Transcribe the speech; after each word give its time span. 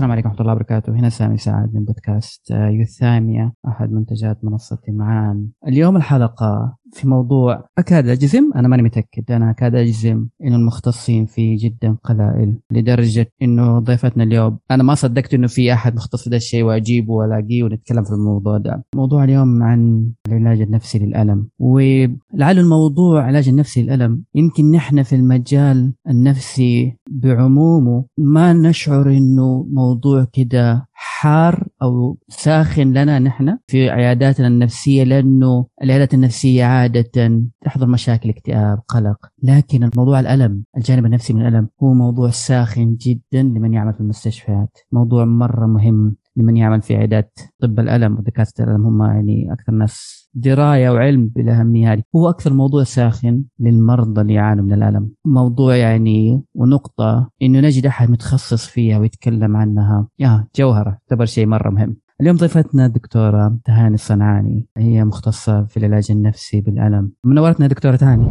السلام 0.00 0.12
عليكم 0.12 0.28
ورحمة 0.28 0.40
الله 0.40 0.52
وبركاته. 0.52 0.92
هنا 0.92 1.08
سامي 1.08 1.36
سعد 1.36 1.74
من 1.74 1.84
بودكاست 1.84 2.50
يوثاميا 2.50 3.52
أحد 3.68 3.92
منتجات 3.92 4.44
منصة 4.44 4.82
معان 4.88 5.48
اليوم 5.66 5.96
الحلقة 5.96 6.76
في 6.92 7.08
موضوع 7.08 7.64
أكاد 7.78 8.08
أجزم 8.08 8.50
أنا 8.56 8.68
ماني 8.68 8.82
متأكد. 8.82 9.30
أنا 9.30 9.50
أكاد 9.50 9.74
أجزم 9.74 10.26
إنه 10.44 10.56
المختصين 10.56 11.26
فيه 11.26 11.56
جدا 11.60 11.96
قلائل 12.04 12.54
لدرجة 12.72 13.32
إنه 13.42 13.78
ضيفتنا 13.78 14.24
اليوم 14.24 14.58
أنا 14.70 14.82
ما 14.82 14.94
صدقت 14.94 15.34
إنه 15.34 15.46
في 15.46 15.72
أحد 15.72 15.94
مختص 15.94 16.28
في 16.28 16.36
الشيء 16.36 16.62
وأجيبه 16.62 17.12
وألاقيه 17.12 17.62
ونتكلم 17.64 18.04
في 18.04 18.10
الموضوع 18.12 18.58
ده. 18.58 18.84
موضوع 18.94 19.24
اليوم 19.24 19.62
عن 19.62 20.10
العلاج 20.28 20.60
النفسي 20.60 20.98
للألم. 20.98 21.48
ولعل 21.58 22.58
الموضوع 22.58 23.22
علاج 23.22 23.48
النفسي 23.48 23.82
للألم 23.82 24.22
يمكن 24.34 24.70
نحن 24.70 25.02
في 25.02 25.16
المجال 25.16 25.92
النفسي 26.08 26.96
بعمومه 27.10 28.04
ما 28.18 28.52
نشعر 28.52 29.10
إنه 29.10 29.66
موضوع 29.70 30.26
كده 30.32 30.86
حار 31.20 31.68
أو 31.82 32.18
ساخن 32.28 32.92
لنا 32.92 33.18
نحن 33.18 33.58
في 33.66 33.90
عياداتنا 33.90 34.46
النفسية 34.46 35.04
لأنه 35.04 35.66
العيادات 35.82 36.14
النفسية 36.14 36.64
عادة 36.64 37.42
تحضر 37.64 37.86
مشاكل 37.86 38.28
اكتئاب 38.28 38.78
قلق. 38.88 39.16
لكن 39.42 39.84
الموضوع 39.84 40.20
الألم 40.20 40.64
الجانب 40.76 41.06
النفسي 41.06 41.32
من 41.32 41.46
الألم 41.46 41.68
هو 41.82 41.94
موضوع 41.94 42.30
ساخن 42.30 42.96
جدا 42.96 43.42
لمن 43.42 43.74
يعمل 43.74 43.94
في 43.94 44.00
المستشفيات. 44.00 44.78
موضوع 44.92 45.24
مرة 45.24 45.66
مهم 45.66 46.16
لمن 46.36 46.56
يعمل 46.56 46.82
في 46.82 46.96
عيادات 46.96 47.38
طب 47.62 47.80
الألم 47.80 48.18
ودكاتره 48.18 48.64
الألم. 48.64 48.86
هم 48.86 49.02
يعني 49.02 49.52
أكثر 49.52 49.72
ناس 49.72 50.19
دراية 50.34 50.90
وعلم 50.90 51.32
بالأهمية 51.36 51.92
هذه. 51.92 52.02
هو 52.16 52.28
أكثر 52.28 52.52
موضوع 52.52 52.84
ساخن 52.84 53.44
للمرضى 53.60 54.20
اللي 54.20 54.34
يعانوا 54.34 54.64
من 54.64 54.72
الألم. 54.72 55.10
موضوع 55.24 55.76
يعني 55.76 56.42
ونقطة 56.54 57.30
إنه 57.42 57.60
نجد 57.60 57.86
أحد 57.86 58.10
متخصص 58.10 58.66
فيها 58.66 58.98
ويتكلم 58.98 59.56
عنها. 59.56 60.08
يا 60.18 60.46
جوهرة 60.56 60.98
تعتبر 61.08 61.24
شيء 61.24 61.46
مرة 61.46 61.70
مهم. 61.70 61.96
اليوم 62.20 62.36
ضيفتنا 62.36 62.86
الدكتورة 62.86 63.58
تهاني 63.64 63.94
الصنعاني. 63.94 64.66
هي 64.76 65.04
مختصة 65.04 65.64
في 65.64 65.76
العلاج 65.76 66.10
النفسي 66.10 66.60
بالألم. 66.60 67.12
منورتنا 67.24 67.66
دكتورة 67.66 67.96
تهاني. 67.96 68.28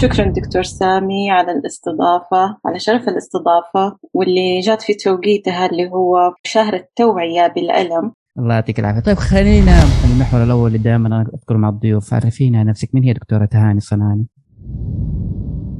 شكرا 0.00 0.24
دكتور 0.24 0.62
سامي 0.62 1.30
على 1.30 1.52
الاستضافة 1.52 2.56
على 2.66 2.78
شرف 2.78 3.08
الاستضافة 3.08 3.96
واللي 4.14 4.60
جات 4.60 4.82
في 4.82 4.94
توقيتها 4.94 5.66
اللي 5.66 5.90
هو 5.90 6.34
شهر 6.44 6.74
التوعية 6.74 7.46
بالألم. 7.46 8.12
الله 8.38 8.54
يعطيك 8.54 8.80
العافية. 8.80 9.00
طيب 9.00 9.16
خلينا 9.16 9.82
المحور 10.04 10.42
الأول 10.44 10.66
اللي 10.66 10.78
دائما 10.78 11.22
أذكر 11.34 11.56
مع 11.56 11.68
الضيوف 11.68 12.14
عرفينا 12.14 12.64
نفسك. 12.64 12.94
من 12.94 13.02
هي 13.04 13.12
دكتورة 13.12 13.44
تهاني 13.44 13.78
الصنعاني 13.78 14.26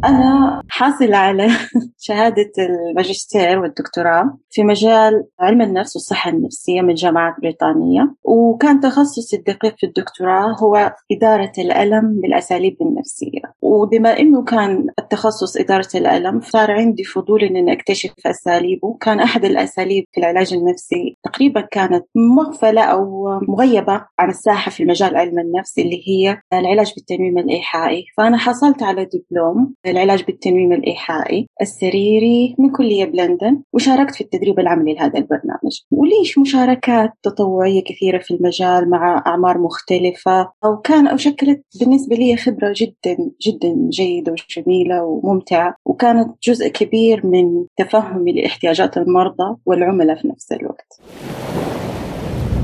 أنا 0.04 0.62
حاصلة 0.68 1.16
على 1.16 1.48
شهادة 1.98 2.52
الماجستير 2.58 3.58
والدكتوراه 3.58 4.38
في 4.50 4.62
مجال 4.64 5.24
علم 5.40 5.62
النفس 5.62 5.96
والصحة 5.96 6.30
النفسية 6.30 6.80
من 6.80 6.94
جامعة 6.94 7.36
بريطانية. 7.40 8.14
وكان 8.24 8.80
تخصصي 8.80 9.36
الدقيق 9.36 9.74
في 9.78 9.86
الدكتوراه 9.86 10.56
هو 10.62 10.94
إدارة 11.12 11.52
الألم 11.58 12.20
بالأساليب 12.20 12.76
النفسية. 12.80 13.40
وبما 13.62 14.18
أنه 14.18 14.44
كان 14.44 14.86
التخصص 14.98 15.56
إدارة 15.56 15.88
الألم 15.94 16.40
صار 16.40 16.70
عندي 16.70 17.04
فضول 17.04 17.44
أن 17.44 17.68
أكتشف 17.68 18.12
أساليبه. 18.26 18.96
كان 19.00 19.20
أحد 19.20 19.44
الأساليب 19.44 20.04
في 20.12 20.20
العلاج 20.20 20.54
النفسي 20.54 21.16
تقريبا 21.24 21.60
كانت 21.60 22.04
مغفلة 22.14 22.82
أو 22.82 23.28
مغيبة 23.48 24.04
عن 24.18 24.30
الساحة 24.30 24.70
في 24.70 24.84
مجال 24.84 25.16
علم 25.16 25.38
النفس 25.38 25.78
اللي 25.78 26.02
هي 26.08 26.40
العلاج 26.52 26.92
بالتنويم 26.96 27.38
الإيحائي. 27.38 28.04
فأنا 28.16 28.36
حصلت 28.36 28.82
على 28.82 29.04
دبلوم 29.04 29.74
العلاج 29.94 30.24
بالتنويم 30.24 30.72
الإيحائي 30.72 31.46
السريري 31.62 32.54
من 32.58 32.70
كلية 32.70 33.04
بلندن 33.04 33.62
وشاركت 33.72 34.14
في 34.14 34.20
التدريب 34.20 34.60
العملي 34.60 34.94
لهذا 34.94 35.18
البرنامج. 35.18 35.80
وليش 35.90 36.38
مشاركات 36.38 37.12
تطوعية 37.22 37.82
كثيرة 37.84 38.18
في 38.18 38.34
المجال 38.34 38.90
مع 38.90 39.22
أعمار 39.26 39.58
مختلفة؟ 39.58 40.52
أو 40.64 40.76
كان 40.76 41.06
أو 41.06 41.16
شكلت 41.16 41.62
بالنسبة 41.80 42.16
لي 42.16 42.36
خبرة 42.36 42.74
جدا 42.76 43.30
جدا 43.46 43.88
جيدة 43.88 44.32
وجميلة 44.32 45.04
وممتعة 45.04 45.74
وكانت 45.84 46.34
جزء 46.42 46.68
كبير 46.68 47.26
من 47.26 47.66
تفهمي 47.76 48.32
لاحتياجات 48.32 48.96
المرضى 48.96 49.56
والعملاء 49.66 50.16
في 50.16 50.28
نفس 50.28 50.52
الوقت. 50.52 51.00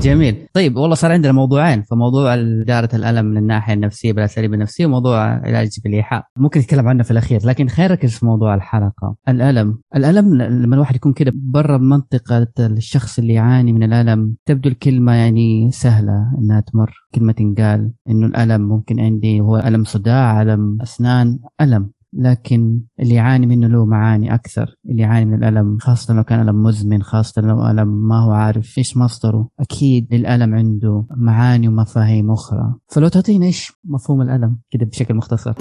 جميل. 0.01 0.47
طيب 0.53 0.75
والله 0.77 0.95
صار 0.95 1.11
عندنا 1.11 1.31
موضوعين 1.31 1.81
فموضوع 1.81 2.33
إدارة 2.33 2.89
الألم 2.93 3.25
من 3.25 3.37
الناحية 3.37 3.73
النفسية 3.73 4.13
بالأساليب 4.13 4.53
النفسية 4.53 4.85
وموضوع 4.85 5.19
علاج 5.19 5.69
بالإيحاء. 5.83 6.25
ممكن 6.37 6.59
نتكلم 6.59 6.87
عنه 6.87 7.03
في 7.03 7.11
الأخير 7.11 7.45
لكن 7.45 7.67
خير 7.67 7.91
ركز 7.91 8.11
في 8.11 8.25
موضوع 8.25 8.55
الحلقة. 8.55 9.15
الألم. 9.29 9.79
الألم 9.95 10.41
لما 10.41 10.75
الواحد 10.75 10.95
يكون 10.95 11.13
كده 11.13 11.31
برا 11.35 11.77
منطقة 11.77 12.47
الشخص 12.59 13.19
اللي 13.19 13.33
يعاني 13.33 13.73
من 13.73 13.83
الألم 13.83 14.35
تبدو 14.45 14.69
الكلمة 14.69 15.13
يعني 15.13 15.71
سهلة 15.71 16.33
إنها 16.37 16.59
تمر. 16.59 16.93
كلمة 17.15 17.31
تنقال 17.31 17.91
إنه 18.09 18.27
الألم 18.27 18.61
ممكن 18.61 18.99
عندي 18.99 19.41
هو 19.41 19.57
ألم 19.57 19.83
صداع 19.83 20.41
ألم 20.41 20.77
أسنان 20.81 21.39
ألم. 21.61 21.89
لكن 22.13 22.81
اللي 22.99 23.15
يعاني 23.15 23.45
منه 23.45 23.67
له 23.67 23.85
معاني 23.85 24.33
أكثر 24.33 24.75
اللي 24.89 25.01
يعاني 25.01 25.25
من 25.25 25.33
الألم 25.33 25.77
خاصة 25.77 26.13
لو 26.13 26.23
كان 26.23 26.49
ألم 26.49 26.63
مزمن 26.63 27.03
خاصة 27.03 27.41
لو 27.41 27.67
ألم 27.67 28.07
ما 28.07 28.19
هو 28.19 28.31
عارف 28.31 28.77
إيش 28.77 28.97
مصدره. 28.97 29.49
أكيد 29.59 30.13
للألم 30.13 30.55
عنده 30.55 31.05
معاني 31.17 31.67
ومفاهيم 31.67 32.31
أخرى. 32.31 32.75
فلو 32.87 33.07
تعطينا 33.07 33.45
إيش 33.45 33.71
مفهوم 33.83 34.21
الألم 34.21 34.57
كده 34.71 34.85
بشكل 34.85 35.13
مختصر؟ 35.13 35.53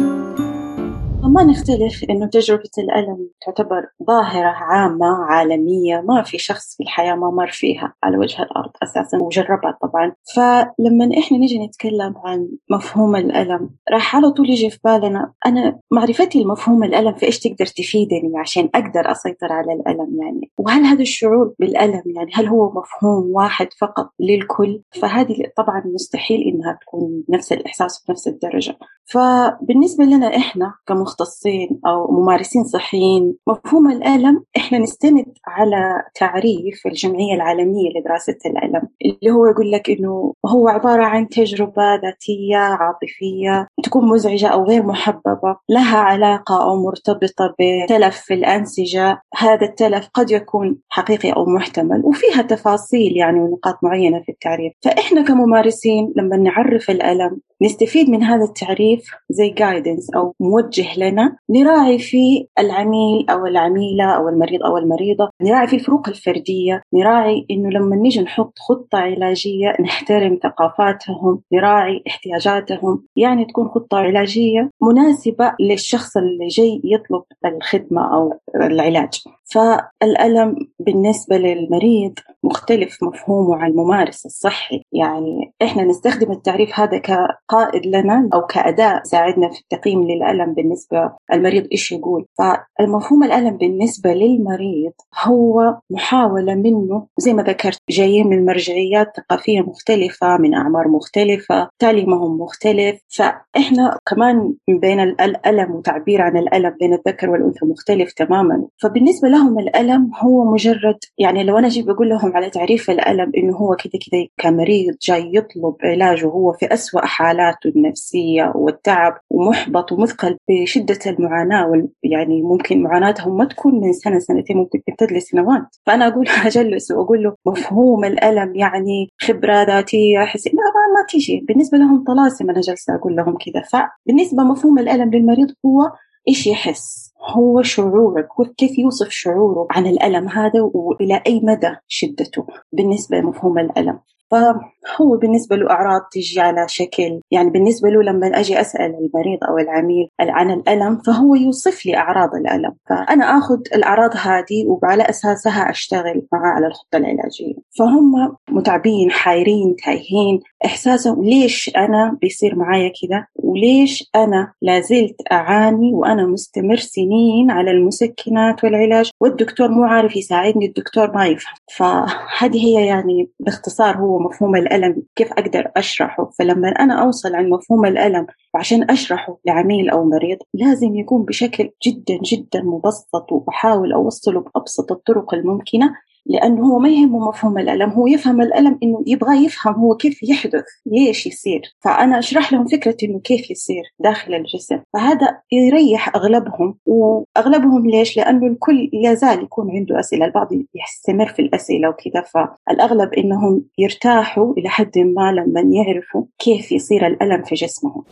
ما 1.29 1.43
نختلف 1.45 2.05
إنه 2.11 2.27
تجربة 2.27 2.71
الألم 2.79 3.29
تعتبر 3.47 3.87
ظاهرة 4.07 4.49
عامة 4.49 5.07
عالمية 5.07 6.01
ما 6.01 6.23
في 6.23 6.39
شخص 6.39 6.77
في 6.77 6.83
الحياة 6.83 7.15
ما 7.15 7.31
مر 7.31 7.51
فيها 7.51 7.95
على 8.03 8.19
وجه 8.19 8.43
الأرض 8.43 8.71
أساسا 8.83 9.19
وجربها 9.23 9.79
طبعا. 9.83 10.13
فلما 10.35 11.19
إحنا 11.19 11.39
نجي 11.39 11.67
نتكلم 11.67 12.15
عن 12.25 12.49
مفهوم 12.71 13.17
الألم 13.17 13.71
راح 13.93 14.17
على 14.17 14.31
طول 14.31 14.51
يجي 14.51 14.71
في 14.71 14.79
بالنا 14.85 15.33
أنا 15.47 15.79
معرفتي 15.91 16.43
لمفهوم 16.43 16.85
الألم 16.85 17.15
في 17.15 17.27
إيش 17.27 17.39
تقدر 17.39 17.67
تفيدني 17.67 18.39
عشان 18.39 18.69
أقدر 18.75 19.11
أسيطر 19.11 19.53
على 19.53 19.73
الألم 19.73 20.23
يعني؟ 20.23 20.51
وهل 20.59 20.85
هذا 20.85 21.03
الشعور 21.03 21.55
بالألم 21.59 22.03
يعني 22.17 22.31
هل 22.35 22.47
هو 22.47 22.71
مفهوم 22.71 23.31
واحد 23.35 23.69
فقط 23.81 24.11
للكل؟ 24.21 24.83
فهذه 25.01 25.35
طبعا 25.57 25.83
مستحيل 25.87 26.41
إنها 26.43 26.79
تكون 26.83 27.25
نفس 27.29 27.53
الإحساس 27.53 28.05
بنفس 28.09 28.29
الدرجة. 28.29 28.77
فبالنسبة 29.05 30.05
لنا 30.05 30.37
إحنا 30.37 30.75
كمخ 30.87 31.10
مختصين 31.11 31.81
أو 31.87 32.13
ممارسين 32.13 32.65
صحيين. 32.65 33.35
مفهوم 33.47 33.91
الألم 33.91 34.45
إحنا 34.57 34.79
نستند 34.79 35.25
على 35.47 36.03
تعريف 36.15 36.87
الجمعية 36.87 37.35
العالمية 37.35 37.91
لدراسة 37.97 38.39
الألم 38.47 38.89
اللي 39.05 39.31
هو 39.35 39.47
يقول 39.47 39.71
لك 39.71 39.91
إنه 39.91 40.35
هو 40.47 40.69
عبارة 40.69 41.05
عن 41.05 41.29
تجربة 41.29 41.95
ذاتية 41.95 42.57
عاطفية 42.57 43.69
تكون 43.83 44.09
مزعجة 44.09 44.49
أو 44.49 44.65
غير 44.65 44.83
محببة 44.83 45.57
لها 45.69 45.99
علاقة 45.99 46.63
أو 46.71 46.83
مرتبطة 46.85 47.55
بتلف 47.61 48.17
في 48.17 48.35
الأنسجة. 48.35 49.21
هذا 49.37 49.67
التلف 49.67 50.09
قد 50.15 50.31
يكون 50.31 50.79
حقيقي 50.89 51.31
أو 51.33 51.45
محتمل 51.47 52.03
وفيها 52.05 52.43
تفاصيل 52.43 53.17
يعني 53.17 53.41
ونقاط 53.41 53.79
معينة 53.83 54.23
في 54.23 54.33
التعريف. 54.33 54.73
فإحنا 54.85 55.23
كممارسين 55.23 56.13
لما 56.17 56.37
نعرف 56.37 56.91
الألم 56.91 57.41
نستفيد 57.63 58.11
من 58.11 58.23
هذا 58.23 58.45
التعريف 58.45 59.11
زي 59.31 59.51
جايدنس 59.51 60.11
أو 60.15 60.35
موجه 60.41 60.99
لنا 60.99 61.37
نراعي 61.51 61.99
في 61.99 62.47
العميل 62.59 63.31
أو 63.31 63.47
العميلة 63.47 64.05
أو 64.05 64.29
المريض 64.29 64.63
أو 64.63 64.79
المريضة 64.79 65.31
نراعي 65.43 65.67
في 65.67 65.77
الفروق 65.77 66.09
الفردية 66.09 66.83
نراعي 66.95 67.47
إنه 67.51 67.71
لما 67.71 67.97
نيجي 67.97 68.21
نحط 68.21 68.59
خطة 68.59 68.99
علاجية 68.99 69.77
نحترم 69.81 70.39
ثقافاتهم 70.43 71.43
نراعي 71.53 72.03
احتياجاتهم 72.09 73.05
يعني 73.17 73.45
تكون 73.45 73.69
خطة 73.69 73.97
علاجية 73.97 74.71
مناسبة 74.83 75.53
للشخص 75.61 76.17
اللي 76.17 76.49
جاي 76.49 76.81
يطلب 76.85 77.23
الخدمة 77.45 78.15
أو 78.15 78.35
العلاج. 78.55 79.23
فالألم 79.53 80.57
بالنسبة 80.81 81.37
للمريض 81.37 82.15
مختلف 82.45 82.99
مفهومه 83.03 83.57
عن 83.57 83.71
الممارس 83.71 84.27
الصحي 84.27 84.83
يعني 84.93 85.53
إحنا 85.63 85.85
نستخدم 85.85 86.33
التعريف 86.33 86.81
هذا 86.81 86.99
كقائد 86.99 87.87
لنا 87.87 88.29
أو 88.35 88.47
كأداة 88.47 88.99
تساعدنا 88.99 89.49
في 89.49 89.61
التقييم 89.61 90.03
للألم 90.03 90.55
بالنسبة 90.55 91.13
المريض 91.33 91.67
إيش 91.73 91.93
يقول؟ 91.93 92.27
فالمفهوم 92.39 93.25
الألم 93.25 93.57
بالنسبة 93.57 94.13
للمريض 94.13 94.93
هو 95.25 95.79
محاولة 95.91 96.55
منه 96.55 97.07
زي 97.19 97.33
ما 97.33 97.43
ذكرت 97.43 97.79
جايين 97.91 98.27
من 98.27 98.45
مرجعيات 98.47 99.13
ثقافية 99.17 99.61
مختلفة 99.61 100.37
من 100.37 100.55
أعمار 100.55 100.89
مختلفة 100.89 101.69
تعليمهم 101.79 102.41
مختلف. 102.41 103.01
فإحنا 103.09 103.99
كمان 104.07 104.55
بين 104.69 105.01
الألم 105.01 105.71
وتعبير 105.71 106.23
عن 106.23 106.37
الألم 106.37 106.77
بين 106.81 106.95
الذكر 106.95 107.31
والأنثى 107.31 107.67
مختلف 107.67 108.13
تماما. 108.13 108.67
فبالنسبة 108.83 109.29
لهم 109.29 109.59
الألم 109.59 110.11
هو 110.23 110.53
مجرد 110.53 110.99
يعني 111.19 111.45
لو 111.45 111.59
أنا 111.59 111.67
أجي 111.67 111.83
بقول 111.83 112.09
لهم 112.09 112.30
لهم 112.31 112.37
على 112.37 112.51
تعريف 112.51 112.91
الألم 112.91 113.33
إنه 113.37 113.57
هو 113.57 113.77
كده 113.77 113.93
كده 113.93 114.27
كمريض 114.39 114.97
جاي 115.03 115.31
يطلب 115.35 115.77
علاج 115.85 116.25
وهو 116.25 116.53
في 116.53 116.67
أسوأ 116.75 117.07
حالاته 117.07 117.69
النفسية 117.77 118.53
والتعب 118.55 119.21
ومحبط 119.31 119.93
ومثقل 119.93 120.37
بشدة 120.49 120.99
المعاناة 121.07 121.89
يعني 122.03 122.43
ممكن 122.43 122.83
معاناتهم 122.83 123.37
ما 123.37 123.45
تكون 123.45 123.81
من 123.81 123.93
سنة 123.93 124.19
سنتين 124.19 124.57
ممكن 124.57 124.83
تمتد 124.87 125.13
لسنوات. 125.13 125.77
فأنا 125.87 126.09
أقول 126.09 126.29
أجلس 126.47 126.91
وأقول 126.91 127.23
له 127.23 127.35
مفهوم 127.47 128.05
الألم 128.05 128.57
يعني 128.57 129.11
خبرة 129.21 129.63
ذاتية 129.63 130.21
حسي 130.21 130.51
ما, 130.51 130.63
ما, 130.63 131.01
ما 131.01 131.07
تيجي. 131.09 131.45
بالنسبة 131.49 131.79
لهم 131.79 132.05
طلاسم 132.05 132.51
أنا 132.51 132.61
جالسة 132.61 132.95
أقول 132.95 133.17
لهم 133.17 133.37
كذا 133.39 133.63
فبالنسبة 133.63 134.43
مفهوم 134.43 134.79
الألم 134.79 135.11
للمريض 135.11 135.49
هو 135.67 135.93
إيش 136.29 136.47
يحس؟ 136.47 137.00
هو 137.23 137.63
شعورك 137.63 138.29
كيف 138.57 138.79
يوصف 138.79 139.09
شعوره 139.11 139.67
عن 139.71 139.87
الألم 139.87 140.29
هذا 140.29 140.61
وإلى 140.63 141.23
أي 141.27 141.41
مدى 141.41 141.77
شدته 141.89 142.47
بالنسبة 142.73 143.17
لمفهوم 143.17 143.59
الألم؟ 143.59 143.99
فهو 144.31 145.17
بالنسبة 145.17 145.57
له 145.57 145.71
أعراض 145.71 146.01
تجي 146.13 146.41
على 146.41 146.67
شكل 146.69 147.21
يعني 147.31 147.51
بالنسبة 147.51 147.89
له 147.89 148.03
لما 148.03 148.27
أجي 148.27 148.61
أسأل 148.61 148.95
المريض 148.95 149.45
أو 149.49 149.59
العميل 149.59 150.09
عن 150.21 150.51
الألم 150.51 150.99
فهو 150.99 151.35
يوصف 151.35 151.87
لي 151.87 151.97
أعراض 151.97 152.35
الألم. 152.35 152.73
فأنا 152.89 153.39
أخذ 153.39 153.59
الأعراض 153.75 154.11
هذه 154.17 154.67
وعلى 154.67 155.03
أساسها 155.03 155.71
أشتغل 155.71 156.27
معاه 156.33 156.53
على 156.53 156.67
الخطة 156.67 156.97
العلاجية. 156.97 157.55
فهم 157.79 158.37
متعبين 158.51 159.11
حايرين 159.11 159.77
تايهين. 159.85 160.41
إحساسهم 160.65 161.25
ليش 161.25 161.71
أنا 161.77 162.19
بيصير 162.21 162.57
معايا 162.57 162.93
كذا؟ 163.03 163.27
وليش 163.35 164.11
أنا 164.15 164.53
لازلت 164.63 165.17
أعاني 165.33 165.95
وأنا 165.95 166.27
مستمر 166.27 166.77
سنين 166.77 167.51
على 167.51 167.71
المسكنات 167.71 168.65
والعلاج؟ 168.65 169.11
والدكتور 169.21 169.71
مو 169.71 169.85
عارف 169.85 170.17
يساعدني 170.17 170.67
الدكتور 170.67 171.13
ما 171.15 171.27
يفهم. 171.27 171.55
فهذه 171.77 172.67
هي 172.67 172.87
يعني 172.87 173.31
باختصار 173.41 173.97
هو 173.97 174.20
مفهوم 174.21 174.57
الألم 174.57 175.03
كيف 175.17 175.33
أقدر 175.33 175.71
أشرحه؟ 175.77 176.31
فلما 176.39 176.69
أنا 176.69 177.03
أوصل 177.03 177.35
عن 177.35 177.49
مفهوم 177.49 177.87
الألم 177.87 178.27
وعشان 178.55 178.91
أشرحه 178.91 179.39
لعميل 179.47 179.91
أو 179.91 180.05
مريض 180.05 180.39
لازم 180.55 180.97
يكون 180.97 181.25
بشكل 181.25 181.71
جدا 181.87 182.19
جدا 182.25 182.63
مبسط 182.63 183.33
وأحاول 183.33 183.93
أوصله 183.93 184.41
بأبسط 184.41 184.93
الطرق 184.93 185.35
الممكنة 185.35 185.95
لأنه 186.27 186.63
هو 186.63 186.79
ما 186.79 186.89
يهمه 186.89 187.29
مفهوم 187.29 187.59
الألم 187.59 187.91
هو 187.91 188.07
يفهم 188.07 188.41
الألم 188.41 188.79
إنه 188.83 189.03
يبغى 189.07 189.45
يفهم 189.45 189.75
هو 189.75 189.97
كيف 189.97 190.23
يحدث 190.23 190.65
ليش 190.87 191.27
يصير. 191.27 191.63
فأنا 191.81 192.19
أشرح 192.19 192.53
لهم 192.53 192.67
فكرة 192.67 192.97
إنه 193.03 193.21
كيف 193.21 193.51
يصير 193.51 193.83
داخل 193.99 194.35
الجسم. 194.35 194.79
فهذا 194.93 195.41
يريح 195.53 196.17
أغلبهم 196.17 196.79
وأغلبهم 196.87 197.91
ليش؟ 197.91 198.17
لأنه 198.17 198.47
الكل 198.47 198.91
يزال 198.93 199.43
يكون 199.43 199.71
عنده 199.71 200.01
أسئلة 200.01 200.25
البعض 200.25 200.49
يستمر 200.53 201.27
في 201.27 201.43
الأسئلة 201.43 201.89
وكذا 201.89 202.23
فالأغلب 202.23 203.15
إنهم 203.15 203.65
يرتاحوا 203.79 204.53
إلى 204.59 204.69
حد 204.69 204.99
ما 204.99 205.33
لما 205.33 205.61
يعرفوا 205.61 206.25
كيف 206.39 206.73
يصير 206.73 207.07
الألم 207.07 207.43
في 207.43 207.55
جسمهم. 207.55 208.05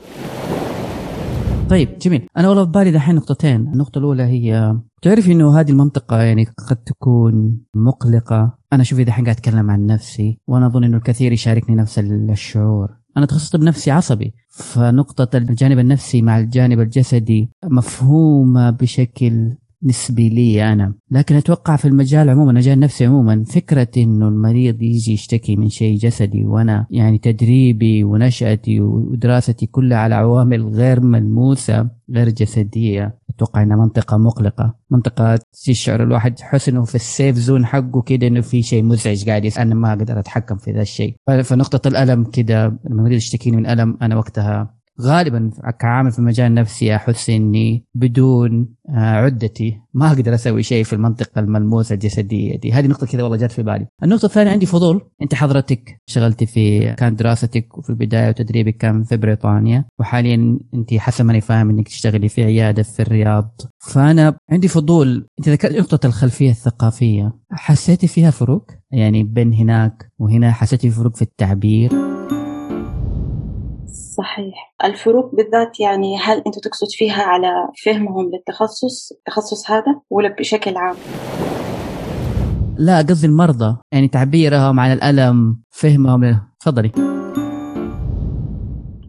طيب 1.71 1.99
جميل. 1.99 2.27
أنا 2.37 2.49
والله 2.49 2.65
ببالي 2.65 2.91
دحين 2.91 3.15
نقطتين. 3.15 3.57
النقطة 3.57 3.99
الأولى 3.99 4.23
هي 4.23 4.77
تعرفي 5.03 5.33
إنه 5.33 5.61
هذه 5.61 5.71
المنطقة 5.71 6.23
يعني 6.23 6.45
قد 6.45 6.77
تكون 6.77 7.61
مقلقة؟ 7.75 8.59
أنا 8.73 8.83
شوفي 8.83 9.05
دحين 9.05 9.25
قاعد 9.25 9.37
أتكلم 9.37 9.71
عن 9.71 9.87
نفسي 9.87 10.41
وأنا 10.47 10.67
أظن 10.67 10.85
إنه 10.85 10.97
الكثير 10.97 11.33
يشاركني 11.33 11.77
نفس 11.77 11.99
الشعور. 11.99 12.89
أنا 13.17 13.27
تخصصت 13.27 13.57
بنفسي 13.57 13.91
عصبي 13.91 14.35
فنقطة 14.49 15.37
الجانب 15.37 15.79
النفسي 15.79 16.23
مع 16.23 16.39
الجانب 16.39 16.81
الجسدي 16.81 17.51
مفهومة 17.65 18.71
بشكل 18.71 19.57
نسبي 19.83 20.29
لي 20.29 20.73
أنا. 20.73 20.95
لكن 21.11 21.35
أتوقع 21.35 21.77
في 21.77 21.89
المجال 21.89 22.31
عموما 22.31 22.51
المجال 22.51 22.75
النفسي 22.75 23.07
عموما 23.07 23.45
فكرة 23.45 23.89
إنه 23.97 24.29
المريض 24.29 24.83
يجي 24.83 25.13
يشتكي 25.13 25.57
من 25.57 25.69
شيء 25.69 25.97
جسدي 25.99 26.45
وأنا 26.45 26.87
يعني 26.91 27.19
تدريبي 27.19 28.05
ونشأتي 28.05 28.81
ودراستي 28.81 29.67
كلها 29.67 29.99
على 29.99 30.15
عوامل 30.15 30.69
غير 30.69 31.01
ملموسة 31.01 31.91
غير 32.11 32.29
جسدية. 32.29 33.19
أتوقع 33.31 33.63
إنها 33.63 33.77
منطقة 33.77 34.17
مقلقة. 34.17 34.75
منطقة 34.91 35.39
تشعر 35.65 36.03
الواحد 36.03 36.41
يحس 36.41 36.69
انه 36.69 36.85
في 36.85 36.95
السيف 36.95 37.37
زون 37.37 37.67
حقه 37.67 38.03
كده 38.03 38.27
إنه 38.27 38.41
في 38.41 38.63
شيء 38.63 38.83
مزعج 38.83 39.29
قاعد 39.29 39.53
أنا 39.59 39.75
ما 39.75 39.93
أقدر 39.93 40.19
أتحكم 40.19 40.57
في 40.57 40.73
ذا 40.73 40.83
الشيء. 40.83 41.15
فنقطة 41.45 41.89
الألم 41.89 42.25
كده 42.25 42.79
المريض 42.91 43.17
يشتكيني 43.17 43.57
من 43.57 43.67
ألم 43.67 43.99
أنا 44.03 44.17
وقتها 44.17 44.78
غالبا 45.01 45.51
كعامل 45.81 46.13
في 46.13 46.19
المجال 46.19 46.47
النفسي 46.47 46.97
احس 46.97 47.31
إني 47.31 47.85
بدون 47.95 48.69
آه، 48.89 48.99
عدتي 48.99 49.81
ما 49.95 50.09
أقدر 50.09 50.35
أسوي 50.35 50.63
شيء 50.63 50.85
في 50.85 50.93
المنطقة 50.93 51.41
الملموسة 51.41 51.95
الجسدية 51.95 52.57
دي. 52.57 52.73
هذه 52.73 52.87
نقطة 52.87 53.07
كذا 53.07 53.23
والله 53.23 53.37
جت 53.37 53.53
في 53.53 53.63
بالي. 53.63 53.87
النقطة 54.03 54.27
الثانية 54.27 54.51
عندي 54.51 54.67
فضول. 54.67 55.01
أنت 55.23 55.35
حضرتك 55.35 56.01
اشتغلتي 56.09 56.47
في 56.47 56.95
كانت 56.95 57.19
دراستك 57.19 57.79
وفي 57.79 57.91
البداية 57.91 58.29
وتدريبك 58.29 58.77
كان 58.77 59.05
في 59.05 59.17
بريطانيا 59.17 59.85
وحاليا 59.99 60.59
أنت 60.75 60.95
حسب 60.95 61.25
ماني 61.25 61.41
فاهم 61.41 61.71
إنك 61.71 61.89
تشتغلي 61.89 62.29
في 62.29 62.45
عيادة 62.45 62.83
في 62.83 63.03
الرياض. 63.03 63.61
فأنا 63.79 64.37
عندي 64.51 64.69
فضول. 64.69 65.29
أنت 65.39 65.49
ذكرت 65.49 65.77
نقطة 65.77 66.07
الخلفية 66.07 66.51
الثقافية. 66.51 67.33
حسيتي 67.51 68.07
فيها 68.07 68.31
فروق؟ 68.31 68.71
يعني 68.91 69.25
بين 69.25 69.55
هناك 69.55 70.13
وهنا 70.19 70.53
حسيتي 70.53 70.91
فروق 70.91 71.17
في 71.17 71.23
التعبير؟ 71.23 72.08
صحيح. 74.19 74.75
الفروق 74.85 75.35
بالذات 75.35 75.81
يعني 75.81 76.19
هل 76.19 76.43
أنت 76.47 76.59
تقصد 76.59 76.87
فيها 76.91 77.23
على 77.23 77.69
فهمهم 77.85 78.31
للتخصص 78.33 79.13
التخصص 79.13 79.71
هذا 79.71 80.01
ولا 80.11 80.29
بشكل 80.39 80.77
عام؟ 80.77 80.97
لا 82.79 82.99
قصدي 82.99 83.27
المرضى. 83.27 83.77
يعني 83.93 84.09
تعبيرهم 84.09 84.81
عن 84.81 84.93
الألم 84.93 85.63
فهمهم 85.71 86.41
تفضلي. 86.61 87.18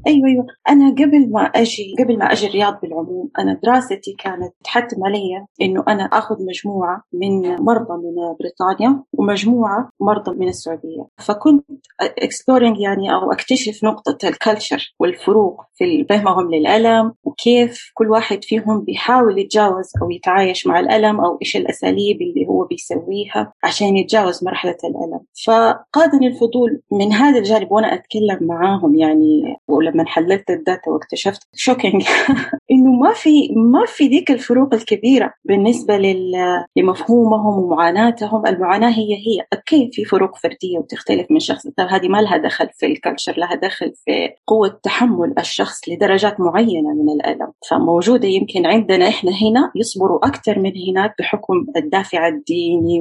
أيوه 0.08 0.28
أيوه. 0.28 0.46
أنا 0.70 0.92
قبل 0.92 1.32
ما 1.32 1.42
أجي 1.42 1.96
قبل 2.00 2.18
ما 2.18 2.26
أجي 2.32 2.48
الرياض 2.48 2.80
بالعموم 2.82 3.30
أنا 3.40 3.60
دراستي 3.64 4.16
كانت 4.20 4.54
تحتم 4.64 5.04
علي 5.04 5.46
إنه 5.62 5.84
أنا 5.88 6.04
آخذ 6.04 6.36
مجموعة 6.46 7.04
من 7.14 7.56
مرضى 7.56 7.94
من 7.94 8.36
بريطانيا 8.40 9.04
ومجموعة 9.14 9.90
مرضى 10.02 10.38
من 10.38 10.48
السعودية. 10.48 11.08
فكنت 11.18 11.66
exploring 12.02 12.80
يعني 12.80 13.14
أو 13.14 13.32
أكتشف 13.32 13.84
نقطة 13.84 14.28
ال 14.28 14.36
culture 14.36 14.96
والفروق 15.00 15.62
في 15.76 16.06
فهمهم 16.10 16.52
للألم 16.52 17.14
وكيف 17.24 17.92
كل 17.94 18.10
واحد 18.10 18.44
فيهم 18.44 18.82
بيحاول 18.82 19.40
يتجاوز 19.40 19.92
أو 20.02 20.12
يتعايش 20.12 20.68
مع 20.68 20.80
الألم 20.80 21.22
أو 21.22 21.38
إيش 21.42 21.58
الأساليب 21.58 22.22
اللي 22.22 22.48
هو 22.60 22.66
بيسويها 22.66 23.54
عشان 23.64 23.98
يتجاوز 23.98 24.44
مرحلة 24.44 24.78
الألم. 24.84 25.20
فقادني 25.46 26.28
الفضول 26.28 26.82
من 26.92 27.14
هذا 27.14 27.40
الجانب 27.40 27.72
وأنا 27.72 27.94
أتكلم 27.94 28.38
معاهم 28.42 28.96
يعني 28.96 29.58
ولما 29.68 30.00
لما 30.00 30.10
حللت 30.10 30.50
ال 30.50 30.58
data 30.58 30.92
واكتشفت 30.92 31.48
shocking 31.56 32.04
إنه 32.72 32.92
ما 32.92 33.14
في 33.14 33.50
ما 33.56 33.86
في 33.88 34.08
ذيك 34.08 34.32
الفروق 34.32 34.74
الكبيرة 34.74 35.34
بالنسبة 35.46 35.98
لمفهومهم 36.78 37.64
ومعاناتهم، 37.64 38.46
المعاناة 38.48 38.90
هي 38.90 39.14
هي، 39.16 39.46
أكيد 39.54 39.94
في 39.94 40.06
فروق 40.06 40.36
فردية 40.38 40.78
وتختلف 40.80 41.32
من 41.32 41.40
شخص، 41.40 41.68
هذه 41.80 42.08
ما 42.08 42.22
لها 42.22 42.38
دخل 42.38 42.70
في 42.74 42.86
ال 42.86 42.91
culture، 42.91 43.34
لها 43.38 43.56
دخل 43.56 43.94
في 44.06 44.30
قوة 44.48 44.80
تحمل 44.84 45.34
الشخص 45.40 45.90
لدرجات 45.90 46.40
معينة 46.40 46.94
من 46.94 47.10
الألم، 47.10 47.52
فموجودة 47.70 48.28
يمكن 48.28 48.66
عندنا 48.66 49.08
إحنا 49.08 49.32
هنا 49.32 49.72
يصبروا 49.76 50.28
أكثر 50.28 50.60
من 50.60 50.74
هناك 50.90 51.16
بحكم 51.20 51.66
الدافع 51.78 52.28
الديني. 52.28 52.49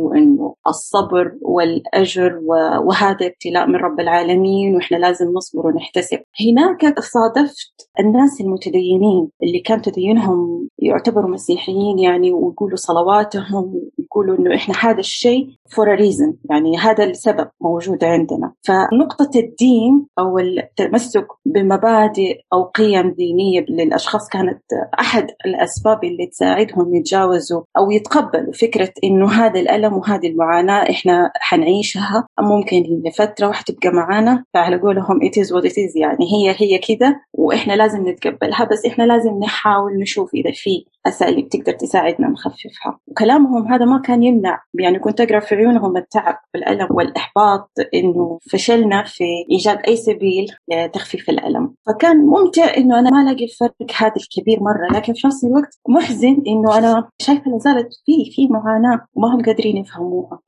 وإنه 0.01 0.55
الصبر 0.67 1.33
والأجر 1.43 2.41
وهذا 2.85 3.27
ابتلاء 3.27 3.67
من 3.67 3.77
رب 3.77 4.01
العالمين 4.01 4.75
وإحنا 4.75 4.97
لازم 4.97 5.33
نصبر 5.33 5.67
ونحتسب، 5.67 6.19
هناك 6.41 7.01
صادفت 7.01 7.91
الناس 8.01 8.41
المتدينين 8.41 9.29
اللي 9.43 9.61
كان 9.61 9.83
تدينهم 9.83 10.69
يعتبروا 10.79 11.31
مسيحيين 11.31 11.99
يعني 11.99 12.33
ويقولوا 12.33 12.77
صلواتهم 12.77 13.75
ويقولوا 13.99 14.39
إنه 14.39 14.55
إحنا 14.55 14.75
هذا 14.81 15.01
الشيء 15.01 15.49
فور 15.71 15.95
ريزن 15.95 16.35
يعني 16.51 16.77
هذا 16.79 17.05
السبب 17.05 17.49
موجود 17.61 18.05
عندنا. 18.05 18.53
فنقطة 18.63 19.31
الدين 19.37 20.07
أو 20.19 20.39
التمسك 20.39 21.27
بمبادئ 21.47 22.39
أو 22.53 22.65
قيم 22.65 23.11
دينية 23.11 23.65
للأشخاص 23.69 24.29
كانت 24.29 24.63
أحد 25.01 25.27
الأسباب 25.47 26.05
اللي 26.05 26.27
تساعدهم 26.27 26.95
يتجاوزوا 26.95 27.63
أو 27.79 27.91
يتقبلوا 27.91 28.53
فكرة 28.53 28.91
إنه 29.05 29.33
هذا 29.33 29.61
الألم 29.61 29.95
وهذه 29.95 30.27
المعاناة 30.29 30.91
إحنا 30.91 31.31
حنعيشها. 31.35 32.27
ممكن 32.41 33.03
لفترة 33.07 33.49
وحتبقى 33.49 33.91
معانا 33.93 34.45
فعلى 34.55 34.77
قولهم 34.77 35.21
it 35.21 35.33
is 35.43 35.47
what 35.49 35.65
it 35.71 35.73
is. 35.75 35.97
يعني 35.97 36.27
هي 36.33 36.55
هي 36.59 36.79
كده 36.79 37.21
وإحنا 37.33 37.73
لازم 37.73 38.09
نتقبلها 38.09 38.65
بس 38.65 38.87
إحنا 38.87 39.05
لازم 39.05 39.39
نحاول 39.39 39.99
نشوف 40.01 40.35
إذا 40.35 40.51
في 40.55 40.85
اساليب 41.09 41.49
تقدر 41.49 41.73
تساعدنا 41.73 42.29
نخففها. 42.29 42.99
وكلامهم 43.07 43.73
هذا 43.73 43.85
ما 43.85 44.01
كان 44.01 44.23
يمنع. 44.23 44.63
يعني 44.75 44.99
كنت 44.99 45.21
أقرأ 45.21 45.41
في 45.41 45.55
عيونهم 45.55 45.97
التعب 45.97 46.35
والألم 46.55 46.89
والإحباط 46.91 47.71
إنه 47.95 48.39
فشلنا 48.53 49.05
في 49.07 49.25
إيجاد 49.51 49.79
أي 49.89 49.97
سبيل 49.97 50.47
لتخفيف 50.73 51.31
الألم. 51.31 51.75
فكان 51.87 52.17
ممتع 52.17 52.77
إنه 52.77 52.99
أنا 52.99 53.11
ما 53.11 53.23
الاقي 53.23 53.45
الفرق 53.45 53.75
هذا 53.99 54.13
الكبير 54.17 54.59
مرة. 54.61 54.99
لكن 54.99 55.13
في 55.13 55.27
نفس 55.27 55.45
الوقت 55.45 55.79
محزن 55.89 56.43
إنه 56.47 56.79
أنا 56.79 57.09
شايفة 57.19 57.51
لازالت 57.51 57.89
في 58.07 58.31
في 58.33 58.49
معاناة 58.49 59.01
وما 59.15 59.35
هم 59.35 59.43
قادرين 59.43 59.77
يفهموها. 59.77 60.39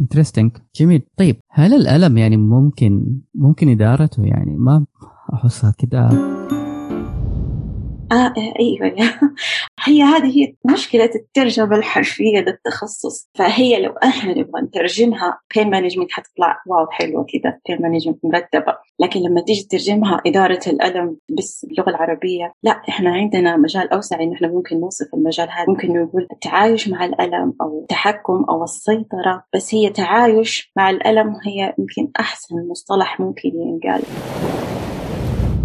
interesting 0.00 0.50
جميل. 0.76 1.02
طيب 1.16 1.36
هل 1.50 1.74
الألم 1.74 2.18
يعني 2.18 2.36
ممكن 2.36 3.20
ممكن 3.34 3.68
إدارته 3.68 4.24
يعني؟ 4.24 4.56
ما 4.56 4.86
أحسها 5.34 5.74
كده. 5.78 6.08
آه 8.12 8.34
أيوه. 8.60 8.94
هي 9.84 10.02
هذه 10.02 10.38
هي 10.38 10.54
مشكلة 10.64 11.10
الترجمة 11.14 11.76
الحرفية 11.76 12.38
للتخصص. 12.38 13.28
فهي 13.34 13.82
لو 13.82 13.92
إحنا 13.92 14.30
نبغى 14.30 14.62
نترجمها 14.62 15.40
pain 15.54 15.70
management 15.70 16.12
حتطلع 16.12 16.62
wow 16.66 16.86
حلوة 16.90 17.26
كذا 17.32 17.58
pain 17.68 17.82
management 17.82 18.18
مرتبة. 18.24 18.76
لكن 19.00 19.20
لما 19.20 19.40
تيجي 19.40 19.62
تترجمها 19.62 20.20
إدارة 20.26 20.60
الألم 20.66 21.16
بس 21.38 21.66
باللغة 21.68 21.90
العربية 21.90 22.52
لا 22.62 22.70
إحنا 22.88 23.10
عندنا 23.10 23.56
مجال 23.56 23.92
أوسع 23.92 24.20
إن 24.20 24.32
إحنا 24.32 24.48
ممكن 24.48 24.80
نوصف 24.80 25.14
المجال 25.14 25.50
هذا. 25.50 25.66
ممكن 25.68 26.02
نقول 26.02 26.28
التعايش 26.32 26.88
مع 26.88 27.04
الألم 27.04 27.54
أو 27.60 27.80
التحكم 27.80 28.44
أو 28.48 28.64
السيطرة 28.64 29.44
بس 29.54 29.74
هي 29.74 29.90
تعايش 29.90 30.72
مع 30.76 30.90
الألم 30.90 31.36
هي 31.46 31.74
يمكن 31.78 32.12
أحسن 32.20 32.68
مصطلح 32.68 33.20
ممكن 33.20 33.50
ينقال. 33.54 34.02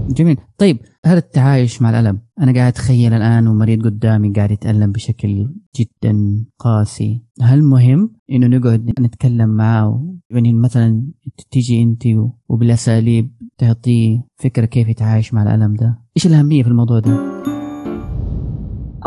جميل. 0.09 0.37
طيب 0.57 0.77
هذا 1.05 1.17
التعايش 1.17 1.81
مع 1.81 1.89
الألم. 1.89 2.19
أنا 2.39 2.53
قاعد 2.53 2.71
أتخيل 2.71 3.13
الآن 3.13 3.47
ومريض 3.47 3.85
قدامي 3.85 4.33
قاعد 4.33 4.51
يتألم 4.51 4.91
بشكل 4.91 5.49
جدا 5.75 6.45
قاسي. 6.59 7.21
هل 7.41 7.63
مهم 7.63 8.11
إنه 8.31 8.47
نقعد 8.47 8.91
نتكلم 8.99 9.49
معه؟ 9.49 10.15
يعني 10.29 10.53
مثلا 10.53 11.03
تيجي 11.51 11.83
أنت 11.83 12.03
وبالأساليب 12.49 13.31
تعطيه 13.57 14.23
فكرة 14.35 14.65
كيف 14.65 14.87
يتعايش 14.87 15.33
مع 15.33 15.43
الألم 15.43 15.73
ده. 15.73 15.99
إيش 16.17 16.27
الأهمية 16.27 16.63
في 16.63 16.69
الموضوع 16.69 16.99
ده؟ 16.99 17.56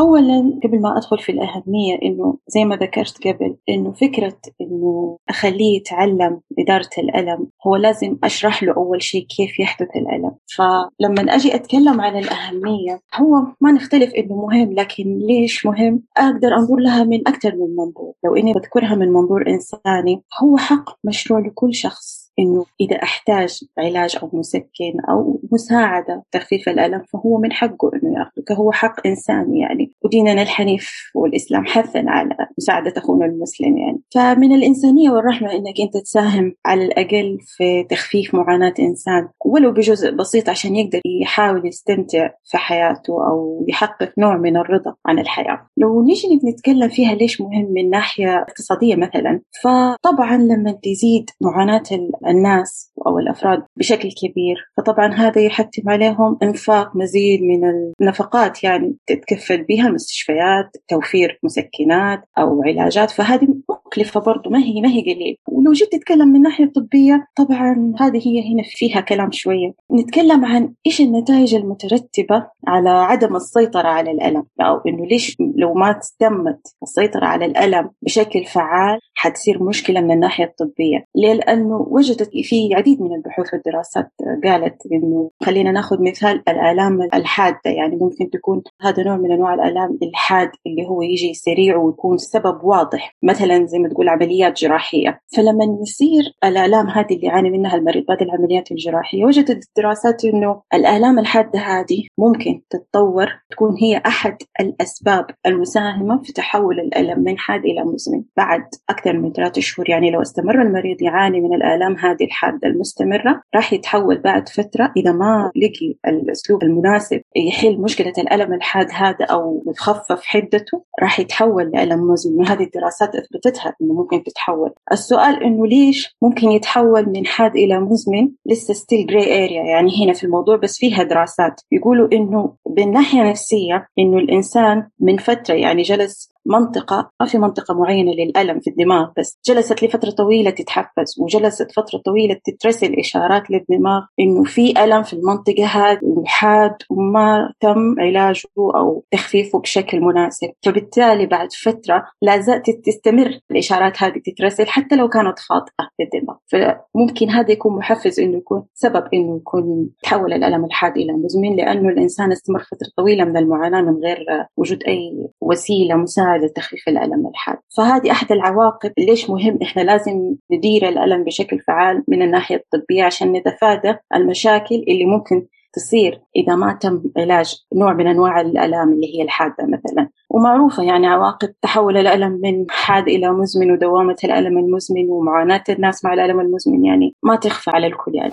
أولا 0.00 0.60
قبل 0.64 0.80
ما 0.80 0.96
أدخل 0.96 1.18
في 1.18 1.32
الأهمية 1.32 1.98
إنه 2.02 2.38
زي 2.48 2.64
ما 2.64 2.76
ذكرت 2.76 3.26
قبل 3.28 3.56
إنه 3.68 3.92
فكرة 3.92 4.36
إنه 4.60 5.18
أخليه 5.28 5.76
يتعلم 5.76 6.40
إدارة 6.58 6.90
الألم 6.98 7.46
هو 7.66 7.76
لازم 7.76 8.16
أشرح 8.24 8.62
له 8.62 8.74
أول 8.76 9.02
شيء 9.02 9.26
كيف 9.26 9.60
يحدث 9.60 9.88
الألم. 9.96 10.32
فلما 10.56 11.34
أجي 11.34 11.54
أتكلم 11.54 12.00
عن 12.00 12.18
الأهمية 12.18 13.00
هو 13.14 13.46
ما 13.60 13.72
نختلف 13.72 14.14
إنه 14.14 14.36
مهم 14.46 14.72
لكن 14.72 15.18
ليش 15.18 15.66
مهم؟ 15.66 16.02
أقدر 16.16 16.54
أنظر 16.54 16.76
لها 16.76 17.04
من 17.04 17.28
أكثر 17.28 17.54
من 17.54 17.76
منظور. 17.76 18.12
لو 18.24 18.36
إني 18.36 18.52
بذكرها 18.52 18.94
من 18.94 19.12
منظور 19.12 19.48
إنساني 19.48 20.22
هو 20.42 20.56
حق 20.56 20.90
مشروع 21.04 21.40
لكل 21.40 21.74
شخص. 21.74 22.19
إنه 22.40 22.64
إذا 22.80 22.96
أحتاج 23.02 23.60
علاج 23.78 24.16
أو 24.22 24.30
مسكن 24.32 25.00
أو 25.10 25.40
مساعدة 25.52 26.22
تخفيف 26.32 26.68
الألم 26.68 27.02
فهو 27.12 27.38
من 27.38 27.52
حقه 27.52 27.90
إنه 27.94 28.18
يأخذه 28.18 28.44
كهو 28.46 28.72
حق 28.72 29.06
إنساني 29.06 29.60
يعني. 29.60 29.92
وديننا 30.04 30.42
الحنيف 30.42 31.10
والإسلام 31.14 31.66
حثا 31.66 32.04
على 32.06 32.36
مساعدة 32.58 32.94
أخونا 32.96 33.26
المسلم 33.26 33.78
يعني. 33.78 34.00
فمن 34.14 34.52
الإنسانية 34.52 35.10
والرحمة 35.10 35.52
إنك 35.52 35.80
أنت 35.80 35.96
تساهم 35.96 36.54
على 36.66 36.84
الأقل 36.84 37.38
في 37.40 37.84
تخفيف 37.90 38.34
معاناة 38.34 38.74
إنسان 38.80 39.28
ولو 39.44 39.72
بجزء 39.72 40.10
بسيط 40.10 40.48
عشان 40.48 40.76
يقدر 40.76 41.00
يحاول 41.22 41.66
يستمتع 41.66 42.30
في 42.44 42.58
حياته 42.58 43.12
أو 43.12 43.64
يحقق 43.68 44.12
نوع 44.18 44.36
من 44.36 44.56
الرضا 44.56 44.94
عن 45.06 45.18
الحياة. 45.18 45.66
لو 45.76 46.02
نيجي 46.02 46.40
نتكلم 46.44 46.88
فيها 46.88 47.14
ليش 47.14 47.40
مهم 47.40 47.72
من 47.72 47.90
ناحية 47.90 48.38
اقتصادية 48.38 48.96
مثلا 48.96 49.40
فطبعا 49.62 50.36
لما 50.36 50.78
تزيد 50.82 51.30
معاناة 51.40 51.82
الناس 52.30 52.92
أو 53.06 53.18
الأفراد 53.18 53.62
بشكل 53.76 54.08
كبير. 54.22 54.56
فطبعا 54.76 55.14
هذا 55.14 55.40
يحتم 55.40 55.90
عليهم 55.90 56.38
إنفاق 56.42 56.96
مزيد 56.96 57.42
من 57.42 57.60
النفقات 58.00 58.64
يعني 58.64 58.96
تتكفل 59.06 59.64
بها 59.64 59.88
المستشفيات 59.88 60.76
توفير 60.88 61.38
مسكنات 61.42 62.22
أو 62.38 62.62
علاجات. 62.62 63.10
فهذه 63.10 63.48
مكلفة 63.86 64.20
برضو 64.20 64.50
ما 64.50 64.58
هي 64.58 64.80
ما 64.80 64.88
هي 64.88 65.00
قليل. 65.00 65.36
ولو 65.60 65.72
جيت 65.72 65.92
تتكلم 65.92 66.28
من 66.28 66.42
ناحية 66.42 66.72
طبية 66.74 67.26
طبعا 67.36 67.92
هذه 68.00 68.28
هي 68.28 68.52
هنا 68.52 68.62
فيها 68.64 69.00
كلام 69.00 69.32
شوية. 69.32 69.72
نتكلم 69.92 70.44
عن 70.44 70.74
إيش 70.86 71.00
النتائج 71.00 71.54
المترتبة 71.54 72.46
على 72.66 72.90
عدم 72.90 73.36
السيطرة 73.36 73.88
على 73.88 74.10
الألم 74.10 74.44
أو 74.60 74.80
إنه 74.88 75.06
ليش 75.06 75.36
لو 75.56 75.74
ما 75.74 76.00
تمت 76.18 76.74
السيطرة 76.82 77.26
على 77.26 77.44
الألم 77.44 77.90
بشكل 78.02 78.44
فعال 78.44 79.00
حتصير 79.14 79.62
مشكلة 79.62 80.00
من 80.00 80.10
الناحية 80.10 80.44
الطبية. 80.44 81.04
ليه؟ 81.14 81.32
لأنه 81.32 81.86
وجدت 81.90 82.30
في 82.42 82.74
عديد 82.74 83.02
من 83.02 83.14
البحوث 83.14 83.54
والدراسات 83.54 84.10
قالت 84.44 84.86
إنه 84.92 85.30
خلينا 85.42 85.72
ناخذ 85.72 86.02
مثال 86.02 86.42
الآلام 86.48 87.02
الحادة 87.14 87.70
يعني 87.70 87.96
ممكن 87.96 88.30
تكون 88.30 88.62
هذا 88.80 89.02
نوع 89.02 89.16
من 89.16 89.32
أنواع 89.32 89.54
الآلام 89.54 89.98
الحاد 90.02 90.50
اللي 90.66 90.86
هو 90.88 91.02
يجي 91.02 91.34
سريع 91.34 91.76
ويكون 91.76 92.18
سبب 92.18 92.64
واضح. 92.64 93.16
مثلا 93.22 93.66
زي 93.66 93.78
ما 93.78 93.88
تقول 93.88 94.08
عمليات 94.08 94.60
جراحية. 94.60 95.20
فلما 95.36 95.49
يصير 95.82 96.22
الآلام 96.44 96.86
هذه 96.86 97.14
اللي 97.14 97.26
يعاني 97.26 97.50
منها 97.50 97.76
المريض 97.76 98.04
بعد 98.06 98.22
العمليات 98.22 98.70
الجراحية. 98.70 99.24
وجدت 99.24 99.64
الدراسات 99.68 100.24
إنه 100.24 100.62
الآلام 100.74 101.18
الحادة 101.18 101.58
هذه 101.58 102.06
ممكن 102.18 102.62
تتطور 102.70 103.26
تكون 103.50 103.76
هي 103.82 104.02
أحد 104.06 104.36
الأسباب 104.60 105.26
المساهمة 105.46 106.22
في 106.22 106.32
تحول 106.32 106.80
الألم 106.80 107.24
من 107.24 107.38
حاد 107.38 107.64
إلى 107.64 107.84
مزمن. 107.84 108.22
بعد 108.36 108.62
أكثر 108.90 109.12
من 109.18 109.32
ثلاثة 109.32 109.60
شهور 109.60 109.90
يعني 109.90 110.10
لو 110.10 110.22
استمر 110.22 110.62
المريض 110.62 111.02
يعاني 111.02 111.40
من 111.40 111.54
الآلام 111.54 111.96
هذه 111.96 112.24
الحادة 112.24 112.68
المستمرة 112.68 113.42
راح 113.54 113.72
يتحول 113.72 114.18
بعد 114.18 114.48
فترة 114.48 114.92
إذا 114.96 115.12
ما 115.12 115.50
لقي 115.56 115.94
الأسلوب 116.06 116.62
المناسب 116.62 117.20
يحل 117.36 117.80
مشكلة 117.80 118.12
الألم 118.18 118.54
الحاد 118.54 118.86
هذا 118.92 119.24
أو 119.24 119.62
يخفف 119.66 120.22
حدته 120.22 120.84
راح 121.02 121.20
يتحول 121.20 121.70
لألم 121.70 122.10
مزمن. 122.10 122.40
وهذه 122.40 122.62
الدراسات 122.62 123.14
أثبتتها 123.14 123.74
إنه 123.82 123.94
ممكن 123.94 124.22
تتحول. 124.22 124.70
السؤال 124.92 125.42
إنه 125.42 125.66
ليش 125.66 126.16
ممكن 126.22 126.50
يتحول 126.50 127.08
من 127.08 127.26
حاد 127.26 127.56
إلى 127.56 127.80
مزمن؟ 127.80 128.28
لسه 128.46 128.74
still 128.74 129.06
gray 129.06 129.44
area 129.44 129.62
يعني 129.62 130.04
هنا 130.04 130.12
في 130.12 130.24
الموضوع 130.24 130.56
بس 130.56 130.78
فيها 130.78 131.02
دراسات. 131.02 131.60
يقولوا 131.72 132.08
إنه 132.12 132.54
بالناحية 132.66 133.22
النفسية 133.22 133.88
إنه 133.98 134.18
الإنسان 134.18 134.88
من 135.00 135.16
فترة 135.16 135.54
يعني 135.54 135.82
جلس 135.82 136.29
منطقة 136.46 137.10
ما 137.20 137.26
في 137.26 137.38
منطقة 137.38 137.74
معينة 137.74 138.12
للألم 138.12 138.60
في 138.60 138.70
الدماغ 138.70 139.10
بس 139.18 139.38
جلست 139.46 139.82
لفترة 139.82 140.10
طويلة 140.10 140.50
تتحفز 140.50 141.20
وجلست 141.20 141.72
فترة 141.72 141.98
طويلة 141.98 142.36
تترسل 142.44 142.94
إشارات 142.98 143.50
للدماغ 143.50 144.02
إنه 144.20 144.44
في 144.44 144.84
ألم 144.84 145.02
في 145.02 145.12
المنطقة 145.12 145.66
هذه 145.66 145.98
وحاد 146.02 146.74
وما 146.90 147.52
تم 147.60 148.00
علاجه 148.00 148.48
أو 148.58 149.04
تخفيفه 149.10 149.58
بشكل 149.58 150.00
مناسب. 150.00 150.48
فبالتالي 150.62 151.26
بعد 151.26 151.52
فترة 151.52 152.04
لا 152.22 152.40
زالت 152.40 152.70
تستمر 152.70 153.38
الإشارات 153.50 154.02
هذه 154.02 154.20
تترسل 154.26 154.66
حتى 154.66 154.96
لو 154.96 155.08
كانت 155.08 155.38
خاطئة 155.38 155.88
للدماغ. 156.00 156.36
فممكن 156.46 157.30
هذا 157.30 157.50
يكون 157.50 157.76
محفز 157.76 158.20
إنه 158.20 158.36
يكون 158.36 158.64
سبب 158.74 159.04
إنه 159.14 159.36
يكون 159.36 159.90
تحول 160.02 160.32
الألم 160.32 160.64
الحاد 160.64 160.96
إلى 160.96 161.12
مزمن 161.12 161.56
لأنه 161.56 161.88
الإنسان 161.88 162.32
استمر 162.32 162.60
فترة 162.60 162.88
طويلة 162.96 163.24
من 163.24 163.36
المعاناة 163.36 163.80
من 163.80 163.96
غير 163.96 164.26
وجود 164.56 164.82
أي 164.82 165.28
وسيلة 165.40 165.94
مساعدة 165.94 166.29
لتخفيف 166.36 166.88
الألم 166.88 167.26
الحاد. 167.26 167.58
فهذه 167.76 168.10
أحد 168.10 168.32
العواقب 168.32 168.92
ليش 168.98 169.30
مهم 169.30 169.58
إحنا 169.62 169.82
لازم 169.82 170.34
ندير 170.52 170.88
الألم 170.88 171.24
بشكل 171.24 171.58
فعال 171.58 172.04
من 172.08 172.22
الناحية 172.22 172.56
الطبية 172.56 173.04
عشان 173.04 173.32
نتفادى 173.32 173.96
المشاكل 174.14 174.84
اللي 174.88 175.04
ممكن 175.04 175.46
تصير 175.72 176.20
إذا 176.36 176.54
ما 176.54 176.72
تم 176.72 177.02
علاج 177.16 177.54
نوع 177.74 177.92
من 177.92 178.06
أنواع 178.06 178.40
الآلام 178.40 178.92
اللي 178.92 179.18
هي 179.18 179.22
الحادة 179.22 179.66
مثلا. 179.66 180.08
ومعروفة 180.30 180.82
يعني 180.82 181.06
عواقب 181.06 181.54
تحول 181.62 181.96
الألم 181.96 182.40
من 182.42 182.66
حاد 182.70 183.08
إلى 183.08 183.30
مزمن 183.30 183.70
ودوامة 183.70 184.16
الألم 184.24 184.58
المزمن 184.58 185.10
ومعاناة 185.10 185.64
الناس 185.68 186.04
مع 186.04 186.14
الألم 186.14 186.40
المزمن 186.40 186.84
يعني 186.84 187.14
ما 187.22 187.36
تخفى 187.36 187.70
على 187.70 187.86
الكل 187.86 188.14
يعني. 188.14 188.32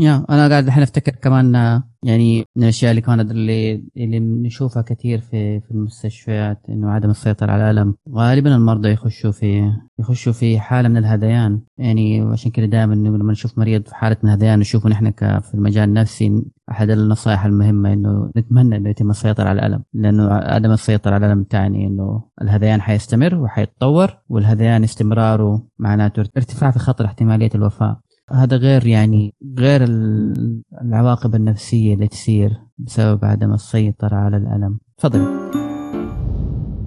يا 0.00 0.24
أنا 0.30 0.48
قاعد 0.48 0.66
الحين 0.66 0.82
أفتكر 0.82 1.12
كمان 1.12 1.54
يعني 2.02 2.44
من 2.56 2.62
الأشياء 2.62 2.90
اللي 2.90 3.00
كانت 3.00 3.30
اللي 3.30 3.84
اللي 3.96 4.20
نشوفها 4.20 4.82
كثير 4.82 5.20
في 5.20 5.60
في 5.60 5.70
المستشفيات 5.70 6.60
إنه 6.68 6.90
عدم 6.90 7.10
السيطرة 7.10 7.52
على 7.52 7.70
الألم. 7.70 7.94
غالبا 8.14 8.56
المرضى 8.56 8.90
يخشوا 8.90 9.30
في 9.30 9.72
يخشوا 9.98 10.32
في 10.32 10.60
حالة 10.60 10.88
من 10.88 10.96
الهذيان. 10.96 11.60
يعني 11.78 12.20
عشان 12.20 12.50
كذا 12.50 12.66
دائما 12.66 12.94
لما 12.94 13.32
نشوف 13.32 13.58
مريض 13.58 13.88
في 13.88 13.94
حالة 13.94 14.16
من 14.22 14.30
الهذيان 14.30 14.58
نشوفه 14.58 14.88
نحن 14.88 15.12
في 15.40 15.54
المجال 15.54 15.88
النفسي 15.88 16.42
أحد 16.70 16.90
النصائح 16.90 17.44
المهمة 17.44 17.92
إنه 17.92 18.30
نتمنى 18.36 18.76
إنه 18.76 18.90
يتم 18.90 19.10
السيطرة 19.10 19.48
على 19.48 19.58
الألم. 19.58 19.84
لأنه 19.94 20.28
عدم 20.32 20.70
السيطرة 20.70 21.14
على 21.14 21.26
الألم 21.26 21.44
تعني 21.44 21.86
إنه 21.86 22.24
الهذيان 22.42 22.80
حيستمر 22.80 23.34
وحيتطور 23.34 24.18
والهذيان 24.28 24.84
استمراره 24.84 25.66
معناته 25.78 26.20
ارتفاع 26.20 26.70
في 26.70 26.78
خطر 26.78 27.04
احتمالية 27.04 27.50
الوفاة. 27.54 28.00
هذا 28.32 28.56
غير 28.56 28.86
يعني 28.86 29.34
غير 29.58 29.80
العواقب 30.82 31.34
النفسية 31.34 31.94
اللي 31.94 32.08
تصير 32.08 32.50
بسبب 32.78 33.24
عدم 33.24 33.52
السيطرة 33.52 34.16
على 34.16 34.36
الألم. 34.36 34.78
تفضل. 34.98 35.50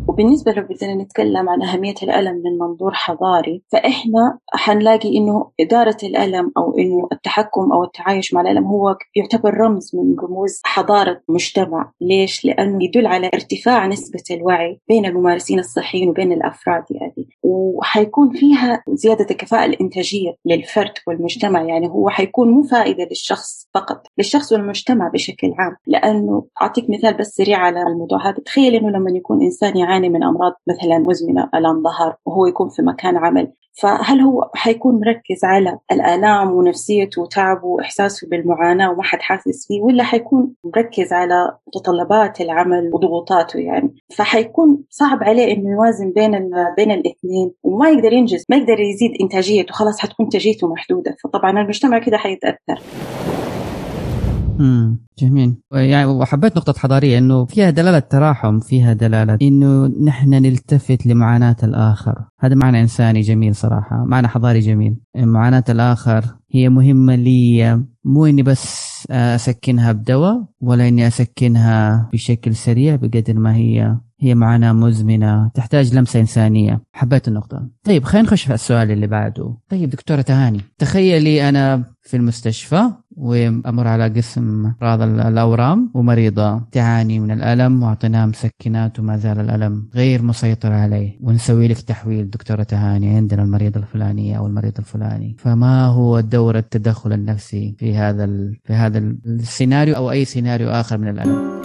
وبالنسبة 0.08 0.52
لو 0.52 0.64
بدنا 0.64 1.04
نتكلم 1.04 1.50
عن 1.50 1.62
أهمية 1.64 1.96
الألم 2.04 2.36
من 2.36 2.58
منظور 2.58 2.94
حضاري 2.94 3.64
فإحنا 3.72 4.40
حنلاقي 4.54 5.18
إنه 5.18 5.52
إدارة 5.60 5.98
الألم 6.04 6.52
أو 6.58 6.78
إنه 6.78 7.08
التحكم 7.12 7.72
أو 7.72 7.84
التعايش 7.84 8.34
مع 8.34 8.42
الألم 8.42 8.64
هو 8.66 8.98
يعتبر 9.16 9.54
رمز 9.54 9.92
من 9.96 10.20
رموز 10.20 10.62
حضارة 10.64 11.22
مجتمع. 11.30 11.92
ليش؟ 12.02 12.46
لأنه 12.46 12.84
يدل 12.84 13.08
على 13.08 13.30
ارتفاع 13.34 13.88
نسبة 13.88 14.24
الوعي 14.32 14.80
بين 14.88 15.06
الممارسين 15.06 15.60
الصحيين 15.60 16.10
وبين 16.10 16.32
الأفراد. 16.32 16.84
يعني 16.92 17.28
وحيكون 17.44 18.30
فيها 18.30 18.84
زيادة 18.90 19.28
الكفاءة 19.32 19.66
الإنتاجية 19.66 20.36
للفرد 20.46 20.94
والمجتمع. 21.08 21.62
يعني 21.62 21.88
هو 21.88 22.10
حيكون 22.10 22.52
مو 22.52 22.64
فائدة 22.64 23.04
للشخص 23.04 23.70
فقط 23.74 24.08
للشخص 24.18 24.54
والمجتمع 24.54 25.08
بشكل 25.08 25.54
عام. 25.58 25.76
لأنه 25.88 26.46
أعطيك 26.62 26.90
مثال 26.90 27.14
بس 27.14 27.28
سريع 27.28 27.58
على 27.58 27.82
الموضوع 27.82 28.30
هذا. 28.30 28.38
تخيل 28.46 28.76
إنه 28.76 28.90
لما 28.90 29.12
يكون 29.12 29.42
إنسان 29.42 29.78
يعاني 29.78 30.10
من 30.10 30.24
أمراض 30.24 30.54
مثلا 30.68 31.00
مزمنة 31.00 31.50
ألم 31.56 31.84
ظهر 31.84 32.16
وهو 32.26 32.46
يكون 32.46 32.70
في 32.70 32.82
مكان 32.82 33.18
عمل 33.18 33.52
فهل 33.74 34.22
هو 34.22 34.50
حيكون 34.56 35.00
مركز 35.00 35.44
على 35.46 35.80
الآلام 35.92 36.52
ونفسيته 36.52 37.22
وتعبه 37.22 37.66
وإحساسه 37.66 38.28
بالمعاناة 38.28 38.92
وما 38.92 39.04
حد 39.04 39.20
حاسس 39.20 39.68
فيه 39.68 39.82
ولا 39.82 40.04
حيكون 40.04 40.54
مركز 40.64 41.14
على 41.14 41.58
متطلبات 41.68 42.42
العمل 42.42 42.90
وضغوطاته 42.94 43.60
يعني؟ 43.60 43.96
فحيكون 44.16 44.84
صعب 44.90 45.24
عليه 45.24 45.54
إنه 45.54 45.72
يوازن 45.72 46.12
بين 46.12 46.52
بين 46.78 46.92
الاثنين 46.92 47.52
وما 47.64 47.90
يقدر 47.90 48.14
ينجز 48.14 48.44
ما 48.50 48.56
يقدر 48.58 48.80
يزيد 48.80 49.12
إنتاجيته 49.22 49.74
خلاص 49.74 50.00
حتكون 50.00 50.26
إنتاجيته 50.26 50.68
محدودة. 50.68 51.16
فطبعا 51.24 51.62
المجتمع 51.62 52.00
كده 52.00 52.18
حيتأثر. 52.18 52.82
جميل. 55.20 55.56
يعني 55.72 56.06
وحبيت 56.06 56.58
نقطة 56.58 56.80
حضارية 56.80 57.18
إنه 57.18 57.46
فيها 57.46 57.70
دلالة 57.70 58.00
تراحم 58.00 58.60
فيها 58.60 58.94
دلالة 58.94 59.38
إنه 59.42 59.88
نحن 59.88 60.30
نلتفت 60.30 61.08
لمعاناة 61.08 61.56
الآخر. 61.64 62.16
هذا 62.40 62.56
معنى 62.56 62.82
إنساني 62.82 63.22
جميل 63.22 63.56
صراحة 63.56 64.04
معنى 64.06 64.28
حضاري 64.28 64.60
جميل. 64.60 64.96
معاناة 65.16 65.64
الآخر 65.70 66.26
هي 66.52 66.70
مهمة 66.70 67.16
لي 67.16 67.84
مو 68.06 68.26
إني 68.26 68.44
بس 68.44 68.94
أسكنها 69.12 69.92
بدواء 69.92 70.46
ولا 70.62 70.88
إني 70.88 71.08
أسكنها 71.08 72.10
بشكل 72.14 72.56
سريع 72.56 72.96
بقدر 72.96 73.34
ما 73.34 73.56
هي 73.56 73.98
هي 74.20 74.36
معاناة 74.36 74.72
مزمنة 74.72 75.52
تحتاج 75.54 75.96
لمسة 75.96 76.20
إنسانية. 76.20 76.82
حبيت 76.94 77.28
النقطة. 77.28 77.68
طيب 77.84 78.04
خلينا 78.04 78.28
نخش 78.28 78.44
في 78.44 78.54
السؤال 78.54 78.92
اللي 78.92 79.08
بعده. 79.08 79.58
طيب 79.70 79.90
دكتورة 79.90 80.22
تهاني 80.22 80.62
تخيلي 80.78 81.50
أنا 81.50 81.84
في 82.02 82.18
المستشفى 82.18 82.84
وأمر 83.18 83.88
على 83.88 84.10
قسم 84.10 84.74
أمراض 84.82 85.02
الأورام 85.02 85.92
ومريضة. 85.94 86.62
تعاني 86.72 87.20
من 87.20 87.32
الألم 87.32 87.84
وأعطيناها 87.84 88.26
مسكنات 88.26 89.00
وما 89.00 89.18
زال 89.18 89.40
الألم 89.40 89.90
غير 89.96 90.22
مسيطر 90.22 90.72
عليه. 90.72 91.18
ونسوي 91.22 91.68
لك 91.68 91.82
تحويل 91.82 92.30
دكتورة 92.30 92.64
تهاني 92.64 93.16
عندنا 93.16 93.44
المريضة 93.44 93.80
الفلانية 93.80 94.38
أو 94.38 94.48
المريض 94.48 94.74
الفلاني. 94.80 95.36
فما 95.40 95.86
هو 95.86 96.20
دور 96.20 96.58
التدخل 96.58 97.14
النفسي 97.14 97.76
في 97.80 97.96
هذا 97.96 98.26
في 98.64 98.74
هذا 98.74 98.98
السيناريو 99.26 99.96
أو 99.96 100.12
أي 100.12 100.26
سيناريو 100.26 100.70
آخر 100.70 100.98
من 100.98 101.08
الألم؟ 101.08 101.64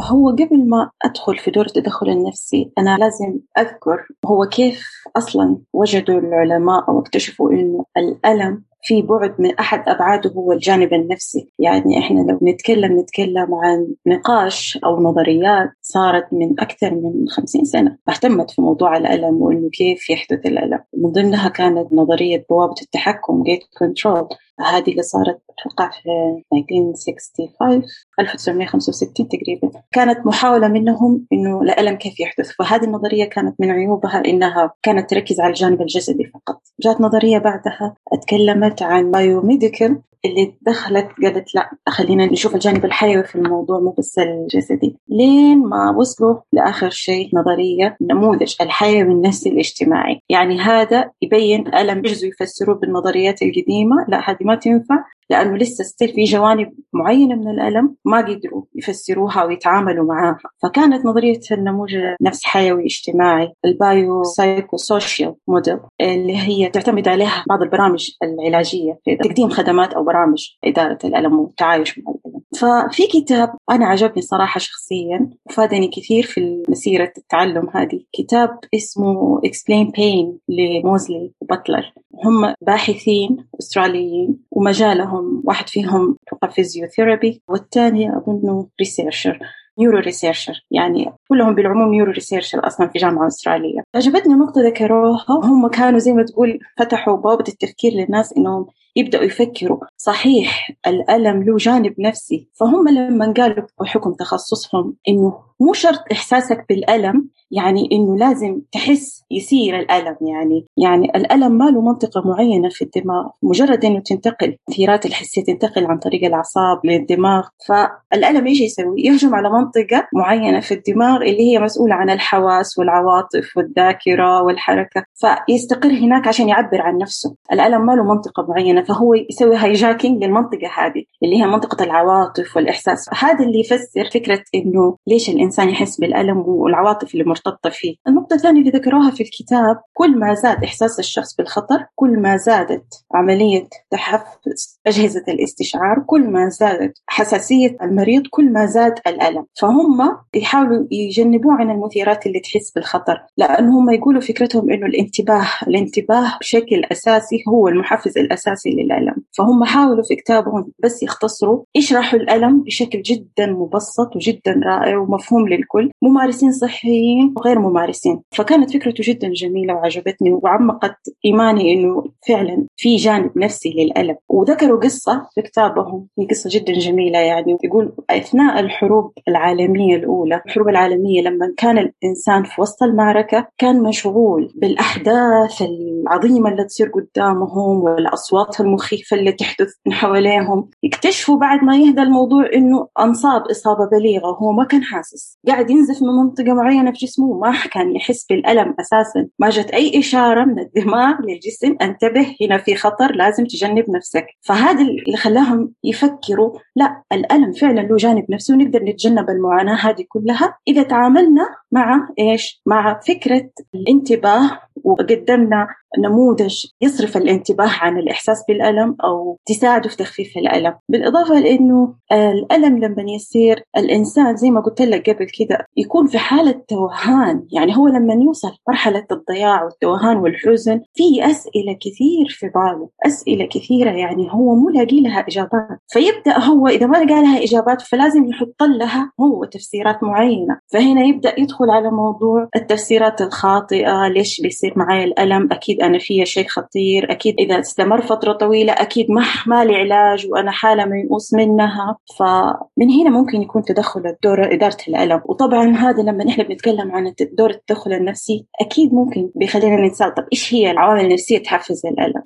هو 0.00 0.30
قبل 0.30 0.68
ما 0.68 0.90
أدخل 1.04 1.38
في 1.38 1.50
دور 1.50 1.66
التدخل 1.66 2.08
النفسي 2.08 2.72
أنا 2.78 2.98
لازم 2.98 3.40
أذكر 3.58 4.06
هو 4.26 4.46
كيف 4.46 4.86
أصلا 5.16 5.58
وجدوا 5.72 6.18
العلماء 6.18 6.88
أو 6.88 7.00
اكتشفوا 7.00 7.50
إنه 7.52 7.84
الألم 7.96 8.62
في 8.84 9.02
بعد 9.02 9.34
من 9.38 9.54
أحد 9.54 9.88
أبعاده 9.88 10.30
هو 10.30 10.52
الجانب 10.52 10.94
النفسي. 10.94 11.48
يعني 11.58 11.98
إحنا 11.98 12.20
لو 12.20 12.38
نتكلم 12.42 13.00
نتكلم 13.00 13.54
عن 13.54 13.94
نقاش 14.06 14.78
أو 14.84 15.02
نظريات 15.02 15.70
صارت 15.82 16.26
من 16.32 16.60
أكثر 16.60 16.94
من 16.94 17.28
خمسين 17.28 17.64
سنة 17.64 17.98
اهتمت 18.08 18.50
في 18.50 18.62
موضوع 18.62 18.96
الألم 18.96 19.42
وإنه 19.42 19.68
كيف 19.70 20.10
يحدث 20.10 20.46
الألم. 20.46 20.80
من 20.96 21.12
ضمنها 21.12 21.48
كانت 21.48 21.92
نظرية 21.92 22.46
بوابة 22.50 22.74
التحكم 22.82 23.42
gate 23.42 23.60
control 23.78 24.28
هذه 24.60 24.90
اللي 24.90 25.02
صارت 25.02 25.38
أتوقع 25.50 25.90
في 25.90 26.08
1965 26.52 27.82
1965 28.20 29.28
تقريبا. 29.28 29.70
كانت 29.92 30.26
محاولة 30.26 30.68
منهم 30.68 31.26
إنه 31.32 31.62
الألم 31.62 31.96
كيف 31.96 32.20
يحدث. 32.20 32.50
فهذه 32.58 32.84
النظرية 32.84 33.24
كانت 33.24 33.60
من 33.60 33.70
عيوبها 33.70 34.22
إنها 34.26 34.72
كانت 34.82 35.10
تركز 35.10 35.40
على 35.40 35.50
الجانب 35.50 35.80
الجسدي 35.80 36.24
فقط. 36.24 36.60
جاءت 36.80 37.00
نظرية 37.00 37.38
بعدها 37.38 37.94
أتكلمت 38.12 38.73
عن 38.82 39.10
biomedical 39.10 39.98
اللي 40.24 40.54
دخلت 40.62 41.08
قالت 41.22 41.54
لا 41.54 41.70
خلينا 41.88 42.26
نشوف 42.26 42.54
الجانب 42.54 42.84
الحيوي 42.84 43.24
في 43.24 43.34
الموضوع 43.36 43.80
مو 43.80 43.90
بس 43.98 44.18
الجسدي. 44.18 44.96
لين 45.08 45.58
ما 45.58 45.90
وصلوا 45.90 46.36
لآخر 46.52 46.90
شيء 46.90 47.30
نظرية 47.34 47.96
نموذج 48.00 48.54
الحيوي 48.60 49.12
النفسي 49.12 49.48
الاجتماعي. 49.48 50.20
يعني 50.28 50.58
هذا 50.60 51.10
يبين 51.22 51.74
ألم 51.74 51.98
يجزوا 51.98 52.28
يفسروه 52.28 52.76
بالنظريات 52.78 53.42
القديمة. 53.42 53.96
لا 54.08 54.30
هذه 54.30 54.38
ما 54.40 54.54
تنفع. 54.54 55.04
لأنه 55.30 55.56
لسه 55.56 55.84
still 55.84 56.08
في 56.08 56.24
جوانب 56.24 56.72
معينة 56.92 57.34
من 57.34 57.48
الألم 57.50 57.96
ما 58.04 58.18
قدروا 58.18 58.62
يفسروها 58.74 59.44
ويتعاملوا 59.44 60.06
معاها. 60.06 60.38
فكانت 60.62 61.06
نظرية 61.06 61.40
النموذج 61.52 61.94
نفس 62.22 62.44
حيوي 62.44 62.84
اجتماعي 62.84 63.52
ال 63.64 63.78
bio 63.78 64.22
psycho 64.22 64.76
social 64.76 65.34
model 65.48 65.78
اللي 66.00 66.36
هي 66.36 66.68
تعتمد 66.68 67.08
عليها 67.08 67.44
بعض 67.48 67.62
البرامج 67.62 68.10
العلاجية 68.22 69.00
في 69.04 69.16
تقديم 69.16 69.48
خدمات 69.48 69.94
أو 69.94 70.04
برامج 70.04 70.48
إدارة 70.64 70.98
الألم 71.04 71.38
والتعايش 71.38 71.98
مع 71.98 72.04
الألم. 72.14 72.40
ففي 72.56 73.06
كتاب 73.06 73.54
أنا 73.70 73.86
عجبني 73.86 74.22
صراحة 74.22 74.58
شخصيا 74.58 75.30
وفادني 75.46 75.88
كثير 75.88 76.22
في 76.22 76.62
مسيرة 76.68 77.12
التعلم 77.18 77.68
هذه. 77.74 78.00
كتاب 78.12 78.58
اسمه 78.74 79.40
Explain 79.40 79.86
Pain 79.86 80.38
لموزلي 80.48 81.32
وباتلر 81.40 81.92
هم 82.24 82.54
باحثين 82.60 83.46
أستراليين 83.60 84.38
ومجالهم 84.50 85.42
واحد 85.44 85.68
فيهم 85.68 86.16
توقع 86.30 86.48
physiotherapy 86.48 87.42
والثاني 87.48 88.16
أظنه 88.16 88.68
researcher 88.80 89.38
neuro 89.78 89.98
researcher 89.98 90.64
يعني 90.70 91.12
كلهم 91.28 91.54
بالعموم 91.54 91.90
neuro 91.90 92.12
researcher 92.12 92.66
أصلا 92.66 92.88
في 92.88 92.98
جامعة 92.98 93.26
أسترالية. 93.26 93.80
عجبتني 93.94 94.34
نقطة 94.34 94.60
ذكروها. 94.60 95.24
هم 95.30 95.68
كانوا 95.68 95.98
زي 95.98 96.12
ما 96.12 96.22
تقول 96.22 96.58
فتحوا 96.78 97.16
بوابه 97.16 97.44
التفكير 97.48 97.92
للناس 97.92 98.36
إنهم 98.36 98.66
يبدأوا 98.96 99.24
يفكروا 99.24 99.78
صحيح 99.96 100.70
الألم 100.86 101.42
له 101.42 101.56
جانب 101.56 101.94
نفسي 101.98 102.48
فهم 102.52 102.88
لما 102.88 103.32
قالوا 103.36 103.66
بحكم 103.80 104.12
تخصصهم 104.12 104.96
إنه 105.08 105.38
مو 105.60 105.72
شرط 105.72 106.00
إحساسك 106.12 106.64
بالألم 106.68 107.28
يعني 107.50 107.88
إنه 107.92 108.16
لازم 108.16 108.60
تحس 108.72 109.24
يصير 109.30 109.78
الألم 109.78 110.16
يعني 110.20 110.66
يعني 110.76 111.04
الألم 111.16 111.52
ما 111.52 111.64
له 111.64 111.80
منطقة 111.80 112.22
معينة 112.28 112.68
في 112.68 112.82
الدماغ 112.84 113.28
مجرد 113.42 113.84
إنه 113.84 114.00
تنتقل 114.00 114.56
التيارات 114.68 115.06
الحسية 115.06 115.44
تنتقل 115.44 115.86
عن 115.86 115.98
طريق 115.98 116.24
الأعصاب 116.24 116.80
للدماغ 116.84 117.42
فالألم 117.68 118.46
إيش 118.46 118.60
يسوي؟ 118.60 119.02
يهجم 119.02 119.34
على 119.34 119.50
منطقة 119.50 120.08
معينة 120.14 120.60
في 120.60 120.74
الدماغ 120.74 121.16
اللي 121.16 121.52
هي 121.52 121.58
مسؤولة 121.58 121.94
عن 121.94 122.10
الحواس 122.10 122.78
والعواطف 122.78 123.56
والذاكرة 123.56 124.42
والحركة 124.42 125.04
فيستقر 125.14 125.90
هناك 125.90 126.28
عشان 126.28 126.48
يعبر 126.48 126.80
عن 126.82 126.98
نفسه 126.98 127.34
الألم 127.52 127.86
ما 127.86 127.92
له 127.92 128.02
منطقة 128.04 128.46
معينة 128.48 128.83
فهو 128.84 129.14
يسوي 129.14 129.56
هايجاكينج 129.56 130.24
للمنطقة 130.24 130.68
هذه 130.76 131.04
اللي 131.22 131.42
هي 131.42 131.46
منطقة 131.46 131.84
العواطف 131.84 132.56
والإحساس. 132.56 133.08
هذا 133.18 133.44
اللي 133.44 133.60
يفسر 133.60 134.10
فكرة 134.14 134.42
إنه 134.54 134.96
ليش 135.06 135.30
الإنسان 135.30 135.68
يحس 135.68 136.00
بالألم 136.00 136.38
والعواطف 136.46 137.14
اللي 137.14 137.24
مرتبطة 137.24 137.70
فيه. 137.70 137.94
النقطة 138.08 138.34
الثانية 138.34 138.60
اللي 138.60 138.70
ذكروها 138.70 139.10
في 139.10 139.22
الكتاب 139.22 139.80
كل 139.94 140.18
ما 140.18 140.34
زاد 140.34 140.64
إحساس 140.64 140.98
الشخص 140.98 141.36
بالخطر 141.36 141.86
كل 141.94 142.20
ما 142.20 142.36
زادت 142.36 143.04
عملية 143.14 143.68
تحفز 143.90 144.80
أجهزة 144.86 145.24
الاستشعار 145.28 146.04
كل 146.06 146.30
ما 146.30 146.48
زادت 146.48 146.98
حساسية 147.06 147.76
المريض 147.82 148.22
كل 148.30 148.52
ما 148.52 148.66
زاد 148.66 148.94
الألم. 149.06 149.46
فهم 149.60 150.18
يحاولوا 150.34 150.86
يجنبوه 150.90 151.54
عن 151.54 151.70
المثيرات 151.70 152.26
اللي 152.26 152.40
تحس 152.40 152.70
بالخطر 152.70 153.22
لأن 153.36 153.68
هم 153.68 153.90
يقولوا 153.90 154.20
فكرتهم 154.20 154.70
إنه 154.70 154.86
الانتباه 154.86 155.46
الانتباه 155.66 156.38
بشكل 156.40 156.84
أساسي 156.92 157.44
هو 157.48 157.68
المحفز 157.68 158.18
الأساسي 158.18 158.70
للألم. 158.76 159.14
فهم 159.38 159.64
حاولوا 159.64 160.02
في 160.02 160.16
كتابهم 160.16 160.72
بس 160.78 161.02
يختصروا 161.02 161.62
يشرحوا 161.74 162.18
الألم 162.18 162.62
بشكل 162.62 163.02
جدا 163.02 163.46
مبسط 163.46 164.16
وجدا 164.16 164.60
رائع 164.64 164.98
ومفهوم 164.98 165.48
للكل. 165.48 165.90
ممارسين 166.02 166.52
صحيين 166.52 167.34
وغير 167.36 167.58
ممارسين. 167.58 168.20
فكانت 168.30 168.70
فكرته 168.76 169.04
جدا 169.12 169.28
جميلة 169.28 169.74
وعجبتني 169.74 170.32
وعمقت 170.32 170.96
إيماني 171.24 171.74
إنه 171.74 172.04
فعلا 172.28 172.66
في 172.76 172.96
جانب 172.96 173.38
نفسي 173.38 173.70
للألم. 173.70 174.16
وذكروا 174.28 174.80
قصة 174.80 175.26
في 175.34 175.42
كتابهم 175.42 176.06
هي 176.18 176.26
قصة 176.26 176.50
جدا 176.52 176.72
جميلة 176.72 177.18
يعني. 177.18 177.58
يقول 177.64 177.92
أثناء 178.10 178.60
الحروب 178.60 179.12
العالمية 179.28 179.96
الأولى 179.96 180.40
الحروب 180.46 180.68
العالمية 180.68 181.22
لما 181.22 181.54
كان 181.56 181.78
الإنسان 181.78 182.44
في 182.44 182.60
وسط 182.60 182.82
المعركة 182.82 183.46
كان 183.58 183.82
مشغول 183.82 184.52
بالأحداث 184.54 185.62
العظيمة 185.62 186.50
اللي 186.50 186.64
تصير 186.64 186.88
قدامهم 186.88 187.82
والأصوات 187.82 188.60
المخيفة 188.64 189.16
اللي 189.16 189.32
تحدث 189.32 189.68
من 189.86 189.92
حواليهم. 189.92 190.70
يكتشفوا 190.82 191.38
بعد 191.38 191.64
ما 191.64 191.76
يهدى 191.76 192.02
الموضوع 192.02 192.50
إنه 192.54 192.88
أنصاب 193.00 193.42
إصابة 193.42 193.88
بليغة 193.92 194.36
هو 194.42 194.52
ما 194.52 194.64
كان 194.64 194.82
حاسس. 194.82 195.38
قاعد 195.48 195.70
ينزف 195.70 196.02
من 196.02 196.08
منطقة 196.08 196.54
معينة 196.54 196.92
في 196.92 197.06
جسمه 197.06 197.38
ما 197.38 197.52
كان 197.72 197.96
يحس 197.96 198.26
بالألم 198.26 198.74
أساسا. 198.80 199.28
ما 199.38 199.50
جت 199.50 199.70
أي 199.70 199.98
إشارة 199.98 200.44
من 200.44 200.58
الدماغ 200.58 201.14
للجسم 201.20 201.76
انتبه 201.82 202.36
هنا 202.42 202.58
في 202.58 202.74
خطر 202.74 203.14
لازم 203.14 203.44
تجنب 203.44 203.90
نفسك. 203.90 204.26
فهذا 204.42 204.80
اللي 204.80 205.16
خلاهم 205.16 205.72
يفكروا 205.84 206.58
لا 206.76 207.02
الألم 207.12 207.52
فعلا 207.52 207.80
له 207.80 207.96
جانب 207.96 208.24
نفسي 208.30 208.52
ونقدر 208.52 208.82
نتجنب 208.84 209.30
المعاناة 209.30 209.74
هذه 209.74 210.04
كلها. 210.08 210.58
إذا 210.68 210.82
تعاملنا 210.82 211.48
مع 211.72 212.08
إيش؟ 212.18 212.62
مع 212.66 213.00
فكرة 213.08 213.50
الانتباه 213.74 214.58
وقدمنا 214.84 215.68
نموذج 215.98 216.66
يصرف 216.80 217.16
الانتباه 217.16 217.70
عن 217.80 217.98
الإحساس 217.98 218.44
بالألم 218.48 218.96
أو 219.04 219.38
تساعده 219.46 219.88
في 219.88 219.96
تخفيف 219.96 220.36
الألم. 220.36 220.74
بالإضافة 220.88 221.40
لأنه 221.40 221.94
الألم 222.12 222.78
لما 222.78 223.02
يصير 223.14 223.62
الإنسان 223.76 224.36
زي 224.36 224.50
ما 224.50 224.60
قلت 224.60 224.82
لك 224.82 225.10
قبل 225.10 225.26
كده 225.38 225.66
يكون 225.76 226.06
في 226.06 226.18
حالة 226.18 226.62
توهان. 226.68 227.46
يعني 227.52 227.76
هو 227.76 227.88
لما 227.88 228.14
يوصل 228.14 228.52
مرحلة 228.68 229.06
الضياع 229.12 229.64
والتوهان 229.64 230.16
والحزن 230.16 230.80
في 230.94 231.26
أسئلة 231.26 231.72
كثير 231.80 232.26
في 232.28 232.48
باله. 232.48 232.88
أسئلة 233.06 233.46
كثيرة 233.46 233.90
يعني 233.90 234.28
هو 234.30 234.54
مو 234.54 234.68
لاقي 234.68 235.00
لها 235.00 235.20
إجابات. 235.20 235.78
فيبدأ 235.88 236.38
هو 236.38 236.68
إذا 236.68 236.86
ما 236.86 236.96
لقى 236.96 237.22
لها 237.22 237.42
إجابات 237.42 237.82
فلازم 237.82 238.24
يحط 238.24 238.62
لها 238.62 239.12
هو 239.20 239.44
تفسيرات 239.44 240.02
معينة. 240.02 240.58
فهنا 240.72 241.04
يبدأ 241.04 241.40
يدخل 241.40 241.70
على 241.70 241.90
موضوع 241.90 242.48
التفسيرات 242.56 243.20
الخاطئة 243.20 244.08
ليش 244.08 244.40
بيصير 244.40 244.72
معي 244.76 245.04
الألم؟ 245.04 245.48
أكيد 245.52 245.82
أنا 245.86 245.98
فيها 245.98 246.24
شيء 246.24 246.48
خطير. 246.48 247.12
أكيد 247.12 247.34
إذا 247.38 247.60
استمر 247.60 248.02
فترة 248.02 248.32
طويلة 248.32 248.72
أكيد 248.72 249.10
ما 249.10 249.24
ما 249.46 249.64
لي 249.64 249.76
علاج 249.76 250.26
وأنا 250.30 250.50
حالة 250.50 250.84
ميؤوس 250.84 251.34
منها. 251.34 251.96
فمن 252.18 252.90
هنا 252.90 253.10
ممكن 253.10 253.42
يكون 253.42 253.62
تدخل 253.62 254.06
الدور 254.06 254.54
إدارة 254.54 254.76
الألم. 254.88 255.20
وطبعا 255.24 255.76
هذا 255.76 256.02
لما 256.02 256.24
نحن 256.24 256.42
بنتكلم 256.42 256.92
عن 256.92 257.14
دور 257.32 257.50
التدخل 257.50 257.92
النفسي 257.92 258.46
أكيد 258.60 258.94
ممكن 258.94 259.30
بيخلينا 259.34 259.86
نسأل 259.86 260.14
طب 260.14 260.24
إيش 260.32 260.54
هي 260.54 260.70
العوامل 260.70 261.04
النفسية 261.04 261.38
تحفز 261.38 261.86
الألم؟ 261.86 262.22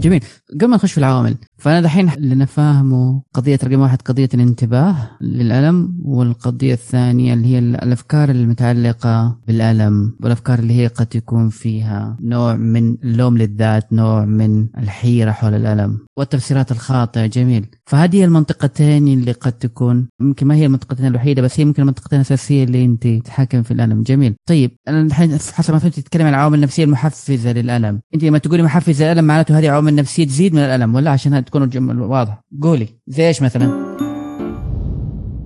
جميل. 0.00 0.24
قبل 0.54 0.66
ما 0.66 0.76
نخش 0.76 0.92
في 0.92 0.98
العوامل 0.98 1.36
فأنا 1.58 1.80
دحين 1.80 2.08
اللي 2.08 2.34
أنا 2.34 2.44
فاهمه 2.44 3.22
قضية 3.34 3.58
رقم 3.64 3.80
واحد 3.80 4.02
قضية 4.02 4.28
الانتباه 4.34 4.96
للألم 5.20 5.98
والقضية 6.04 6.72
الثانية 6.72 7.34
اللي 7.34 7.46
هي 7.46 7.58
الأفكار 7.58 8.30
المتعلقة 8.30 9.38
بالألم 9.46 10.16
والأفكار 10.20 10.58
اللي 10.58 10.74
هي 10.74 10.86
قد 10.86 11.14
يكون 11.14 11.48
فيها 11.48 12.16
نوع 12.20 12.56
من 12.56 12.96
اللوم 13.04 13.38
للذات 13.38 13.92
نوع 13.92 14.24
من 14.24 14.66
الحيرة 14.78 15.30
حول 15.30 15.54
الألم 15.54 15.98
والتفسيرات 16.18 16.72
الخاطئة. 16.72 17.26
جميل. 17.26 17.66
فهذه 17.86 18.24
المنطقتين 18.24 19.08
اللي 19.08 19.32
قد 19.32 19.52
تكون 19.52 20.08
يمكن 20.20 20.46
ما 20.46 20.54
هي 20.54 20.66
المنطقتين 20.66 21.06
الوحيدة 21.06 21.42
بس 21.42 21.60
هي 21.60 21.62
يمكن 21.62 21.82
المنطقتين 21.82 22.18
الأساسية 22.18 22.64
اللي 22.64 22.84
أنت 22.84 23.06
تتحكم 23.06 23.62
في 23.62 23.70
الألم. 23.70 24.02
جميل. 24.02 24.34
طيب 24.48 24.70
أنا 24.88 25.00
الحين 25.02 25.38
حسب 25.52 25.72
ما 25.72 25.78
فهمت 25.78 25.94
تتكلم 25.94 26.26
عن 26.26 26.28
العوامل 26.34 26.58
النفسية 26.58 26.84
المحفزة 26.84 27.52
للألم. 27.52 28.00
أنت 28.14 28.24
لما 28.24 28.38
تقولي 28.38 28.62
محفزة 28.62 29.04
للألم 29.04 29.24
معناته 29.24 29.58
هذه 29.58 29.70
عوامل 29.70 29.94
نفسية 29.94 30.26
تزيد 30.26 30.54
من 30.54 30.60
الألم 30.60 30.94
ولا؟ 30.94 31.10
عشان 31.10 31.34
تكون 31.48 31.62
الجمل 31.62 32.00
واضحة. 32.00 32.44
قولي 32.62 32.88
زي 33.06 33.28
إيش 33.28 33.42
مثلا؟ 33.42 34.07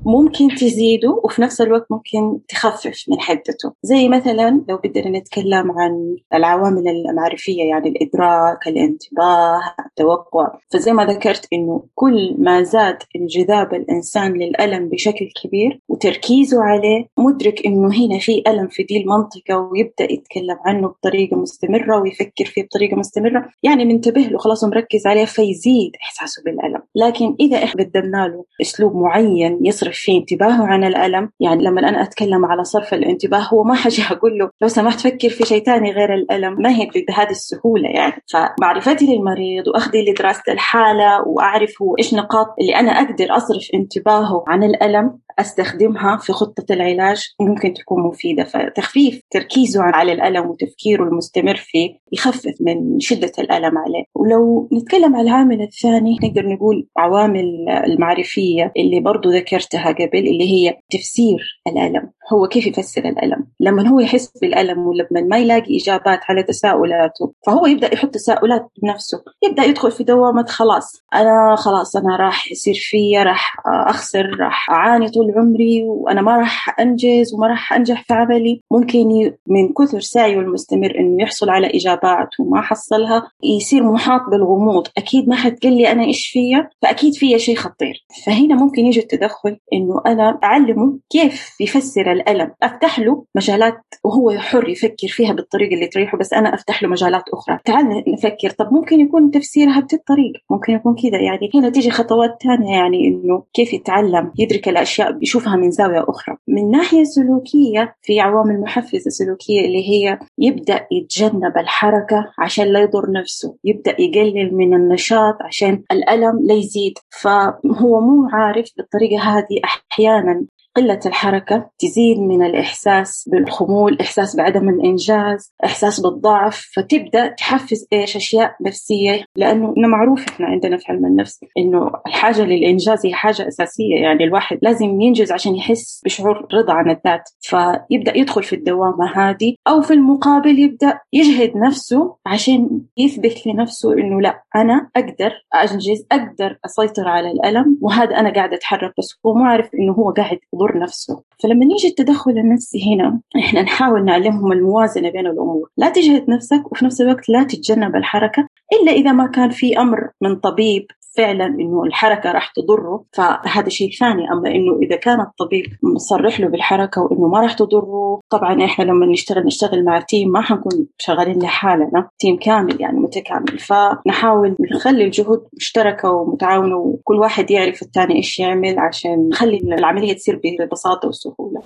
ممكن 0.07 0.49
تزيده 0.49 1.21
وفي 1.25 1.43
نفس 1.43 1.61
الوقت 1.61 1.87
ممكن 1.91 2.47
تخفف 2.49 3.05
من 3.09 3.21
حدته. 3.21 3.73
زي 3.83 4.09
مثلا 4.09 4.65
لو 4.69 4.77
بدنا 4.77 5.19
نتكلم 5.19 5.73
عن 5.73 6.17
العوامل 6.35 6.89
المعرفية 6.89 7.65
يعني 7.65 7.89
الإدراك 7.89 8.69
الانتباه 8.69 9.61
التوقع. 9.87 10.59
فزي 10.73 10.93
ما 10.93 11.05
ذكرت 11.05 11.49
إنه 11.53 11.85
كل 11.95 12.35
ما 12.39 12.63
زاد 12.63 12.99
انجذاب 13.17 13.75
الإنسان 13.75 14.33
للألم 14.33 14.89
بشكل 14.89 15.29
كبير 15.43 15.81
وتركيزه 15.89 16.63
عليه 16.63 17.07
مدرك 17.19 17.67
إنه 17.67 17.89
هنا 17.89 18.19
في 18.19 18.43
ألم 18.47 18.69
في 18.69 18.83
دي 18.83 19.03
المنطقة 19.03 19.59
ويبدأ 19.59 20.13
يتكلم 20.13 20.57
عنه 20.67 20.89
بطريقة 20.89 21.37
مستمرة 21.37 22.01
ويفكر 22.01 22.45
فيه 22.45 22.63
بطريقة 22.63 22.97
مستمرة. 22.97 23.49
يعني 23.63 23.85
منتبه 23.85 24.21
له 24.21 24.39
خلاص 24.39 24.65
مركز 24.65 25.07
عليه 25.07 25.25
فيزيد 25.25 25.93
إحساسه 26.03 26.43
بالألم. 26.43 26.83
لكن 26.95 27.37
إذا 27.41 27.57
إحنا 27.57 27.85
قدمنا 27.85 28.29
له 28.29 28.45
أسلوب 28.61 28.97
معين 28.97 29.67
يصرف 29.67 29.92
يصرف 29.93 30.05
في 30.05 30.17
انتباهه 30.17 30.67
عن 30.67 30.85
الألم. 30.85 31.31
يعني 31.41 31.65
لما 31.65 31.89
أنا 31.89 32.03
أتكلم 32.03 32.45
على 32.45 32.65
صرف 32.65 32.95
الانتباه 32.95 33.39
هو 33.39 33.65
ما 33.65 33.75
حاجة 33.75 34.03
أقول 34.11 34.39
له 34.39 34.51
لو 34.61 34.69
سمحت 34.69 35.01
فكر 35.01 35.29
في 35.29 35.45
شيء 35.45 35.65
ثاني 35.65 35.93
غير 35.93 36.15
الألم. 36.15 36.63
ما 36.63 36.71
هي 36.71 36.89
بهذه 37.09 37.31
السهولة 37.31 37.89
يعني. 37.89 38.23
فمعرفتي 38.33 39.07
للمريض 39.07 39.69
وأخذي 39.69 40.11
لدراسة 40.11 40.53
الحالة 40.53 41.29
وأعرف 41.29 41.83
هو 41.83 41.97
إيش 41.99 42.15
نقاط 42.15 42.47
اللي 42.61 42.77
أنا 42.77 42.93
أقدر 42.93 43.37
أصرف 43.37 43.69
انتباهه 43.75 44.45
عن 44.47 44.65
الألم 44.65 45.19
أستخدمها 45.39 46.17
في 46.17 46.33
خطة 46.33 46.65
العلاج. 46.71 47.29
ممكن 47.41 47.75
تكون 47.75 48.03
مفيدة. 48.03 48.45
فتخفيف 48.45 49.21
تركيزه 49.31 49.83
على 49.83 50.13
الألم 50.13 50.47
وتفكيره 50.47 51.05
المستمر 51.05 51.57
فيه 51.57 51.91
يخفف 52.13 52.55
من 52.61 53.01
شدة 53.01 53.33
الألم 53.39 53.79
عليه. 53.79 54.05
ولو 54.15 54.69
نتكلم 54.73 55.17
عن 55.17 55.23
العامل 55.23 55.63
الثاني 55.63 56.17
نقدر 56.23 56.49
نقول 56.49 56.87
عوامل 56.97 57.69
المعرفية 57.69 58.73
اللي 58.77 59.01
برضو 59.01 59.31
ذكرتها. 59.31 59.82
قبل 59.89 60.19
اللي 60.29 60.51
هي 60.53 60.79
تفسير 60.91 61.63
الألم 61.67 62.11
هو 62.33 62.49
كيف 62.49 62.67
يفسر 62.67 63.05
الألم؟ 63.05 63.47
لما 63.61 63.89
هو 63.89 64.01
يحس 64.01 64.33
بالألم 64.41 64.79
ولما 64.79 65.21
ما 65.31 65.39
يلاقي 65.39 65.77
إجابات 65.77 66.21
على 66.29 66.43
تساؤلاته 66.43 67.33
فهو 67.47 67.67
يبدأ 67.67 67.95
يحط 67.95 68.09
تساؤلات 68.09 68.67
بنفسه 68.83 69.23
يبدأ 69.43 69.63
يدخل 69.63 69.91
في 69.91 70.05
دوامة 70.05 70.47
خلاص 70.47 71.03
أنا 71.15 71.57
خلاص 71.57 71.97
أنا 71.97 72.17
راح 72.17 72.53
يصير 72.53 72.75
فيا 72.75 73.23
راح 73.23 73.57
أخسر 73.67 74.37
راح 74.41 74.71
أعاني 74.71 75.09
طول 75.09 75.33
عمري 75.37 75.83
وأنا 75.85 76.23
ما 76.23 76.37
راح 76.37 76.81
أنجز 76.81 77.35
وما 77.35 77.47
راح 77.47 77.73
أنجح 77.73 78.05
في 78.05 78.15
عملي. 78.15 78.61
ممكن 78.71 79.33
من 79.47 79.73
كثر 79.79 80.01
سعيه 80.01 80.41
المستمر 80.41 80.99
إنه 80.99 81.23
يحصل 81.23 81.51
على 81.51 81.67
إجابات 81.67 82.29
وما 82.41 82.61
حصلها 82.61 83.31
يصير 83.43 83.83
محاط 83.83 84.21
بالغموض 84.31 84.87
أكيد 84.99 85.29
ما 85.29 85.37
حد 85.37 85.59
قال 85.63 85.77
لي 85.77 85.93
أنا 85.93 86.05
إيش 86.05 86.29
فيا؟ 86.29 86.71
فأكيد 86.83 87.15
فيا 87.15 87.39
شيء 87.39 87.57
خطير. 87.57 88.05
فهنا 88.27 88.55
ممكن 88.55 88.83
يجي 88.83 89.01
التدخل 89.01 89.59
إنه 89.73 90.03
أنا 90.07 90.39
أعلمه 90.45 90.99
كيف 91.11 91.61
يفسر 91.61 92.13
الألم. 92.23 92.53
أفتح 92.63 92.99
له 92.99 93.25
مجالات 93.35 93.81
وهو 94.05 94.31
حر 94.31 94.69
يفكر 94.69 95.09
فيها 95.09 95.33
بالطريقة 95.33 95.75
اللي 95.75 95.87
تريحه 95.87 96.19
بس 96.19 96.33
أنا 96.33 96.55
أفتح 96.55 96.83
له 96.83 96.89
مجالات 96.89 97.23
أخرى. 97.33 97.59
تعال 97.65 98.05
نفكر 98.09 98.51
طب 98.51 98.73
ممكن 98.73 99.01
يكون 99.01 99.31
تفسيرها 99.31 99.81
بهالطريقة 99.81 100.41
ممكن 100.51 100.73
يكون 100.73 100.95
كذا 100.95 101.21
يعني. 101.21 101.51
هنا 101.55 101.71
تيجي 101.71 101.91
خطوات 101.91 102.43
ثانية 102.43 102.77
يعني 102.77 103.09
إنه 103.09 103.43
كيف 103.55 103.73
يتعلم 103.73 104.33
يدرك 104.39 104.69
الأشياء 104.69 105.19
يشوفها 105.23 105.57
من 105.57 105.71
زاوية 105.71 106.05
أخرى. 106.09 106.37
من 106.49 106.71
ناحية 106.71 107.05
سلوكية 107.05 107.95
في 108.03 108.21
عوامل 108.21 108.61
محفزة 108.61 109.11
سلوكية 109.11 109.61
اللي 109.65 109.89
هي 109.89 110.19
يبدأ 110.39 110.87
يتجنب 110.93 111.59
الحركة 111.59 112.33
عشان 112.39 112.67
لا 112.67 112.81
يضر 112.81 113.13
نفسه 113.13 113.57
يبدأ 113.65 113.97
يقلل 113.99 114.55
من 114.55 114.75
النشاط 114.75 115.37
عشان 115.41 115.83
الألم 115.93 116.47
لا 116.47 116.55
يزيد. 116.55 116.99
فهو 117.23 118.01
مو 118.01 118.29
عارف 118.33 118.71
بالطريقة 118.77 119.23
هذه 119.23 119.61
أحيانا 119.65 120.47
قلة 120.77 121.01
الحركة 121.07 121.71
تزيد 121.79 122.19
من 122.19 122.43
الإحساس 122.43 123.29
بالخمول 123.33 123.99
إحساس 124.01 124.37
بعدم 124.37 124.69
الإنجاز 124.69 125.53
إحساس 125.65 126.01
بالضعف. 126.01 126.71
فتبدأ 126.77 127.27
تحفز 127.29 127.87
إيش؟ 127.93 128.17
أشياء 128.17 128.57
نفسية 128.67 129.25
لأنه 129.37 129.75
إنه 129.77 129.89
معروف 129.89 130.29
إحنا 130.29 130.47
عندنا 130.47 130.77
في 130.77 130.85
علم 130.89 131.07
النفس 131.07 131.41
إنه 131.59 131.91
الحاجة 132.07 132.43
للإنجاز 132.43 133.07
هي 133.07 133.15
حاجة 133.15 133.49
أساسية. 133.49 133.97
يعني 133.97 134.25
الواحد 134.25 134.59
لازم 134.63 135.01
ينجز 135.01 135.33
عشان 135.33 135.55
يحس 135.55 136.01
بشعور 136.05 136.47
رضا 136.55 136.73
عن 136.73 136.91
الذات. 136.91 137.31
فيبدأ 137.41 138.19
يدخل 138.19 138.43
في 138.43 138.57
الدوامة 138.57 139.13
هذه 139.17 139.55
أو 139.69 139.83
في 139.83 139.93
المقابل 139.93 140.59
يبدأ 140.59 140.99
يجهد 141.13 141.57
نفسه 141.57 142.17
عشان 142.27 142.81
يثبت 142.97 143.47
لنفسه 143.47 143.93
إنه 143.93 144.21
لا 144.21 144.43
أنا 144.57 144.91
أقدر 144.97 145.33
أنجز 145.55 146.07
أقدر 146.13 146.59
أسيطر 146.65 147.09
على 147.09 147.31
الألم 147.31 147.79
وهذا 147.83 148.17
أنا 148.17 148.33
قاعد 148.33 148.53
أتحرك 148.53 148.95
بس 148.99 149.19
هو 149.27 149.35
مو 149.35 149.45
عارف 149.45 149.75
إنه 149.75 149.93
هو 149.93 150.11
قاعد 150.11 150.39
يضر 150.63 150.79
نفسه. 150.79 151.23
فلما 151.43 151.65
نيجي 151.65 151.89
التدخل 151.89 152.31
النفسي 152.31 152.95
هنا 152.95 153.21
إحنا 153.39 153.63
نحاول 153.63 154.05
نعلمهم 154.05 154.53
الموازنة 154.53 155.11
بين 155.11 155.27
الأمور. 155.27 155.69
لا 155.77 155.89
تجهد 155.89 156.31
نفسك 156.31 156.73
وفي 156.73 156.85
نفس 156.85 157.01
الوقت 157.01 157.29
لا 157.29 157.43
تتجنب 157.43 157.97
الحركة 157.97 158.47
إلا 158.73 158.93
إذا 158.93 159.13
ما 159.13 159.27
كان 159.27 159.51
في 159.51 159.79
أمر 159.79 160.11
من 160.21 160.37
طبيب 160.37 160.87
فعلا 161.17 161.47
إنه 161.47 161.83
الحركة 161.85 162.33
راح 162.33 162.53
تضره. 162.57 163.05
فهذا 163.13 163.69
شيء 163.69 163.91
ثاني 164.01 164.33
أما 164.33 164.51
إنه 164.51 164.79
إذا 164.83 164.97
كان 164.97 165.21
الطبيب 165.21 165.65
مصرح 165.83 166.41
له 166.41 166.49
بالحركة 166.49 167.03
وإنه 167.03 167.29
ما 167.29 167.41
راح 167.41 167.53
تضره 167.53 168.21
طبعا 168.31 168.65
إحنا 168.65 168.85
لما 168.85 169.07
نشتغل 169.07 169.47
نشتغل 169.47 169.85
مع 169.85 170.01
تيم 170.01 170.29
ما 170.29 170.41
حنكون 170.41 170.87
شغالين 170.99 171.39
لحالنا 171.39 172.09
تيم 172.19 172.37
كامل 172.37 172.81
يعني 172.81 172.99
متكامل. 173.01 173.59
فنحاول 173.59 174.57
نخلي 174.75 175.05
الجهود 175.05 175.45
مشتركة 175.57 176.11
ومتعاونة 176.11 176.77
وكل 176.77 177.17
واحد 177.17 177.51
يعرف 177.51 177.83
الثاني 177.83 178.15
إيش 178.15 178.39
يعمل 178.39 178.79
عشان 178.79 179.29
نخلي 179.29 179.59
العملية 179.59 180.13
تصير 180.13 180.41
ببساطة 180.45 181.09
وسهولة. 181.09 181.63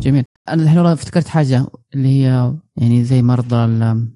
جميل. 0.00 0.24
أنا 0.48 0.62
الحين 0.62 0.78
افتكرت 0.78 1.28
حاجة 1.28 1.66
اللي 1.94 2.08
هي 2.08 2.52
يعني 2.76 3.04
زي 3.04 3.22
مرضى 3.22 3.64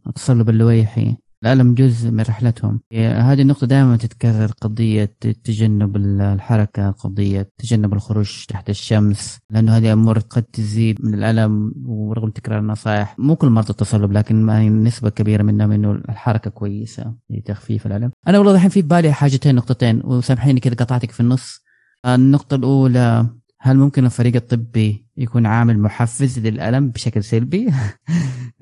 التصلب 0.07 0.49
اللويحي 0.49 1.17
الألم 1.43 1.75
جزء 1.75 2.11
من 2.11 2.21
رحلتهم. 2.21 2.81
هذه 2.93 3.43
النقطة 3.43 3.67
دائما 3.67 3.97
تتكرر 3.97 4.53
قضية 4.61 5.17
تجنب 5.45 5.97
الحركة 5.97 6.91
قضية 6.91 7.51
تجنب 7.59 7.93
الخروج 7.93 8.45
تحت 8.49 8.71
الشمس 8.71 9.39
لأنه 9.51 9.77
هذه 9.77 9.93
أمور 9.93 10.19
قد 10.19 10.43
تزيد 10.43 11.05
من 11.05 11.15
الألم 11.15 11.75
ورغم 11.87 12.31
تكرار 12.31 12.59
النصائح. 12.59 13.19
مو 13.19 13.37
كل 13.37 13.49
مرضى 13.49 13.71
التصلب 13.71 14.13
لكن 14.13 14.47
نسبة 14.83 15.11
كبيرة 15.11 15.43
منهم 15.43 15.73
إنه 15.73 15.93
الحركة 15.93 16.51
كويسة 16.51 17.15
لتخفيف 17.31 17.87
الألم. 17.87 18.11
أنا 18.29 18.39
والله 18.39 18.55
الحين 18.55 18.71
في 18.71 18.83
بالي 18.83 19.13
حاجتين 19.13 19.55
نقطتين 19.55 20.01
وسامحيني 20.05 20.61
كذا 20.61 20.75
قطعتك 20.75 21.11
في 21.11 21.21
النص. 21.21 21.63
النقطة 22.07 22.55
الأولى 22.55 23.27
هل 23.61 23.77
ممكن 23.77 24.05
الفريق 24.05 24.37
الطبي 24.37 25.07
يكون 25.17 25.47
عامل 25.47 25.79
محفز 25.79 26.39
للألم 26.39 26.91
بشكل 26.91 27.25
سلبي؟ 27.25 27.69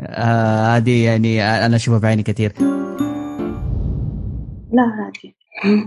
آه، 0.00 0.76
هذه 0.76 1.04
يعني 1.04 1.42
أنا 1.66 1.76
أشوفها 1.76 1.98
بعيني 1.98 2.22
كثير. 2.22 2.52
لا 4.72 4.82
عادي. 4.82 5.36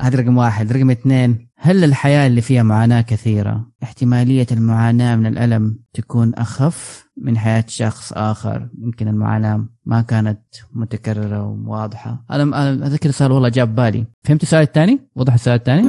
هذا 0.00 0.18
رقم 0.18 0.36
واحد. 0.36 0.72
رقم 0.72 0.90
اثنين 0.90 1.48
هل 1.56 1.84
الحياة 1.84 2.26
اللي 2.26 2.40
فيها 2.40 2.62
معاناة 2.62 3.00
كثيرة؟ 3.00 3.70
احتمالية 3.82 4.46
المعاناة 4.52 5.16
من 5.16 5.26
الألم 5.26 5.78
تكون 5.94 6.34
أخف 6.34 7.08
من 7.16 7.38
حياة 7.38 7.64
شخص 7.68 8.12
آخر. 8.12 8.68
يمكن 8.78 9.08
المعاناة 9.08 9.68
ما 9.86 10.00
كانت 10.00 10.40
متكررة 10.72 11.46
وواضحة. 11.46 12.24
أنا 12.30 12.72
أذكر 12.86 13.08
السؤال 13.08 13.32
والله 13.32 13.48
جاب 13.48 13.74
بالي. 13.74 14.06
فهمت 14.22 14.42
السؤال 14.42 14.62
الثاني؟ 14.62 15.00
وضح 15.16 15.34
السؤال 15.34 15.56
الثاني؟ 15.56 15.88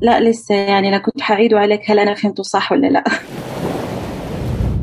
لا 0.00 0.20
لسه 0.20 0.54
يعني 0.54 0.88
أنا 0.88 0.98
كنت 0.98 1.20
حعيده 1.20 1.58
عليك 1.58 1.90
هل 1.90 1.98
أنا 1.98 2.14
فهمته 2.14 2.42
صح 2.42 2.72
ولا 2.72 2.86
لا. 2.86 3.04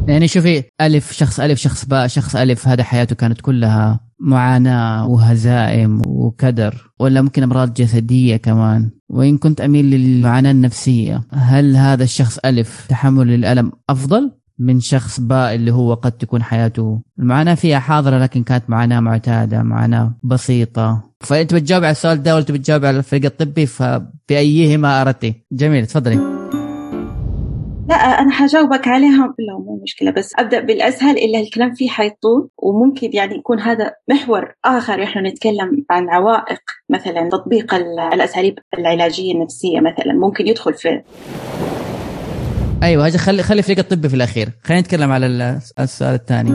يعني 0.07 0.27
شوفي 0.27 0.63
ألف 0.81 1.11
شخص 1.11 1.39
ألف 1.39 1.59
شخص 1.59 1.85
باء 1.85 2.07
شخص 2.07 2.35
ألف 2.35 2.67
هذا 2.67 2.83
حياته 2.83 3.15
كانت 3.15 3.41
كلها 3.41 3.99
معاناة 4.19 5.07
وهزائم 5.07 6.01
وكدر 6.07 6.91
ولا 6.99 7.21
ممكن 7.21 7.43
أمراض 7.43 7.73
جسدية 7.73 8.37
كمان. 8.37 8.91
وإن 9.09 9.37
كنت 9.37 9.61
أميل 9.61 9.85
للمعاناة 9.85 10.51
النفسية 10.51 11.21
هل 11.31 11.75
هذا 11.75 12.03
الشخص 12.03 12.37
ألف 12.45 12.85
تحمل 12.89 13.27
للألم 13.27 13.71
أفضل؟ 13.89 14.31
من 14.59 14.79
شخص 14.79 15.19
باء 15.19 15.55
اللي 15.55 15.71
هو 15.71 15.93
قد 15.93 16.11
تكون 16.11 16.43
حياته. 16.43 17.01
المعاناة 17.19 17.55
فيها 17.55 17.79
حاضرة 17.79 18.17
لكن 18.17 18.43
كانت 18.43 18.69
معاناة 18.69 18.99
معتادة 18.99 19.63
معاناة 19.63 20.13
بسيطة. 20.23 21.03
فأنت 21.19 21.53
بتجاوب 21.53 21.83
على 21.83 21.91
السؤال 21.91 22.23
ده 22.23 22.35
ولا 22.35 22.43
بتجاوب 22.43 22.85
على 22.85 22.97
الفريق 22.97 23.25
الطبي 23.25 23.65
فبأيهما 23.65 25.01
أردتي؟ 25.01 25.45
جميل 25.51 25.85
تفضلي. 25.85 26.19
لا 27.89 27.95
أنا 27.95 28.31
حجاوبك 28.31 28.87
عليها 28.87 29.35
لا 29.39 29.57
مو 29.65 29.79
مشكلة 29.83 30.11
بس 30.11 30.31
أبدأ 30.39 30.59
بالأسهل 30.59 31.17
إلا 31.17 31.39
الكلام 31.39 31.73
فيه 31.73 31.89
حيطول 31.89 32.49
وممكن 32.57 33.09
يعني 33.13 33.35
يكون 33.35 33.59
هذا 33.59 33.91
محور 34.09 34.53
آخر. 34.65 35.03
إحنا 35.03 35.29
نتكلم 35.29 35.85
عن 35.89 36.09
عوائق 36.09 36.61
مثلا 36.89 37.29
تطبيق 37.29 37.73
الأساليب 38.13 38.59
العلاجية 38.79 39.33
النفسية 39.33 39.79
مثلا 39.79 40.13
ممكن 40.13 40.47
يدخل 40.47 40.73
في 40.73 41.01
أيوه 42.83 43.09
خلي 43.09 43.43
خلي 43.43 43.61
فريق 43.61 43.79
الطبي 43.79 44.09
في 44.09 44.15
الأخير. 44.15 44.49
خلينا 44.63 44.81
نتكلم 44.81 45.11
على 45.11 45.25
السؤال 45.79 46.13
الثاني. 46.13 46.51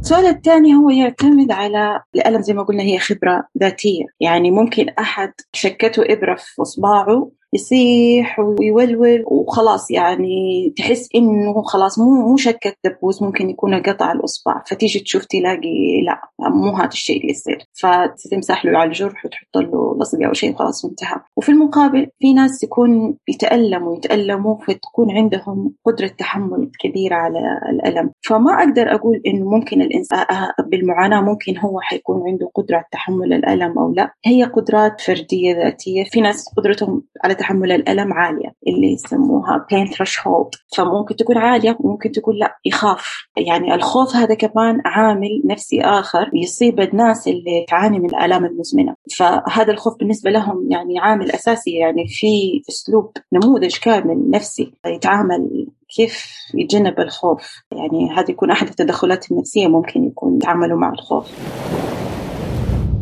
السؤال 0.00 0.26
الثاني 0.26 0.74
هو 0.74 0.90
يعتمد 0.90 1.50
على 1.50 2.00
الألم 2.14 2.42
زي 2.42 2.54
ما 2.54 2.62
قلنا 2.62 2.82
هي 2.82 2.98
خبرة 2.98 3.44
ذاتية. 3.60 4.04
يعني 4.20 4.50
ممكن 4.50 4.88
أحد 4.88 5.32
شكته 5.52 6.02
إبرة 6.06 6.36
في 6.38 6.62
إصبعه 6.62 7.30
يصيح 7.54 8.38
ويولول 8.38 9.24
وخلاص 9.26 9.90
يعني 9.90 10.72
تحس 10.76 11.08
إنه 11.14 11.62
خلاص 11.62 11.98
مو 11.98 12.28
مو 12.28 12.36
شكة 12.36 12.72
دبوس 12.84 13.22
ممكن 13.22 13.50
يكون 13.50 13.82
قطع 13.82 14.12
الأصبع. 14.12 14.62
فتيجي 14.66 15.00
تشوف 15.00 15.24
تلاقي 15.24 16.02
لا 16.06 16.20
مو 16.50 16.72
هذا 16.72 16.88
الشيء 16.88 17.20
اللي 17.20 17.30
يصير. 17.30 17.58
فتمسح 17.74 18.64
له 18.64 18.78
على 18.78 18.88
الجرح 18.88 19.24
وتحط 19.24 19.56
له 19.56 19.98
لصقة 20.00 20.26
أو 20.26 20.32
شيء 20.32 20.54
خلاص 20.54 20.84
انتهى. 20.84 21.20
وفي 21.36 21.48
المقابل 21.48 22.06
في 22.18 22.32
ناس 22.32 22.62
يكون 22.64 23.16
يتألموا 23.28 23.96
يتألموا 23.96 24.56
فتكون 24.56 25.10
عندهم 25.10 25.74
قدرة 25.84 26.08
تحمل 26.08 26.70
كبيرة 26.80 27.14
على 27.14 27.38
الألم. 27.70 28.10
فما 28.26 28.58
أقدر 28.58 28.94
أقول 28.94 29.22
إنه 29.26 29.50
ممكن 29.50 29.82
الإنسان 29.82 30.24
بالمعاناة 30.66 31.20
ممكن 31.20 31.58
هو 31.58 31.80
حيكون 31.80 32.28
عنده 32.28 32.50
قدرة 32.54 32.76
على 32.76 32.84
تحمل 32.92 33.32
الألم 33.32 33.78
أو 33.78 33.92
لا. 33.92 34.12
هي 34.24 34.44
قدرات 34.44 35.00
فردية 35.00 35.54
ذاتية. 35.54 36.04
في 36.04 36.20
ناس 36.20 36.48
قدرتهم 36.56 37.02
على 37.24 37.34
تحمل 37.38 37.72
الألم 37.72 38.12
عالية 38.12 38.54
اللي 38.68 38.92
يسموها 38.92 39.66
pain 39.72 39.88
threshold. 39.88 40.76
فممكن 40.76 41.16
تكون 41.16 41.38
عالية 41.38 41.76
وممكن 41.80 42.12
تكون 42.12 42.34
لا 42.36 42.58
يخاف. 42.64 43.28
يعني 43.36 43.74
الخوف 43.74 44.16
هذا 44.16 44.34
كمان 44.34 44.80
عامل 44.84 45.42
نفسي 45.44 45.80
آخر 45.80 46.30
يصيب 46.34 46.80
الناس 46.80 47.28
اللي 47.28 47.64
تعاني 47.68 47.98
من 47.98 48.06
الآلام 48.06 48.44
المزمنة. 48.44 48.94
فهذا 49.16 49.72
الخوف 49.72 49.98
بالنسبة 49.98 50.30
لهم 50.30 50.68
يعني 50.70 50.98
عامل 50.98 51.30
أساسي 51.30 51.70
يعني 51.70 52.08
في 52.08 52.62
أسلوب 52.68 53.12
نموذج 53.32 53.76
كامل 53.76 54.30
نفسي 54.30 54.72
يتعامل 54.86 55.66
كيف 55.96 56.26
يتجنب 56.54 57.00
الخوف. 57.00 57.62
يعني 57.72 58.10
هذا 58.10 58.30
يكون 58.30 58.50
أحد 58.50 58.68
التدخلات 58.68 59.32
النفسية 59.32 59.66
ممكن 59.66 60.04
يكون 60.04 60.36
يتعاملوا 60.36 60.78
مع 60.78 60.92
الخوف. 60.92 61.26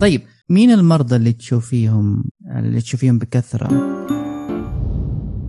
طيب 0.00 0.20
مين 0.48 0.70
المرضى 0.70 1.16
اللي 1.16 1.32
تشوفيهم 1.32 2.24
اللي 2.58 2.80
تشوفيهم 2.80 3.18
بكثرة؟ 3.18 3.68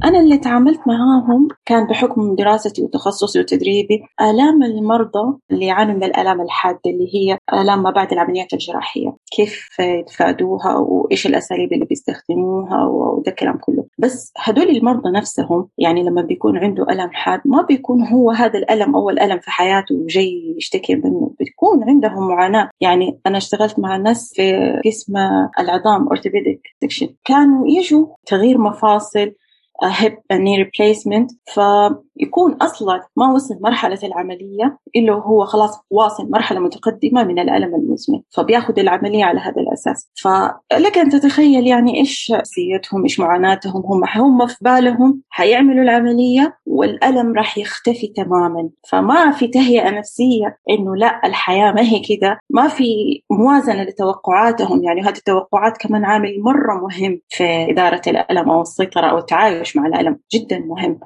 أنا 0.04 0.20
اللي 0.20 0.38
تعاملت 0.38 0.80
معاهم 0.88 1.48
كان 1.66 1.88
بحكم 1.88 2.36
دراستي 2.36 2.84
وتخصصي 2.84 3.40
وتدريبي 3.40 4.04
آلام 4.22 4.64
المرضى 4.64 5.38
اللي 5.52 5.66
يعانوا 5.66 5.94
من 5.94 6.04
الآلام 6.04 6.42
الحادة 6.42 6.80
اللي 6.88 7.16
هي 7.16 7.38
آلام 7.54 7.84
ما 7.84 7.92
بعد 7.92 8.12
العمليات 8.14 8.54
الجراحية. 8.54 9.16
كيف 9.36 9.80
يتفادوها 9.80 10.76
وإيش 10.78 11.28
الأساليب 11.28 11.74
اللي 11.74 11.86
بيستخدموها 11.86 12.86
وده 12.86 13.32
الكلام 13.32 13.58
كله. 13.58 13.86
بس 13.98 14.34
هدول 14.38 14.70
المرضى 14.70 15.12
نفسهم 15.12 15.68
يعني 15.78 16.04
لما 16.04 16.22
بيكون 16.22 16.58
عنده 16.58 16.84
ألم 16.84 17.10
حاد 17.12 17.42
ما 17.46 17.62
بيكون 17.62 18.08
هو 18.08 18.32
هذا 18.32 18.60
الألم 18.60 18.96
أول 18.96 19.20
ألم 19.20 19.40
في 19.40 19.52
حياته 19.52 19.96
وجاي 19.96 20.56
يشتكي 20.58 20.96
منه. 20.96 21.32
بتكون 21.40 21.84
عندهم 21.90 22.28
معاناة. 22.28 22.70
يعني 22.82 23.20
أنا 23.28 23.38
اشتغلت 23.38 23.80
مع 23.80 23.98
ناس 23.98 24.34
في 24.36 24.74
قسم 24.86 25.18
العظام 25.60 26.08
أورثوبيديك 26.08 26.62
كانوا 27.26 27.68
يجوا 27.68 28.08
تغيير 28.26 28.58
مفاصل 28.58 29.32
هيب 29.84 30.18
ني 30.32 30.58
ريبليسمنت 30.58 31.32
فيكون 31.46 32.54
أصلا 32.54 33.02
ما 33.16 33.32
وصل 33.34 33.58
مرحلة 33.62 34.00
العملية 34.04 34.78
إلا 34.96 35.14
هو 35.14 35.46
خلاص 35.46 35.80
واصل 35.90 36.30
مرحلة 36.30 36.60
متقدمة 36.60 37.24
من 37.24 37.40
الألم 37.40 37.76
المزمن. 37.76 38.20
فبياخذ 38.30 38.80
العملية 38.80 39.26
على 39.26 39.40
هذا 39.40 39.62
الأساس. 39.62 40.12
فلك 40.22 40.98
أن 40.98 41.10
تتخيل 41.10 41.68
يعني 41.68 41.98
إيش 42.00 42.32
نفسيتهم 42.32 43.04
إيش 43.04 43.20
معاناتهم 43.20 43.84
هم 43.86 44.04
هم 44.16 44.48
في 44.48 44.56
بالهم. 44.62 45.22
حيعملوا 45.30 45.84
العملية 45.84 46.58
والألم 46.66 47.34
راح 47.34 47.58
يختفي 47.58 48.08
تماما. 48.08 48.70
فما 48.90 49.32
في 49.32 49.48
تهيئة 49.48 49.90
نفسية 49.90 50.58
إنه 50.70 50.96
لا 50.96 51.22
الحياة 51.26 51.72
ما 51.72 51.82
هي 51.82 52.00
كذا 52.00 52.38
ما 52.50 52.68
في 52.68 52.84
موازنة 53.32 53.84
لتوقعاتهم. 53.84 54.84
يعني 54.84 55.02
هذه 55.02 55.18
التوقعات 55.18 55.78
كمان 55.78 56.06
عامل 56.06 56.42
مرة 56.42 56.74
مهم 56.82 57.22
في 57.30 57.72
إدارة 57.72 58.02
الألم 58.08 58.50
أو 58.50 58.62
السيطرة 58.62 59.08
أو 59.08 59.18
التعايش. 59.18 59.67
مع 59.76 59.88
الالم 59.88 60.20
جدا 60.34 60.60
مهم. 60.60 61.00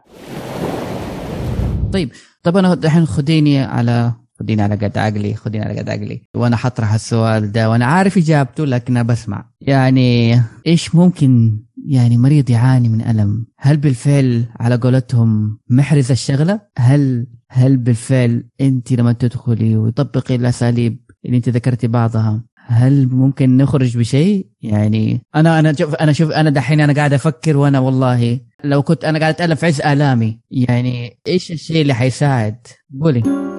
طيب 1.93 2.11
طب 2.43 2.57
أنا 2.57 2.73
الحين 2.73 3.05
خديني 3.05 3.59
على 3.59 4.13
خديني 4.39 4.61
على 4.61 4.75
قد 4.75 4.97
عقلي 4.97 5.33
خديني 5.35 5.65
على 5.65 5.79
قد 5.79 5.89
عقلي. 5.89 6.21
وأنا 6.35 6.55
حطرح 6.55 6.93
السؤال 6.93 7.51
ده 7.51 7.69
وأنا 7.69 7.85
عارف 7.85 8.17
إجابته 8.17 8.65
لكن 8.65 9.03
بسمع. 9.03 9.49
يعني 9.61 10.41
إيش 10.67 10.95
ممكن 10.95 11.59
يعني 11.85 12.17
مريض 12.17 12.49
يعاني 12.49 12.89
من 12.89 13.01
ألم؟ 13.01 13.45
هل 13.57 13.77
بالفعل 13.77 14.45
على 14.59 14.75
قولتهم 14.75 15.59
محرز 15.69 16.11
الشغلة؟ 16.11 16.59
هل 16.77 17.27
هل 17.49 17.77
بالفعل 17.77 18.43
أنت 18.61 18.91
لما 18.91 19.13
تدخلي 19.13 19.77
وتطبقي 19.77 20.35
الأساليب 20.35 20.99
اللي 21.25 21.37
أنت 21.37 21.49
ذكرتي 21.49 21.87
بعضها 21.87 22.43
هل 22.71 23.07
ممكن 23.11 23.57
نخرج 23.57 23.97
بشيء؟ 23.97 24.47
يعني 24.61 25.21
أنا 25.35 25.59
أنا 25.59 25.73
شوف 25.73 25.95
أنا 25.95 26.13
شوف 26.13 26.31
أنا 26.31 26.49
دحين 26.49 26.81
أنا 26.81 26.93
قاعد 26.93 27.13
أفكر 27.13 27.57
وأنا 27.57 27.79
والله 27.79 28.39
لو 28.63 28.81
كنت 28.83 29.05
أنا 29.05 29.19
قاعد 29.19 29.33
أتألم 29.33 29.55
في 29.55 29.65
عز 29.65 29.81
آلامي. 29.81 30.39
يعني 30.51 31.17
إيش 31.27 31.51
الشيء 31.51 31.81
اللي 31.81 31.93
حيساعد؟ 31.93 32.67
قولي. 33.01 33.50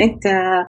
انت 0.00 0.22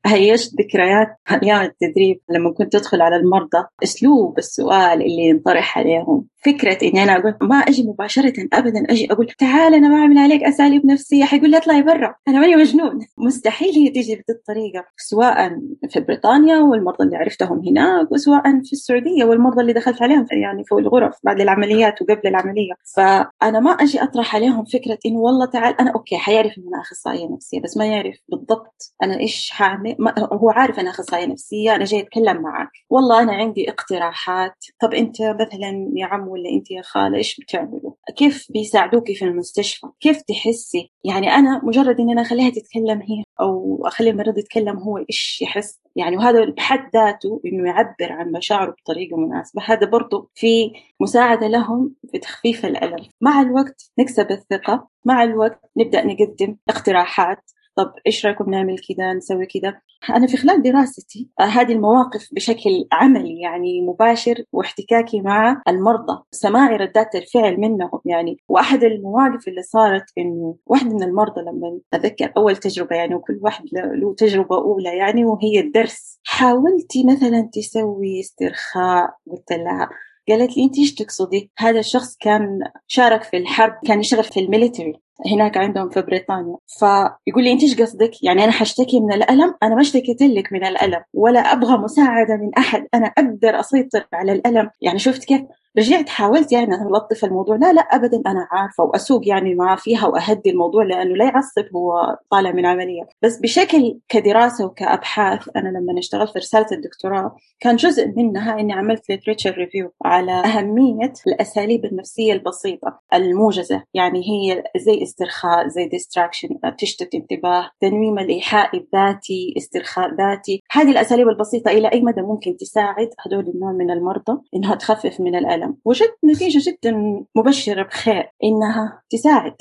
هيشت 0.06 0.54
ذكريات 0.62 1.08
أيام 1.32 1.62
التدريب 1.62 2.20
لما 2.30 2.54
كنت 2.54 2.76
ادخل 2.76 3.02
على 3.02 3.16
المرضى 3.16 3.68
أسلوب 3.84 4.38
السؤال 4.38 5.02
اللي 5.02 5.24
ينطرح 5.30 5.78
عليهم 5.78 6.26
فكرة 6.46 6.78
إني 6.84 7.04
أنا 7.04 7.18
أقول 7.18 7.38
ما 7.42 7.56
أجي 7.56 7.84
مباشرة 7.84 8.34
ابدا 8.54 8.84
أجي 8.90 9.12
أقول 9.12 9.28
تعال 9.28 9.74
أنا 9.74 9.90
بعمل 9.90 10.18
عليك 10.18 10.44
أساليب 10.44 10.86
نفسية 10.86 11.24
حيقول 11.24 11.52
لي 11.52 11.58
اطلعي 11.58 11.82
برا 11.82 12.16
أنا 12.28 12.40
ماني 12.40 12.56
مجنون. 12.56 13.00
مستحيل 13.18 13.76
هي 13.76 13.90
تيجي 13.90 14.16
بهذه 14.16 14.38
الطريقة 14.38 14.86
سواء 14.98 15.60
في 15.90 16.00
بريطانيا 16.00 16.58
والمرضى 16.58 17.04
اللي 17.04 17.18
عرفتهم 17.18 17.62
هناك 17.68 18.12
وسواء 18.12 18.44
في 18.44 18.74
السعودية 18.74 19.26
والمرضى 19.26 19.62
اللي 19.62 19.74
دخلت 19.74 20.02
عليهم 20.02 20.26
يعني 20.32 20.64
في 20.64 20.76
الغرف 20.76 21.16
بعد 21.24 21.42
العمليات 21.42 22.02
وقبل 22.02 22.28
العملية. 22.28 22.74
فأنا 22.96 23.60
ما 23.60 23.72
أجي 23.72 24.04
أطرح 24.04 24.36
عليهم 24.36 24.66
فكرة 24.66 24.98
إنه 25.06 25.20
والله 25.20 25.46
تعال 25.46 25.82
أنا 25.82 25.92
أوكي 25.92 26.18
حيعرف 26.18 26.58
ان 26.58 26.64
أنا 26.68 26.82
أخصائية 26.82 27.28
نفسية 27.34 27.62
بس 27.62 27.78
ما 27.78 27.86
يعرف 27.86 28.16
بالضبط 28.30 28.94
أنا 29.04 29.11
إيش 29.20 29.50
حاعمل 29.50 29.96
هو 30.34 30.50
عارف 30.50 30.80
أنا 30.80 30.90
أخصائية 30.90 31.26
نفسية 31.26 31.76
أنا 31.76 31.86
جاي 31.86 32.00
أتكلم 32.00 32.42
معك. 32.42 32.70
والله 32.90 33.22
أنا 33.22 33.34
عندي 33.34 33.70
اقتراحات. 33.70 34.56
طب 34.82 34.94
أنت 34.94 35.22
مثلا 35.22 35.92
يا 35.96 36.06
عم 36.06 36.28
ولا 36.28 36.50
أنت 36.50 36.72
يا 36.72 36.82
خالة 36.82 37.18
إيش 37.18 37.40
بتعملوا؟ 37.40 37.92
كيف 38.18 38.48
بيساعدوكي 38.50 39.16
في 39.16 39.26
المستشفى؟ 39.26 39.88
كيف 40.00 40.22
تحسي؟ 40.22 40.92
يعني 41.04 41.32
أنا 41.32 41.62
مجرد 41.64 42.00
إن 42.00 42.10
أنا 42.10 42.22
أخليها 42.22 42.50
تتكلم 42.50 43.02
هي 43.02 43.24
أو 43.42 43.82
أخلي 43.86 44.10
المريض 44.10 44.38
يتكلم 44.38 44.78
هو 44.78 44.98
إيش 44.98 45.42
يحس؟ 45.42 45.82
يعني 45.96 46.18
وهذا 46.18 46.46
بحد 46.46 46.90
ذاته 46.94 47.42
إنه 47.46 47.70
يعبر 47.70 48.12
عن 48.14 48.32
مشاعره 48.32 48.76
بطريقة 48.82 49.18
مناسبة. 49.18 49.62
هذا 49.66 49.90
برضه 49.90 50.30
في 50.36 50.72
مساعدة 51.02 51.48
لهم 51.48 51.96
في 52.12 52.18
تخفيف 52.20 52.66
الألم. 52.66 53.06
مع 53.22 53.42
الوقت 53.42 53.92
نكسب 54.00 54.32
الثقة 54.32 54.88
مع 55.06 55.24
الوقت 55.24 55.60
نبدأ 55.78 56.06
نقدم 56.06 56.58
اقتراحات. 56.70 57.52
طب 57.76 57.94
إيش 58.08 58.26
رأيكم 58.26 58.50
نعمل 58.50 58.80
كذا 58.80 59.14
نسوي 59.14 59.46
كذا 59.46 59.82
أنا 60.10 60.28
في 60.28 60.38
خلال 60.38 60.62
دراستي 60.62 61.30
آه، 61.40 61.44
هذه 61.44 61.72
المواقف 61.72 62.30
بشكل 62.32 62.88
عملي 62.92 63.42
يعني 63.42 63.82
مباشر 63.82 64.44
واحتكاكي 64.52 65.22
مع 65.22 65.62
المرضى 65.68 66.24
سماعي 66.32 66.78
ردات 66.78 67.16
الفعل 67.16 67.60
منهم 67.60 68.02
يعني. 68.06 68.38
وأحد 68.50 68.84
المواقف 68.84 69.48
اللي 69.48 69.62
صارت 69.62 70.06
إنه 70.18 70.56
واحد 70.66 70.94
من 70.94 71.04
المرضى 71.04 71.42
لما 71.42 71.80
أتذكر 71.94 72.34
أول 72.38 72.58
تجربة 72.58 72.96
يعني 72.96 73.16
وكل 73.16 73.40
واحد 73.42 73.66
له 73.74 74.16
تجربة 74.18 74.58
أولى 74.58 74.98
يعني 74.98 75.26
وهي 75.26 75.60
الدرس. 75.60 76.20
حاولتي 76.24 77.04
مثلا 77.04 77.50
تسوي 77.54 78.20
استرخاء 78.20 79.10
قلت 79.32 79.52
لها 79.52 79.90
قالت 80.30 80.58
لي 80.58 80.64
أنت 80.64 80.78
إيش 80.78 80.94
تقصدي؟ 80.94 81.52
هذا 81.58 81.80
الشخص 81.80 82.18
كان 82.18 82.60
شارك 82.88 83.24
في 83.24 83.38
الحرب 83.38 83.74
كان 83.86 84.00
يشتغل 84.00 84.24
في 84.24 84.40
military. 84.40 84.94
هناك 85.26 85.58
عندهم 85.58 85.90
في 85.90 86.02
بريطانيا. 86.02 86.58
فيقول 86.80 87.44
لي 87.44 87.52
انت 87.52 87.64
إيش 87.64 87.82
قصدك؟ 87.82 88.24
يعني 88.24 88.44
أنا 88.44 88.52
حشتكي 88.52 89.00
من 89.00 89.14
الألم؟ 89.14 89.56
أنا 89.64 89.76
ما 89.76 89.82
اشتكيت 89.82 90.22
لك 90.22 90.54
من 90.54 90.66
الألم 90.66 91.04
ولا 91.14 91.40
أبغى 91.40 91.78
مساعدة 91.78 92.36
من 92.38 92.56
أحد. 92.58 92.88
أنا 92.94 93.08
أقدر 93.08 93.60
أسيطر 93.60 94.08
على 94.14 94.32
الألم. 94.32 94.70
يعني 94.82 95.00
شفت 95.00 95.24
كيف 95.24 95.42
رجعت 95.78 96.10
حاولت 96.10 96.52
يعني 96.52 96.76
ألطف 96.76 97.26
الموضوع 97.26 97.56
لا 97.56 97.74
لا 97.74 97.82
أبدا 97.82 98.22
أنا 98.28 98.48
عارفة 98.52 98.84
وأسوق 98.84 99.28
يعني 99.28 99.56
معاه 99.56 99.76
فيها 99.76 100.08
وأهدي 100.08 100.50
الموضوع 100.50 100.84
لأنه 100.84 101.16
لا 101.16 101.26
يعصب 101.26 101.66
هو 101.76 102.18
طالع 102.32 102.52
من 102.52 102.66
عملية. 102.66 103.08
بس 103.22 103.40
بشكل 103.40 104.00
كدراسة 104.10 104.66
وكأبحاث 104.66 105.50
أنا 105.56 105.70
لما 105.70 106.00
اشتغلت 106.00 106.32
في 106.32 106.40
رسالة 106.40 106.68
الدكتوراه 106.72 107.36
كان 107.60 107.76
جزء 107.76 108.08
منها 108.18 108.60
إني 108.60 108.74
عملت 108.74 109.12
literature 109.12 109.58
review 109.58 109.92
على 110.06 110.32
أهمية 110.32 111.14
الأساليب 111.28 111.86
النفسية 111.86 112.34
البسيطة 112.34 113.00
الموجزة. 113.14 113.84
يعني 113.94 114.20
هي 114.20 114.64
زي 114.78 115.04
استرخاء 115.04 115.68
زي 115.68 115.86
distraction 115.86 116.50
تشتت 116.78 117.16
انتباه 117.16 117.70
تنويم 117.82 118.20
الإيحاء 118.20 118.78
الذاتي 118.78 119.54
استرخاء 119.58 120.16
ذاتي. 120.16 120.64
هذه 120.72 120.92
الأساليب 120.92 121.28
البسيطة 121.28 121.72
إلى 121.72 121.92
أي 121.92 122.02
مدى 122.02 122.22
ممكن 122.22 122.58
تساعد 122.58 123.10
هدول 123.26 123.48
النوع 123.48 123.72
من 123.72 123.92
المرضى 123.92 124.42
إنها 124.56 124.76
تخفف 124.76 125.20
من 125.20 125.36
الألم. 125.36 125.61
العالم. 125.62 125.78
وجدت 125.86 126.18
نتيجة 126.32 126.70
جدا 126.70 126.98
مبشرة 127.36 127.84
بخير 127.84 128.32
إنها 128.44 129.02
تساعد 129.10 129.54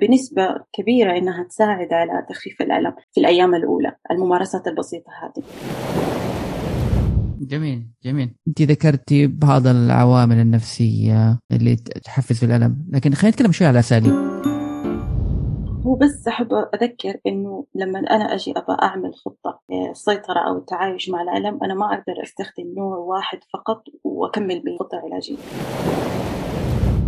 بنسبة 0.00 0.48
كبيرة 0.72 1.18
إنها 1.18 1.44
تساعد 1.44 1.92
على 1.92 2.26
تخفيف 2.28 2.62
الألم 2.62 2.94
في 3.12 3.20
الأيام 3.20 3.54
الأولى. 3.54 3.92
الممارسات 4.10 4.66
البسيطة 4.66 5.10
هذه. 5.22 5.44
جميل 7.40 7.86
جميل. 8.04 8.34
انت 8.48 8.62
ذكرتي 8.62 9.26
بعض 9.26 9.66
العوامل 9.66 10.36
النفسية 10.36 11.38
اللي 11.52 11.76
تحفز 12.04 12.38
في 12.38 12.46
الألم 12.46 12.86
لكن 12.92 13.14
خلينا 13.14 13.34
نتكلم 13.34 13.52
شوي 13.52 13.66
على 13.66 13.74
الأساليب. 13.74 14.27
هو 15.88 15.94
بس 15.94 16.28
أحب 16.28 16.52
أذكر 16.52 17.20
إنه 17.26 17.64
لما 17.74 17.98
أنا 17.98 18.34
أجي 18.34 18.50
أبغى 18.50 18.76
أعمل 18.82 19.14
خطة 19.14 19.60
السيطرة 19.90 20.38
أو 20.48 20.58
التعايش 20.58 21.10
مع 21.10 21.22
الألم 21.22 21.58
أنا 21.64 21.74
ما 21.74 21.86
أقدر 21.86 22.22
أستخدم 22.22 22.74
نوع 22.76 22.96
واحد 22.96 23.38
فقط 23.52 23.82
وأكمل 24.04 24.62
بخطة 24.66 24.98
علاجية 25.04 25.36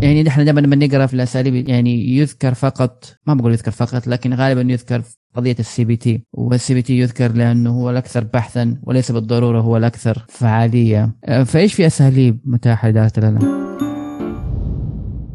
يعني 0.02 0.22
نحن 0.22 0.44
دائما 0.44 0.60
لما 0.60 0.76
نقرأ 0.76 1.06
في 1.06 1.14
الأساليب 1.14 1.68
يعني 1.68 2.16
يذكر 2.16 2.54
فقط 2.54 3.04
ما 3.26 3.34
بقول 3.34 3.52
يذكر 3.52 3.70
فقط 3.70 4.06
لكن 4.06 4.34
غالبا 4.34 4.72
يذكر 4.72 5.02
قضية 5.34 5.56
ال 5.58 5.84
CBT 5.84 6.24
وال 6.32 6.74
CBT 6.74 6.98
يذكر 6.98 7.32
لأنه 7.32 7.70
هو 7.70 7.90
الأكثر 7.90 8.24
بحثا 8.24 8.80
وليس 8.82 9.12
بالضرورة 9.12 9.60
هو 9.60 9.76
الأكثر 9.76 10.24
فعالية. 10.28 11.16
فإيش 11.44 11.74
في 11.74 11.86
أساليب 11.86 12.40
متاحة 12.44 12.88
لإدارة 12.88 13.12
الالم؟ 13.18 13.59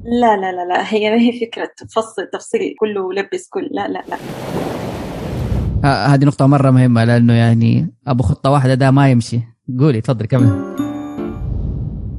لا 0.05 0.37
لا 0.37 0.51
لا 0.51 0.65
لا 0.65 0.93
هي 0.93 1.09
ما 1.09 1.17
هي 1.21 1.39
فكرة 1.39 1.69
تفصل 1.77 2.27
تفصيل 2.33 2.75
كله 2.79 3.01
ولبس 3.01 3.49
كل 3.49 3.69
لا 3.71 3.87
لا 3.87 4.03
لا. 4.09 4.17
هذه 6.13 6.25
نقطة 6.25 6.47
مرة 6.47 6.71
مهمة 6.71 7.03
لأنه 7.03 7.33
يعني 7.33 7.93
أبو 8.07 8.23
خطة 8.23 8.51
واحدة 8.51 8.73
ده 8.73 8.91
ما 8.91 9.11
يمشي. 9.11 9.39
قولي 9.79 10.01
تفضل 10.01 10.25
كمل. 10.25 10.75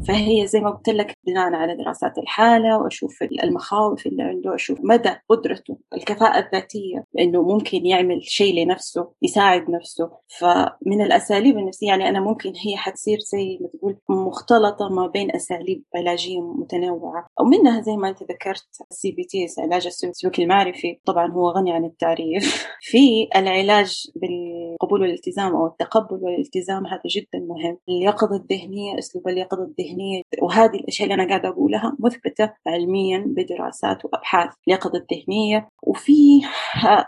فهي 0.08 0.46
زي 0.46 0.60
ما 0.60 0.70
قلت 0.70 0.88
لك 0.88 1.14
بناء 1.26 1.54
على 1.54 1.76
دراسات 1.76 2.18
الحالة 2.18 2.78
وأشوف 2.78 3.22
المخاوف 3.22 4.06
اللي 4.06 4.22
عنده 4.22 4.54
أشوف 4.54 4.78
مدى 4.82 5.14
قدرته 5.28 5.78
الكفاءة 5.94 6.38
الذاتية 6.38 7.04
لأنه 7.14 7.42
ممكن 7.42 7.86
يعمل 7.86 8.22
شيء 8.22 8.64
لنفسه 8.64 9.08
يساعد 9.22 9.70
نفسه. 9.70 10.10
فمن 10.38 11.02
الأساليب 11.02 11.58
النفسية 11.58 11.86
يعني 11.86 12.08
أنا 12.08 12.20
ممكن 12.20 12.52
هي 12.66 12.76
حتصير 12.76 13.18
زي 13.18 13.58
ما 13.60 13.68
تقول 13.68 13.96
مختلطة 14.08 14.88
ما 14.88 15.06
بين 15.06 15.34
أساليب 15.34 15.84
علاجية 15.94 16.40
متنوعة 16.40 17.26
أو 17.40 17.44
منها 17.44 17.80
زي 17.80 17.96
ما 17.96 18.08
أنت 18.08 18.22
ذكرت 18.22 18.66
ال 18.90 19.10
CBT 19.12 19.46
علاج 19.58 19.86
السلوك 19.86 20.38
المعرفي. 20.38 21.00
طبعا 21.04 21.32
هو 21.32 21.50
غني 21.50 21.72
عن 21.72 21.84
التعريف. 21.84 22.66
في 22.90 23.28
العلاج 23.36 24.06
بالقبول 24.16 25.02
والالتزام 25.02 25.56
أو 25.56 25.66
التقبل 25.66 26.24
والالتزام 26.24 26.86
هذا 26.86 27.00
جدا 27.06 27.38
مهم. 27.38 27.78
اليقظة 27.88 28.36
الذهنية 28.36 28.98
أسلوب 28.98 29.28
اليقظة 29.28 29.62
الذهنية 29.62 29.95
الذهنية 29.96 30.22
وهذه 30.42 30.76
الأشياء 30.76 31.10
اللي 31.10 31.22
أنا 31.22 31.28
قاعدة 31.28 31.48
أقولها 31.48 31.96
مثبتة 31.98 32.52
علميا 32.66 33.24
بدراسات 33.26 34.04
وأبحاث 34.04 34.54
اليقظة 34.68 34.98
الذهنية. 34.98 35.68
وفي 35.82 36.40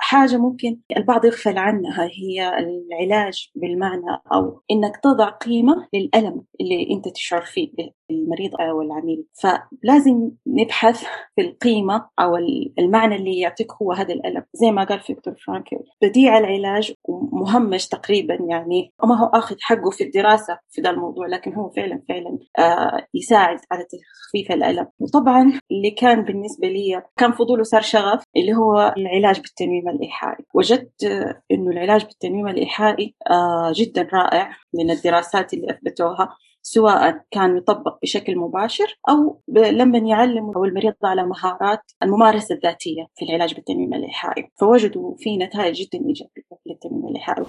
حاجة 0.01 0.37
ممكن 0.37 0.79
البعض 0.97 1.25
يغفل 1.25 1.59
عنها 1.59 2.09
هي 2.13 2.59
العلاج 2.59 3.51
بالمعنى 3.55 4.23
أو 4.33 4.63
إنك 4.71 4.97
تضع 5.03 5.29
قيمة 5.29 5.89
للألم 5.95 6.45
اللي 6.61 6.89
أنت 6.91 7.09
تشعر 7.09 7.43
فيه. 7.43 7.69
المريض 8.11 8.51
أو 8.61 8.83
العميل. 8.83 9.25
فلازم 9.43 10.31
نبحث 10.47 11.05
في 11.37 11.43
القيمة 11.43 12.09
أو 12.21 12.37
المعنى 12.79 13.17
اللي 13.17 13.39
يعطيك 13.39 13.73
هو 13.73 13.93
هذا 13.93 14.15
الألم. 14.15 14.45
زي 14.53 14.71
ما 14.71 14.85
قال 14.85 15.01
فيكتور 15.01 15.35
فرانكل 15.47 15.77
بديع 16.03 16.39
العلاج 16.39 16.93
مهمش 17.33 17.89
تقريبا 17.89 18.39
يعني. 18.49 18.93
ما 19.05 19.19
هو 19.21 19.27
أخذ 19.27 19.57
حقه 19.61 19.91
في 19.91 20.05
الدراسة 20.05 20.59
في 20.71 20.81
ذا 20.81 20.91
الموضوع 20.91 21.27
لكن 21.27 21.55
هو 21.55 21.69
فعلا 21.69 22.03
فعلا 22.09 22.39
آه 22.59 23.07
يساعد 23.15 23.59
على 23.73 23.85
تخفيف 23.85 24.53
الألم. 24.53 24.87
وطبعا 25.01 25.61
اللي 25.71 25.91
كان 25.91 26.23
بالنسبة 26.23 26.69
لي 26.69 27.03
كان 27.17 27.33
فضوله 27.33 27.63
صار 27.63 27.83
شغف 27.83 28.23
اللي 28.37 28.55
هو 28.55 28.95
العلاج 28.97 29.41
بالتنويم 29.41 29.89
الإيحائي 29.89 30.45
وجدت 30.55 31.05
أنه 31.51 31.71
العلاج 31.71 32.05
بالتنويم 32.05 32.49
الإيحائي 32.49 33.15
آه 33.31 33.73
جدا 33.75 34.09
رائع 34.13 34.51
من 34.75 34.91
الدراسات 34.91 35.55
اللي 35.55 35.71
أثبتوها. 35.71 36.37
سواء 36.71 37.25
كان 37.31 37.57
يطبق 37.57 37.99
بشكل 38.03 38.37
مباشر 38.37 38.99
أو 39.09 39.41
لما 39.49 39.99
يعلم 39.99 40.45
أو 40.57 40.65
المريض 40.65 40.95
على 41.05 41.27
مهارات 41.27 41.81
الممارسة 42.03 42.55
الذاتية 42.55 43.07
في 43.17 43.25
العلاج 43.25 43.55
بالتنويم 43.55 43.95
الإيحائي 43.95 44.51
فوجدوا 44.61 45.15
في 45.19 45.37
نتائج 45.37 45.75
جدا 45.75 46.07
إيجابية 46.07 46.43
للتنويم 46.67 47.09
الإيحائي 47.09 47.47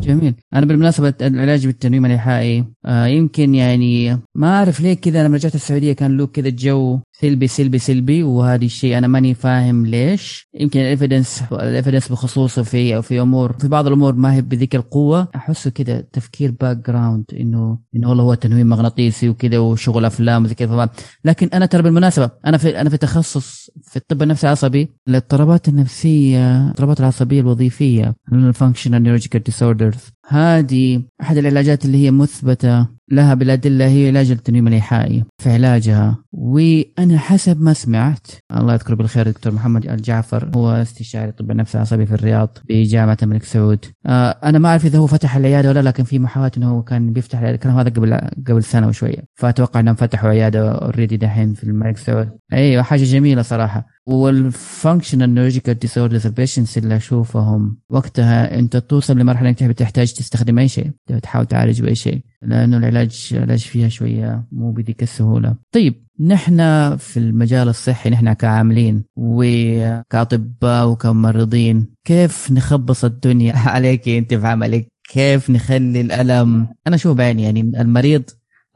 جميل. 0.00 0.34
أنا 0.54 0.66
بالمناسبة 0.66 1.14
العلاج 1.22 1.66
بالتنويم 1.66 2.06
الايحائي 2.06 2.64
آه 2.84 3.06
يمكن 3.06 3.54
يعني 3.54 4.18
ما 4.34 4.58
أعرف 4.58 4.80
ليه 4.80 4.94
كذا 4.94 5.26
لما 5.26 5.36
رجعت 5.36 5.54
السعودية 5.54 5.92
كان 5.92 6.16
له 6.16 6.26
كذا 6.26 6.48
الجو 6.48 6.98
سلبي 7.20 7.46
سلبي 7.46 7.78
سلبي 7.78 8.22
وهذا 8.22 8.64
الشيء 8.64 8.98
أنا 8.98 9.06
ماني 9.06 9.34
فاهم 9.34 9.86
ليش. 9.86 10.48
يمكن 10.54 10.80
ال 10.80 10.87
evidence 10.87 11.42
ال 11.52 11.58
evidence 11.58 12.08
بخصوصه 12.08 12.62
في 12.62 12.96
أو 12.96 13.02
في 13.02 13.20
أمور 13.20 13.52
في 13.52 13.68
بعض 13.68 13.86
الأمور 13.86 14.14
ما 14.14 14.34
هي 14.34 14.42
بذيك 14.42 14.74
القوه 14.74 15.28
أحسه 15.34 15.70
كذا 15.70 16.00
تفكير 16.00 16.50
background 16.60 17.24
إنه 17.32 17.78
إنه 17.96 18.08
والله 18.08 18.24
هو 18.24 18.34
تنويم 18.34 18.68
مغناطيسي 18.68 19.28
وكذا 19.28 19.58
وشغل 19.58 20.04
أفلام 20.04 20.44
وزي 20.44 20.54
كذا 20.54 20.88
لكن 21.24 21.48
أنا 21.54 21.66
ترى 21.66 21.82
بالمناسبة 21.82 22.30
أنا 22.46 22.58
في 22.58 22.80
أنا 22.80 22.90
في 22.90 22.96
تخصص 22.96 23.70
في 23.82 23.96
الطب 23.96 24.22
النفسي 24.22 24.46
العصبي 24.46 24.88
الاضطرابات 25.08 25.68
النفسية 25.68 26.62
الاضطرابات 26.62 27.00
العصبية 27.00 27.40
الوظيفية 27.40 28.14
ال 28.32 28.38
functional 28.38 29.02
neurological 29.02 29.42
disorders 29.42 30.15
هذه 30.28 31.02
أحد 31.20 31.36
العلاجات 31.36 31.84
اللي 31.84 32.04
هي 32.04 32.10
مثبتة 32.10 32.96
لها 33.10 33.34
بالأدلة 33.34 33.86
هي 33.86 34.08
علاج 34.08 34.30
التنويم 34.30 34.68
الإيحائي 34.68 35.24
في 35.38 35.50
علاجها. 35.50 36.18
وأنا 36.32 37.18
حسب 37.18 37.60
ما 37.60 37.72
سمعت 37.72 38.26
الله 38.56 38.74
يذكره 38.74 38.94
بالخير 38.94 39.26
الدكتور 39.26 39.52
محمد 39.52 39.88
الجعفر 39.88 40.50
هو 40.56 40.70
استشاري 40.70 41.32
طب 41.32 41.50
النفس 41.50 41.76
العصبي 41.76 42.06
في 42.06 42.14
الرياض 42.14 42.58
بجامعة 42.68 43.16
الملك 43.22 43.42
سعود. 43.42 43.84
آه 44.06 44.38
أنا 44.44 44.58
ما 44.58 44.68
أعرف 44.68 44.86
إذا 44.86 44.98
هو 44.98 45.06
فتح 45.06 45.36
العيادة 45.36 45.68
ولا 45.68 45.82
لكن 45.82 46.04
في 46.04 46.18
محاولات 46.18 46.56
إنه 46.56 46.70
هو 46.70 46.82
كان 46.82 47.12
بيفتح 47.12 47.40
الكلام 47.40 47.78
هذا 47.78 47.90
قبل 47.90 48.14
قبل 48.48 48.64
سنة 48.64 48.88
وشوية. 48.88 49.24
فأتوقع 49.34 49.80
إنهم 49.80 49.94
فتحوا 49.94 50.30
عيادة 50.30 50.72
already 50.72 51.16
دحين 51.16 51.54
في 51.54 51.64
الملك 51.64 51.96
سعود. 51.96 52.30
أيوه 52.52 52.82
حاجة 52.82 53.04
جميلة 53.04 53.42
صراحة. 53.42 53.95
وال 54.06 54.26
functional 54.26 55.28
neurological 55.30 55.74
disorders 55.74 56.26
ال 56.26 56.32
patients 56.32 56.78
اللي 56.78 56.96
أشوفهم 56.96 57.76
وقتها 57.90 58.58
أنت 58.58 58.76
توصل 58.76 59.18
لمرحلة 59.18 59.48
انك 59.48 59.64
بتحتاج 59.64 60.12
تستخدم 60.12 60.58
أي 60.58 60.68
شيء 60.68 60.90
تحاول 61.22 61.46
تعالج 61.46 61.82
بأي 61.82 61.94
شيء 61.94 62.20
لأنه 62.42 62.76
العلاج 62.76 63.28
العلاج 63.32 63.58
فيها 63.58 63.88
شوية 63.88 64.44
مو 64.52 64.72
بذيك 64.72 65.02
السهولة. 65.02 65.54
طيب 65.72 66.06
نحن 66.20 66.56
في 66.96 67.16
المجال 67.16 67.68
الصحي 67.68 68.10
نحن 68.10 68.32
كعاملين 68.32 69.04
وكأطباء 69.16 70.88
وكممرضين 70.88 71.86
كيف 72.04 72.50
نخبص 72.50 73.04
الدنيا؟ 73.04 73.56
عليك 73.74 74.08
أنت 74.08 74.34
في 74.34 74.46
عملك 74.46 74.88
كيف 75.08 75.50
نخلي 75.50 76.00
الألم؟ 76.00 76.68
أنا 76.86 76.96
أشوف 76.96 77.16
بعيني 77.16 77.42
يعني 77.42 77.60
المريض 77.60 78.22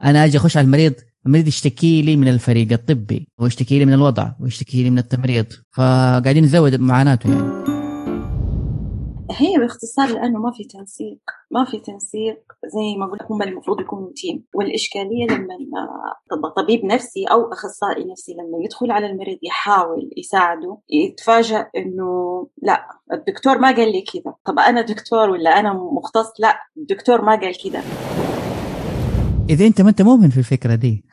أنا 0.03 0.25
أجي 0.25 0.37
أخش 0.37 0.57
على 0.57 0.65
المريض 0.65 0.93
المريض 1.25 1.47
يشتكي 1.47 2.01
لي 2.01 2.15
من 2.15 2.27
الفريق 2.27 2.71
الطبي 2.71 3.27
ويشتكي 3.39 3.79
لي 3.79 3.85
من 3.85 3.93
الوضع 3.93 4.31
ويشتكي 4.39 4.83
لي 4.83 4.89
من 4.89 4.97
التمريض. 4.97 5.45
فقاعدين 5.75 6.43
نزود 6.43 6.79
معاناته 6.79 7.29
يعني. 7.29 7.61
هي 9.31 9.57
باختصار 9.57 10.07
لأنه 10.07 10.39
ما 10.39 10.51
في 10.51 10.63
تنسيق 10.63 11.19
ما 11.51 11.65
في 11.65 11.79
تنسيق 11.79 12.37
زي 12.65 12.97
ما 12.99 13.05
قلت 13.05 13.21
هم 13.29 13.41
المفروض 13.41 13.81
يكونوا 13.81 14.11
تيم. 14.15 14.45
والإشكالية 14.55 15.25
لما 15.27 16.49
طبيب 16.57 16.85
نفسي 16.85 17.25
أو 17.25 17.53
أخصائي 17.53 18.11
نفسي 18.11 18.33
لما 18.33 18.63
يدخل 18.63 18.91
على 18.91 19.05
المريض 19.05 19.37
يحاول 19.43 20.09
يساعده 20.17 20.77
يتفاجأ 20.89 21.69
إنه 21.77 22.47
لا 22.61 22.87
الدكتور 23.13 23.57
ما 23.57 23.71
قال 23.71 23.91
لي 23.91 24.01
كذا. 24.01 24.33
طب 24.45 24.59
أنا 24.59 24.81
دكتور 24.81 25.29
ولا 25.29 25.59
أنا 25.59 25.73
مختص؟ 25.73 26.39
لا 26.39 26.59
الدكتور 26.77 27.21
ما 27.21 27.35
قال 27.35 27.57
كذا. 27.63 27.81
إذا 29.49 29.67
أنت 29.67 29.81
ما 29.81 29.89
أنت 29.89 30.01
مؤمن 30.01 30.29
في 30.29 30.37
الفكرة 30.37 30.75
دي. 30.75 31.03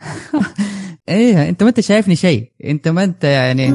إيه 1.08 1.48
أنت 1.48 1.62
ما 1.62 1.68
أنت 1.68 1.80
شايفني 1.80 2.16
شيء. 2.16 2.52
أنت 2.64 2.88
ما 2.88 3.04
أنت 3.04 3.24
يعني. 3.24 3.74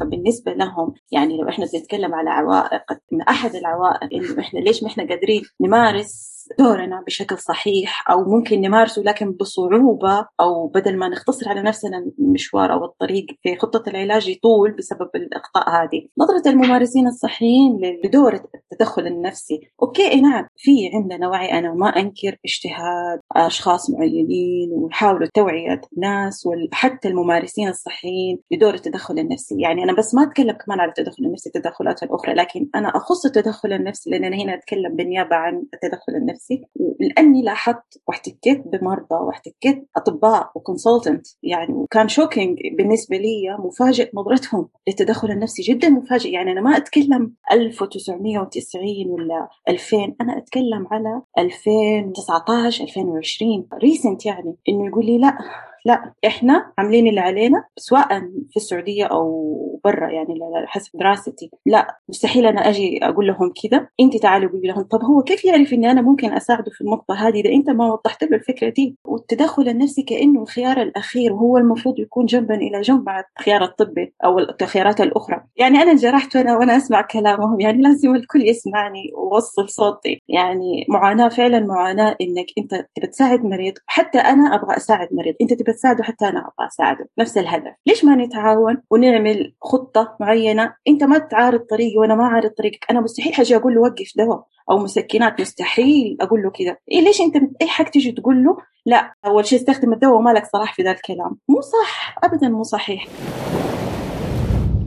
فبالنسبة 0.00 0.52
لهم 0.52 0.94
يعني 1.12 1.36
لو 1.36 1.48
إحنا 1.48 1.66
بنتكلم 1.74 2.14
على 2.14 2.30
عوائق 2.30 2.82
من 3.12 3.22
أحد 3.22 3.54
العوائق 3.54 4.14
انه 4.14 4.40
إحنا 4.40 4.58
ليش 4.58 4.82
ما 4.82 4.88
إحنا 4.88 5.08
قادرين 5.08 5.42
نمارس 5.60 6.33
دورنا 6.58 7.02
بشكل 7.06 7.38
صحيح 7.38 8.10
أو 8.10 8.24
ممكن 8.24 8.60
نمارسه 8.60 9.02
لكن 9.02 9.32
بصعوبة 9.32 10.26
أو 10.40 10.66
بدل 10.66 10.96
ما 10.96 11.08
نختصر 11.08 11.48
على 11.48 11.62
نفسنا 11.62 12.06
المشوار 12.18 12.72
أو 12.72 12.84
الطريق 12.84 13.26
في 13.42 13.56
خطة 13.56 13.90
العلاج 13.90 14.28
يطول 14.28 14.72
بسبب 14.72 15.08
الإخطاء 15.14 15.70
هذه. 15.70 16.06
نظرة 16.18 16.50
الممارسين 16.50 17.06
الصحيين 17.06 17.80
لدور 18.04 18.40
التدخل 18.72 19.06
النفسي، 19.06 19.60
أوكي 19.82 20.20
نعم 20.20 20.46
في 20.56 20.70
عندنا 20.94 21.28
وعي 21.28 21.58
أنا 21.58 21.74
ما 21.74 21.88
أنكر 21.88 22.36
اجتهاد 22.44 23.20
أشخاص 23.36 23.90
معينين 23.90 24.70
ويحاولوا 24.72 25.28
توعية 25.34 25.80
الناس 25.96 26.46
وحتى 26.46 27.08
الممارسين 27.08 27.68
الصحيين 27.68 28.38
لدور 28.50 28.74
التدخل 28.74 29.18
النفسي، 29.18 29.60
يعني 29.60 29.84
أنا 29.84 29.92
بس 29.92 30.14
ما 30.14 30.22
أتكلم 30.22 30.52
كمان 30.66 30.80
على 30.80 30.88
التدخل 30.88 31.24
النفسي 31.24 31.48
التدخلات 31.56 32.02
الأخرى 32.02 32.34
لكن 32.34 32.68
أنا 32.74 32.88
أخص 32.88 33.26
التدخل 33.26 33.72
النفسي 33.72 34.10
لأن 34.10 34.24
أنا 34.24 34.36
هنا 34.36 34.54
أتكلم 34.54 34.96
بالنيابة 34.96 35.36
عن 35.36 35.64
التدخل 35.74 36.12
النفسي. 36.16 36.33
نفسي 36.34 36.62
لاني 37.00 37.42
لاحظت 37.42 38.02
واحتكيت 38.08 38.62
بمرضى 38.66 39.14
واحتكيت 39.14 39.88
أطباء 39.96 40.50
و 40.54 40.61
consultant 40.61 41.26
يعني 41.42 41.74
وكان 41.74 42.08
shocking 42.08 42.58
بالنسبة 42.78 43.16
لي 43.16 43.56
مفاجئ 43.58 44.10
نظرتهم 44.14 44.68
للتدخل 44.88 45.30
النفسي 45.30 45.62
جدا 45.62 45.88
مفاجئ. 45.88 46.30
يعني 46.30 46.52
أنا 46.52 46.60
ما 46.60 46.76
أتكلم 46.76 47.34
1990 47.52 48.84
ولا 49.06 49.48
2000 49.68 50.14
أنا 50.20 50.38
أتكلم 50.38 50.86
على 50.90 51.22
2019 51.38 52.84
2020 52.84 53.68
recent 53.82 54.26
يعني 54.26 54.56
إنه 54.68 54.86
يقول 54.86 55.06
لي 55.06 55.18
لا 55.18 55.38
لا 55.86 56.12
إحنا 56.26 56.72
عاملين 56.78 57.06
اللي 57.06 57.20
علينا 57.20 57.64
سواء 57.76 58.20
في 58.50 58.56
السعودية 58.56 59.04
أو 59.04 59.80
برا 59.84 60.10
يعني 60.10 60.34
حسب 60.66 60.98
دراستي. 60.98 61.50
لا 61.66 61.98
مستحيل 62.08 62.46
أنا 62.46 62.68
أجي 62.68 62.98
أقول 63.02 63.26
لهم 63.26 63.52
كذا. 63.62 63.88
انت 64.00 64.16
تعالي 64.16 64.46
قولي 64.46 64.68
لهم. 64.68 64.82
طب 64.82 65.04
هو 65.04 65.22
كيف 65.22 65.44
يعرف 65.44 65.72
إني 65.72 65.90
أنا 65.90 66.02
ممكن 66.02 66.32
أساعده 66.32 66.70
في 66.70 66.80
النقطة 66.80 67.14
هذه؟ 67.14 67.40
إذا 67.40 67.50
أنت 67.50 67.70
ما 67.70 67.92
وضحت 67.92 68.24
له 68.24 68.36
الفكرة 68.36 68.68
دي 68.68 68.96
والتدخل 69.04 69.68
النفسي 69.68 70.02
كأنه 70.02 70.42
الخيار 70.42 70.82
الأخير 70.82 71.32
وهو 71.32 71.58
المفروض 71.58 71.98
يكون 71.98 72.26
جنبا 72.26 72.54
إلى 72.54 72.80
جنب 72.80 73.06
مع 73.06 73.24
الخيار 73.38 73.64
الطبي 73.64 74.14
أو 74.24 74.38
الخيارات 74.38 75.00
الأخرى. 75.00 75.44
يعني 75.56 75.82
أنا 75.82 75.90
انجرحت 75.90 76.36
وأنا 76.36 76.56
وأنا 76.56 76.76
أسمع 76.76 77.02
كلامهم. 77.02 77.60
يعني 77.60 77.82
لازم 77.82 78.14
الكل 78.14 78.48
يسمعني 78.48 79.12
ووصل 79.16 79.68
صوتي. 79.68 80.22
يعني 80.28 80.86
معاناة 80.88 81.28
فعلا 81.28 81.60
معاناة 81.60 82.16
إنك 82.20 82.46
أنت 82.58 82.86
تبى 82.94 83.06
تساعد 83.06 83.44
مريض. 83.44 83.74
حتى 83.86 84.18
أنا 84.18 84.54
أبغى 84.54 84.76
أساعد 84.76 85.08
مريض. 85.12 85.34
أنت 85.40 85.52
تبى 85.52 85.73
تساعده 85.74 86.04
حتى 86.04 86.28
أنا 86.28 86.38
أبغى 86.38 86.66
اساعده 86.66 87.08
نفس 87.18 87.38
الهدف. 87.38 87.72
ليش 87.86 88.04
ما 88.04 88.16
نتعاون 88.16 88.82
ونعمل 88.90 89.54
خطة 89.62 90.16
معينة؟ 90.20 90.74
أنت 90.88 91.04
ما 91.04 91.18
تعارض 91.18 91.60
طريقي 91.60 91.98
وأنا 91.98 92.14
ما 92.14 92.24
أعارض 92.24 92.50
طريقك. 92.50 92.86
أنا 92.90 93.00
مستحيل 93.00 93.34
حاجي 93.34 93.56
أقول 93.56 93.74
له 93.74 93.80
وقف 93.80 94.12
دواء 94.16 94.44
أو 94.70 94.78
مسكنات 94.78 95.40
مستحيل 95.40 96.16
أقول 96.20 96.42
له 96.42 96.50
كذا. 96.50 96.76
إيه 96.92 97.00
ليش 97.00 97.20
أنت 97.20 97.36
أي 97.62 97.68
حاجة 97.68 97.88
تيجي 97.88 98.12
تقول 98.12 98.44
له؟ 98.44 98.56
لا 98.86 99.14
أول 99.26 99.46
شيء 99.46 99.58
استخدم 99.58 99.92
الدواء 99.92 100.14
وما 100.14 100.30
لك 100.30 100.46
صلاح 100.52 100.74
في 100.74 100.82
ذا 100.82 100.90
الكلام. 100.90 101.36
مو 101.48 101.60
صح. 101.60 102.16
ابدا 102.24 102.48
مو 102.48 102.62
صحيح. 102.62 103.06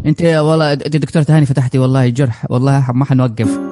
أنت 0.06 0.22
والله 0.22 0.74
أنت 0.74 0.98
دكتور 0.98 1.24
تهاني 1.24 1.46
فتحتي 1.46 1.80
والله 1.80 2.10
جرح. 2.10 2.52
والله 2.52 2.92
ما 2.92 3.06
حنوقف. 3.06 3.67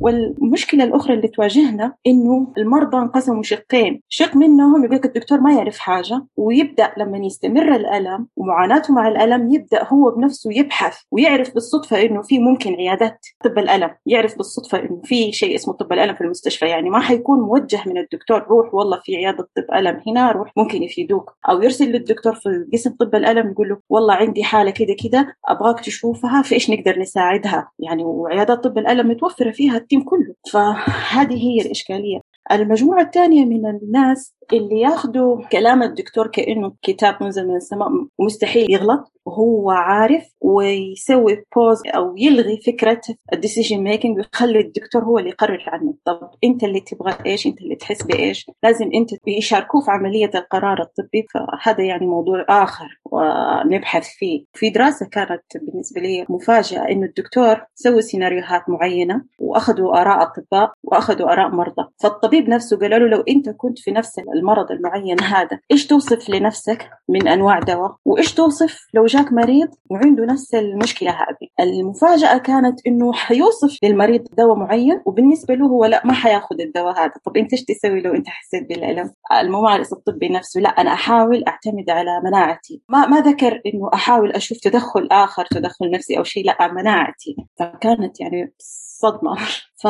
والمشكلة 0.00 0.84
الأخرى 0.84 1.14
اللي 1.14 1.28
تواجهنا 1.28 1.94
إنه 2.06 2.52
المرضى 2.58 2.96
انقسموا 2.96 3.42
شقين. 3.42 4.02
شق 4.08 4.36
منهم 4.36 4.84
يقول 4.84 4.96
لك 4.96 5.04
الدكتور 5.04 5.40
ما 5.40 5.52
يعرف 5.54 5.78
حاجة 5.78 6.26
ويبدأ 6.36 6.92
لما 6.98 7.18
يستمر 7.18 7.74
الألم 7.76 8.26
ومعاناته 8.36 8.94
مع 8.94 9.08
الألم 9.08 9.54
يبدأ 9.54 9.84
هو 9.84 10.10
بنفسه 10.10 10.50
يبحث 10.52 10.96
ويعرف 11.10 11.54
بالصدفة 11.54 12.02
إنه 12.02 12.22
في 12.22 12.38
ممكن 12.38 12.74
عيادات 12.74 13.26
طب 13.44 13.58
الألم. 13.58 13.90
يعرف 14.06 14.36
بالصدفة 14.36 14.78
إنه 14.78 15.00
في 15.04 15.32
شيء 15.32 15.54
اسمه 15.54 15.74
طب 15.74 15.92
الألم 15.92 16.14
في 16.14 16.20
المستشفى. 16.20 16.66
يعني 16.66 16.90
ما 16.90 17.00
حيكون 17.00 17.40
موجه 17.40 17.82
من 17.86 17.98
الدكتور 17.98 18.42
روح 18.42 18.74
والله 18.74 19.00
في 19.04 19.16
عيادة 19.16 19.48
طب 19.56 19.74
ألم 19.74 20.00
هنا 20.06 20.32
روح 20.32 20.52
ممكن 20.56 20.82
يفيدوك. 20.82 21.36
أو 21.50 21.62
يرسل 21.62 21.84
للدكتور 21.92 22.34
في 22.34 22.66
قسم 22.72 22.90
طب 23.00 23.14
الألم 23.14 23.50
يقول 23.50 23.68
له 23.68 23.78
والله 23.88 24.14
عندي 24.14 24.44
حالة 24.44 24.70
كده 24.70 24.96
كده 25.04 25.36
أبغاك 25.48 25.80
تشوفها 25.80 26.42
في 26.42 26.54
إيش 26.54 26.70
نقدر 26.70 26.98
نساعدها؟ 26.98 27.70
يعني 27.78 28.04
وعيادات 28.04 28.64
طب 28.64 28.78
الألم 28.78 29.08
متوفرة 29.08 29.50
فيها 29.50 29.85
ال 29.86 29.89
team 29.89 30.02
كله. 30.04 30.34
فهذه 30.52 31.34
هي 31.34 31.60
الإشكالية. 31.60 32.20
المجموعة 32.52 33.02
الثانية 33.02 33.44
من 33.44 33.66
الناس 33.66 34.34
اللي 34.52 34.80
ياخذوا 34.80 35.46
كلام 35.46 35.82
الدكتور 35.82 36.26
كأنه 36.26 36.72
كتاب 36.82 37.22
منزل 37.22 37.48
من 37.48 37.56
السماء 37.56 37.88
ومستحيل 38.18 38.70
يغلط 38.70 39.12
وهو 39.26 39.70
عارف 39.70 40.34
ويسوي 40.40 41.44
pause 41.56 41.82
أو 41.86 42.14
يلغي 42.16 42.60
فكرة 42.66 43.00
ال 43.32 43.37
decision 43.37 43.78
making 43.78 44.16
ويخلي 44.16 44.60
الدكتور 44.60 45.04
هو 45.04 45.18
اللي 45.18 45.30
يقرر 45.30 45.64
عنه. 45.66 45.94
طب 46.04 46.30
أنت 46.44 46.64
اللي 46.64 46.80
تبغى 46.80 47.14
إيش؟ 47.26 47.46
أنت 47.46 47.60
اللي 47.60 47.74
تحس 47.74 48.02
بإيش؟ 48.02 48.50
لازم 48.62 48.90
أنت 48.94 49.10
يشاركوه 49.26 49.80
في 49.80 49.90
عملية 49.90 50.30
القرار 50.34 50.82
الطبي. 50.82 51.26
فهذا 51.34 51.84
يعني 51.84 52.06
موضوع 52.06 52.46
آخر. 52.48 53.00
ونبحث 53.12 54.06
فيه. 54.18 54.44
في 54.54 54.70
دراسة 54.70 55.06
كانت 55.06 55.42
بالنسبة 55.54 56.00
لي 56.00 56.26
مفاجأة 56.28 56.88
إنه 56.90 57.06
الدكتور 57.06 57.64
سوى 57.74 58.02
سيناريوهات 58.02 58.62
معينة 58.68 59.22
وأخذوا 59.38 60.00
آراء 60.00 60.22
أطباء 60.22 60.72
وأخذوا 60.84 61.32
آراء 61.32 61.48
مرضى. 61.48 61.88
فالطبيب 62.02 62.48
نفسه 62.48 62.78
قال 62.78 62.90
له 62.90 62.98
لو 62.98 63.24
أنت 63.28 63.48
كنت 63.48 63.78
في 63.78 63.90
نفس 63.90 64.18
المرض 64.18 64.70
المعين 64.70 65.20
هذا 65.20 65.58
إيش 65.70 65.86
توصف 65.86 66.30
لنفسك 66.30 66.90
من 67.08 67.28
أنواع 67.28 67.58
دواء؟ 67.58 67.96
وإيش 68.04 68.34
توصف 68.34 68.86
لو 68.94 69.06
جاك 69.06 69.32
مريض 69.32 69.68
وعنده 69.90 70.24
نفس 70.24 70.54
المشكلة 70.54 71.10
هذه؟ 71.10 71.48
المفاجأة 71.60 72.38
كانت 72.38 72.86
إنه 72.86 73.12
حيوصف 73.12 73.78
للمريض 73.82 74.28
دواء 74.38 74.56
معين 74.56 75.02
وبالنسبة 75.06 75.54
له 75.54 75.66
هو 75.66 75.84
لا 75.84 76.06
ما 76.06 76.12
حيأخذ 76.12 76.60
الدواء 76.60 76.98
هذا. 76.98 77.12
طب 77.24 77.36
أنت 77.36 77.52
إيش 77.52 77.64
تسوي 77.64 78.00
لو 78.00 78.14
أنت 78.14 78.28
حسيت 78.28 78.68
بالألم؟ 78.68 79.10
الممارس 79.40 79.92
الطبي 79.92 80.28
نفسه 80.28 80.60
لا 80.60 80.68
أنا 80.68 80.92
أحاول 80.92 81.44
أعتمد 81.48 81.90
على 81.90 82.20
مناعتي. 82.24 82.82
ما 82.96 83.06
ما 83.06 83.20
ذكر 83.20 83.60
إنه 83.66 83.90
أحاول 83.94 84.32
أشوف 84.32 84.58
تدخل 84.58 85.08
آخر 85.12 85.46
تدخل 85.46 85.90
نفسي 85.90 86.18
أو 86.18 86.24
شيء 86.24 86.46
لا 86.46 86.72
مناعتي. 86.72 87.36
فكانت 87.58 88.20
يعني 88.20 88.54
صدمة. 89.00 89.36
ف 89.82 89.86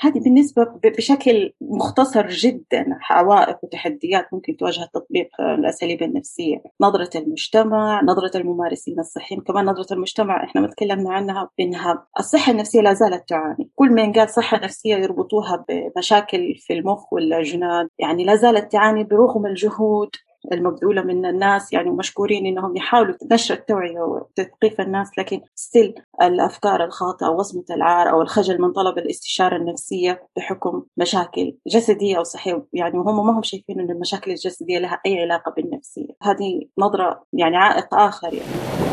هذه 0.00 0.20
بالنسبة 0.20 0.64
بشكل 0.84 1.52
مختصر 1.60 2.26
جدا 2.28 2.98
عوائق 3.10 3.58
وتحديات 3.62 4.26
ممكن 4.32 4.56
تواجه 4.56 4.90
تطبيق 4.94 5.28
الأساليب 5.40 6.02
النفسية. 6.02 6.62
نظرة 6.80 7.10
المجتمع 7.14 8.02
نظرة 8.02 8.36
الممارسين 8.36 9.00
الصحيين. 9.00 9.40
كمان 9.40 9.64
نظرة 9.64 9.94
المجتمع 9.94 10.44
إحنا 10.44 10.60
ما 10.60 10.66
تكلمنا 10.66 11.12
عنها 11.12 11.50
إنها 11.60 12.06
الصحة 12.18 12.52
النفسية 12.52 12.80
لا 12.80 12.92
زالت 12.92 13.28
تعاني. 13.28 13.70
كل 13.74 13.94
ما 13.94 14.12
قال 14.12 14.30
صحة 14.30 14.60
نفسية 14.64 14.96
يربطوها 14.96 15.64
بمشاكل 15.68 16.54
في 16.58 16.72
المخ 16.72 17.12
والجنان 17.12 17.88
يعني 17.98 18.24
لا 18.24 18.36
زالت 18.36 18.72
تعاني 18.72 19.04
برغم 19.04 19.46
الجهود. 19.46 20.10
المبذولة 20.52 21.02
من 21.02 21.26
الناس 21.26 21.72
يعني 21.72 21.90
مشكورين 21.90 22.46
إنهم 22.46 22.76
يحاولوا 22.76 23.14
نشر 23.32 23.54
التوعية 23.54 24.00
وتثقيف 24.00 24.80
الناس 24.80 25.18
لكن 25.18 25.40
ستيل 25.54 25.94
الأفكار 26.22 26.84
الخاطئة 26.84 27.26
وصمة 27.26 27.64
العار 27.70 28.10
أو 28.10 28.22
الخجل 28.22 28.60
من 28.60 28.72
طلب 28.72 28.98
الاستشارة 28.98 29.56
النفسية 29.56 30.28
بحكم 30.36 30.82
مشاكل 30.96 31.56
جسدية 31.66 32.18
أو 32.18 32.22
صحية 32.22 32.66
يعني 32.72 32.98
وهم 32.98 33.26
ما 33.26 33.38
هم 33.38 33.42
شايفين 33.42 33.80
إن 33.80 33.90
المشاكل 33.90 34.30
الجسدية 34.30 34.78
لها 34.78 35.00
أي 35.06 35.22
علاقة 35.22 35.52
بالنفسية. 35.56 36.08
هذه 36.22 36.60
نظرة 36.78 37.24
يعني 37.32 37.56
عائق 37.56 37.94
آخر 37.94 38.34
يعني. 38.34 38.84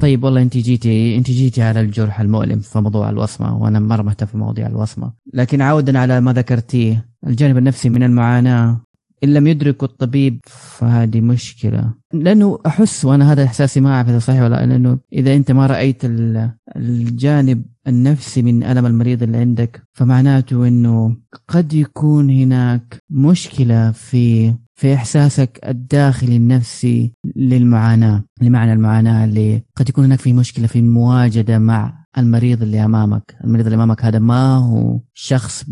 طيب 0.00 0.24
والله 0.24 0.42
أنت 0.42 0.56
جيتي 0.56 1.16
أنت 1.16 1.30
جيتي 1.30 1.62
على 1.62 1.80
الجرح 1.80 2.20
المؤلم 2.20 2.58
في 2.58 2.78
موضوع 2.78 3.10
الوصمة 3.10 3.62
وأنا 3.62 3.80
مره 3.80 4.02
مهتم 4.02 4.26
في 4.26 4.36
مواضيع 4.36 4.66
الوصمة. 4.66 5.12
لكن 5.34 5.62
عودا 5.62 5.98
على 5.98 6.20
ما 6.20 6.32
ذكرتيه 6.32 7.08
الجانب 7.26 7.58
النفسي 7.58 7.88
من 7.88 8.02
المعاناة. 8.02 8.80
إن 9.24 9.34
لم 9.34 9.46
يدركوا 9.46 9.88
الطبيب 9.88 10.40
فهذه 10.46 11.20
مشكلة. 11.20 11.94
لأنه 12.12 12.58
أحس 12.66 13.04
وأنا 13.04 13.32
هذا 13.32 13.44
إحساسي 13.44 13.80
ما 13.80 13.94
أعرف 13.94 14.08
إذا 14.08 14.18
صحيح 14.18 14.42
ولا 14.42 14.66
لأنه 14.66 14.98
إذا 15.12 15.34
أنت 15.34 15.52
ما 15.52 15.66
رأيت 15.66 16.02
الجانب 16.76 17.64
النفسي 17.88 18.42
من 18.42 18.62
ألم 18.62 18.86
المريض 18.86 19.22
اللي 19.22 19.36
عندك 19.36 19.82
فمعناته 19.92 20.68
إنه 20.68 21.16
قد 21.48 21.72
يكون 21.72 22.30
هناك 22.30 23.02
مشكلة 23.10 23.90
في 23.90 24.54
في 24.74 24.94
إحساسك 24.94 25.60
الداخلي 25.68 26.36
النفسي 26.36 27.12
للمعاناة 27.36 28.24
لمعنى 28.42 28.72
المعاناة 28.72 29.24
اللي 29.24 29.62
قد 29.76 29.88
يكون 29.88 30.04
هناك 30.04 30.18
في 30.18 30.32
مشكلة 30.32 30.66
في 30.66 30.78
المواجده 30.78 31.58
مع 31.58 32.03
المريض 32.18 32.62
اللي 32.62 32.84
أمامك. 32.84 33.36
المريض 33.44 33.66
اللي 33.66 33.74
أمامك 33.74 34.04
هذا 34.04 34.18
ما 34.18 34.56
هو 34.56 35.00
شخص 35.14 35.64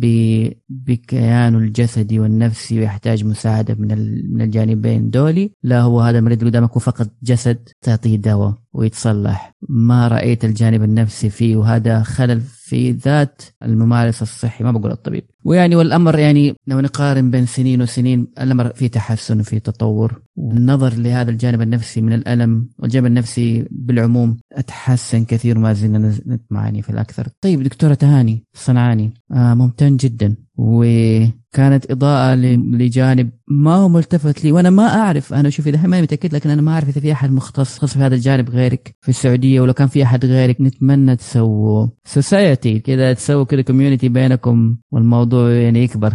بكيانه 0.69 1.59
الجسدي 1.59 2.21
والنفسي 2.21 2.79
ويحتاج 2.79 3.25
مساعدة 3.25 3.75
من 3.75 3.89
من 4.35 4.43
الجانبين. 4.43 5.11
دولي 5.11 5.53
لا 5.63 5.81
هو 5.81 6.01
هذا 6.01 6.19
المريض 6.19 6.39
اللي 6.39 6.51
قدامك 6.51 6.71
هو 6.71 6.81
فقط 6.81 7.11
جسد 7.23 7.69
تعطيه 7.83 8.17
دواء. 8.17 8.62
ويتصلح. 8.73 9.55
ما 9.69 10.09
رأيت 10.09 10.45
الجانب 10.45 10.83
النفسي 10.83 11.31
فيه 11.31 11.57
وهذا 11.57 12.03
خلل 12.03 12.41
في 12.41 12.91
ذات 12.91 13.43
الممارس 13.63 14.23
الصحي 14.23 14.65
ما 14.65 14.71
بقول 14.71 14.91
الطبيب. 14.93 15.25
ويعني 15.45 15.77
والأمر 15.77 16.19
يعني 16.19 16.55
لو 16.67 16.81
نقارن 16.81 17.31
بين 17.31 17.47
سنين 17.47 17.83
وسنين 17.83 18.27
الأمر 18.41 18.73
في 18.73 18.89
تحسن 18.89 19.41
وفي 19.41 19.61
تطور. 19.61 20.23
والنظر 20.37 20.95
لهذا 20.95 21.31
الجانب 21.31 21.61
النفسي 21.63 22.01
من 22.01 22.13
الألم 22.13 22.69
والجانب 22.79 23.07
النفسي 23.07 23.67
بالعموم 23.71 24.37
أتحسن 24.53 25.25
كثير 25.25 25.59
ما 25.59 25.73
زلنا 25.73 26.15
نعاني 26.51 26.83
في 26.83 26.91
الأكثر. 26.91 27.29
طيب 27.41 27.63
دكتورة 27.63 27.95
تهاني 27.95 28.45
صنعاني. 28.55 29.15
آه 29.33 29.55
ممتن 29.55 29.97
جدا. 29.97 30.37
وكانت 30.59 31.91
إضاءة 31.91 32.35
لجانب 32.35 33.31
ما 33.49 33.75
هو 33.75 33.89
ملتفت 33.89 34.45
لي 34.45 34.53
وأنا 34.53 34.71
ما 34.71 34.87
أعرف. 34.87 35.35
أنا 35.35 35.51
شوفي 35.51 35.71
دحين 35.71 35.91
ما 35.91 36.01
متأكد 36.01 36.35
لكن 36.35 36.51
أنا 36.51 36.63
ما 36.63 36.73
أعرف 36.73 36.89
إذا 36.89 37.01
في 37.01 37.13
أحد 37.13 37.33
مختص 37.33 37.85
في 37.85 37.99
هذا 37.99 38.15
الجانب 38.15 38.51
غيرك 38.51 38.95
في 39.01 39.09
السعودية 39.09 39.61
ولو 39.61 39.73
كان 39.73 39.89
في 39.89 40.03
أحد 40.03 40.25
غيرك 40.25 40.61
نتمنى 40.61 41.17
تسووا 41.17 41.87
society 42.05 42.81
كذا 42.81 43.13
تسووا 43.13 43.45
كذا 43.45 43.63
community 43.63 44.09
بينكم 44.09 44.77
والموضوع 44.93 45.51
يعني 45.51 45.85
يكبر. 45.85 46.15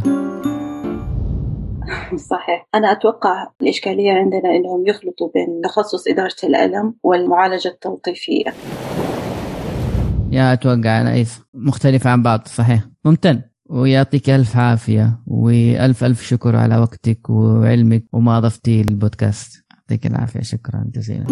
صحيح. 2.16 2.68
أنا 2.76 2.92
أتوقع 2.92 3.48
الإشكالية 3.62 4.12
عندنا 4.12 4.56
أنهم 4.56 4.88
يخلطوا 4.88 5.30
بين 5.34 5.62
تخصص 5.64 6.08
إدارة 6.08 6.36
الألم 6.44 6.94
والمعالجة 7.04 7.68
التلطيفية 7.68 8.54
يا 10.32 10.54
أتوقع 10.54 11.02
أنا 11.02 11.26
مختلفة 11.54 12.10
عن 12.10 12.24
بعض 12.24 12.48
صحيح. 12.48 12.82
ممتن. 13.06 13.42
ويعطيك 13.70 14.30
ألف 14.30 14.58
عافية 14.58 15.20
وألف 15.28 16.04
ألف 16.04 16.22
شكر 16.22 16.56
على 16.56 16.78
وقتك 16.78 17.30
وعلمك 17.30 18.04
وما 18.14 18.38
أضفتي 18.38 18.84
للبودكاست. 18.84 19.66
يعطيك 19.72 20.06
العافية. 20.06 20.42
شكرا. 20.42 20.86
جزيلا 20.96 21.24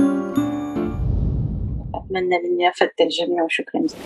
أتمنى 1.96 2.36
أني 2.36 2.70
أفدت 2.70 3.02
الجميع 3.02 3.44
وشكرا 3.44 3.82
جزيلا. 3.82 4.06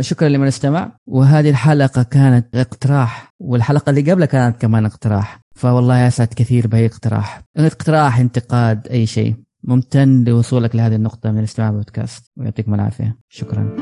شكرا 0.00 0.28
لمن 0.28 0.46
استمع. 0.46 0.98
وهذه 1.06 1.50
الحلقة 1.50 2.02
كانت 2.02 2.56
اقتراح 2.56 3.34
والحلقة 3.40 3.90
اللي 3.90 4.12
قبلها 4.12 4.26
كانت 4.26 4.60
كمان 4.60 4.86
اقتراح. 4.86 5.40
فوالله 5.54 6.08
أسعد 6.08 6.28
كثير 6.28 6.66
بأي 6.66 6.86
اقتراح 6.86 7.42
اقتراح 7.56 8.18
انتقاد 8.18 8.88
أي 8.88 9.06
شيء. 9.06 9.34
ممتن 9.64 10.24
لوصولك 10.24 10.76
لهذه 10.76 10.94
النقطة 10.94 11.30
من 11.30 11.38
الاستماع 11.38 11.70
بودكاست 11.70 12.32
ويعطيكم 12.36 12.74
العافية. 12.74 13.18
شكرا. 13.28 13.76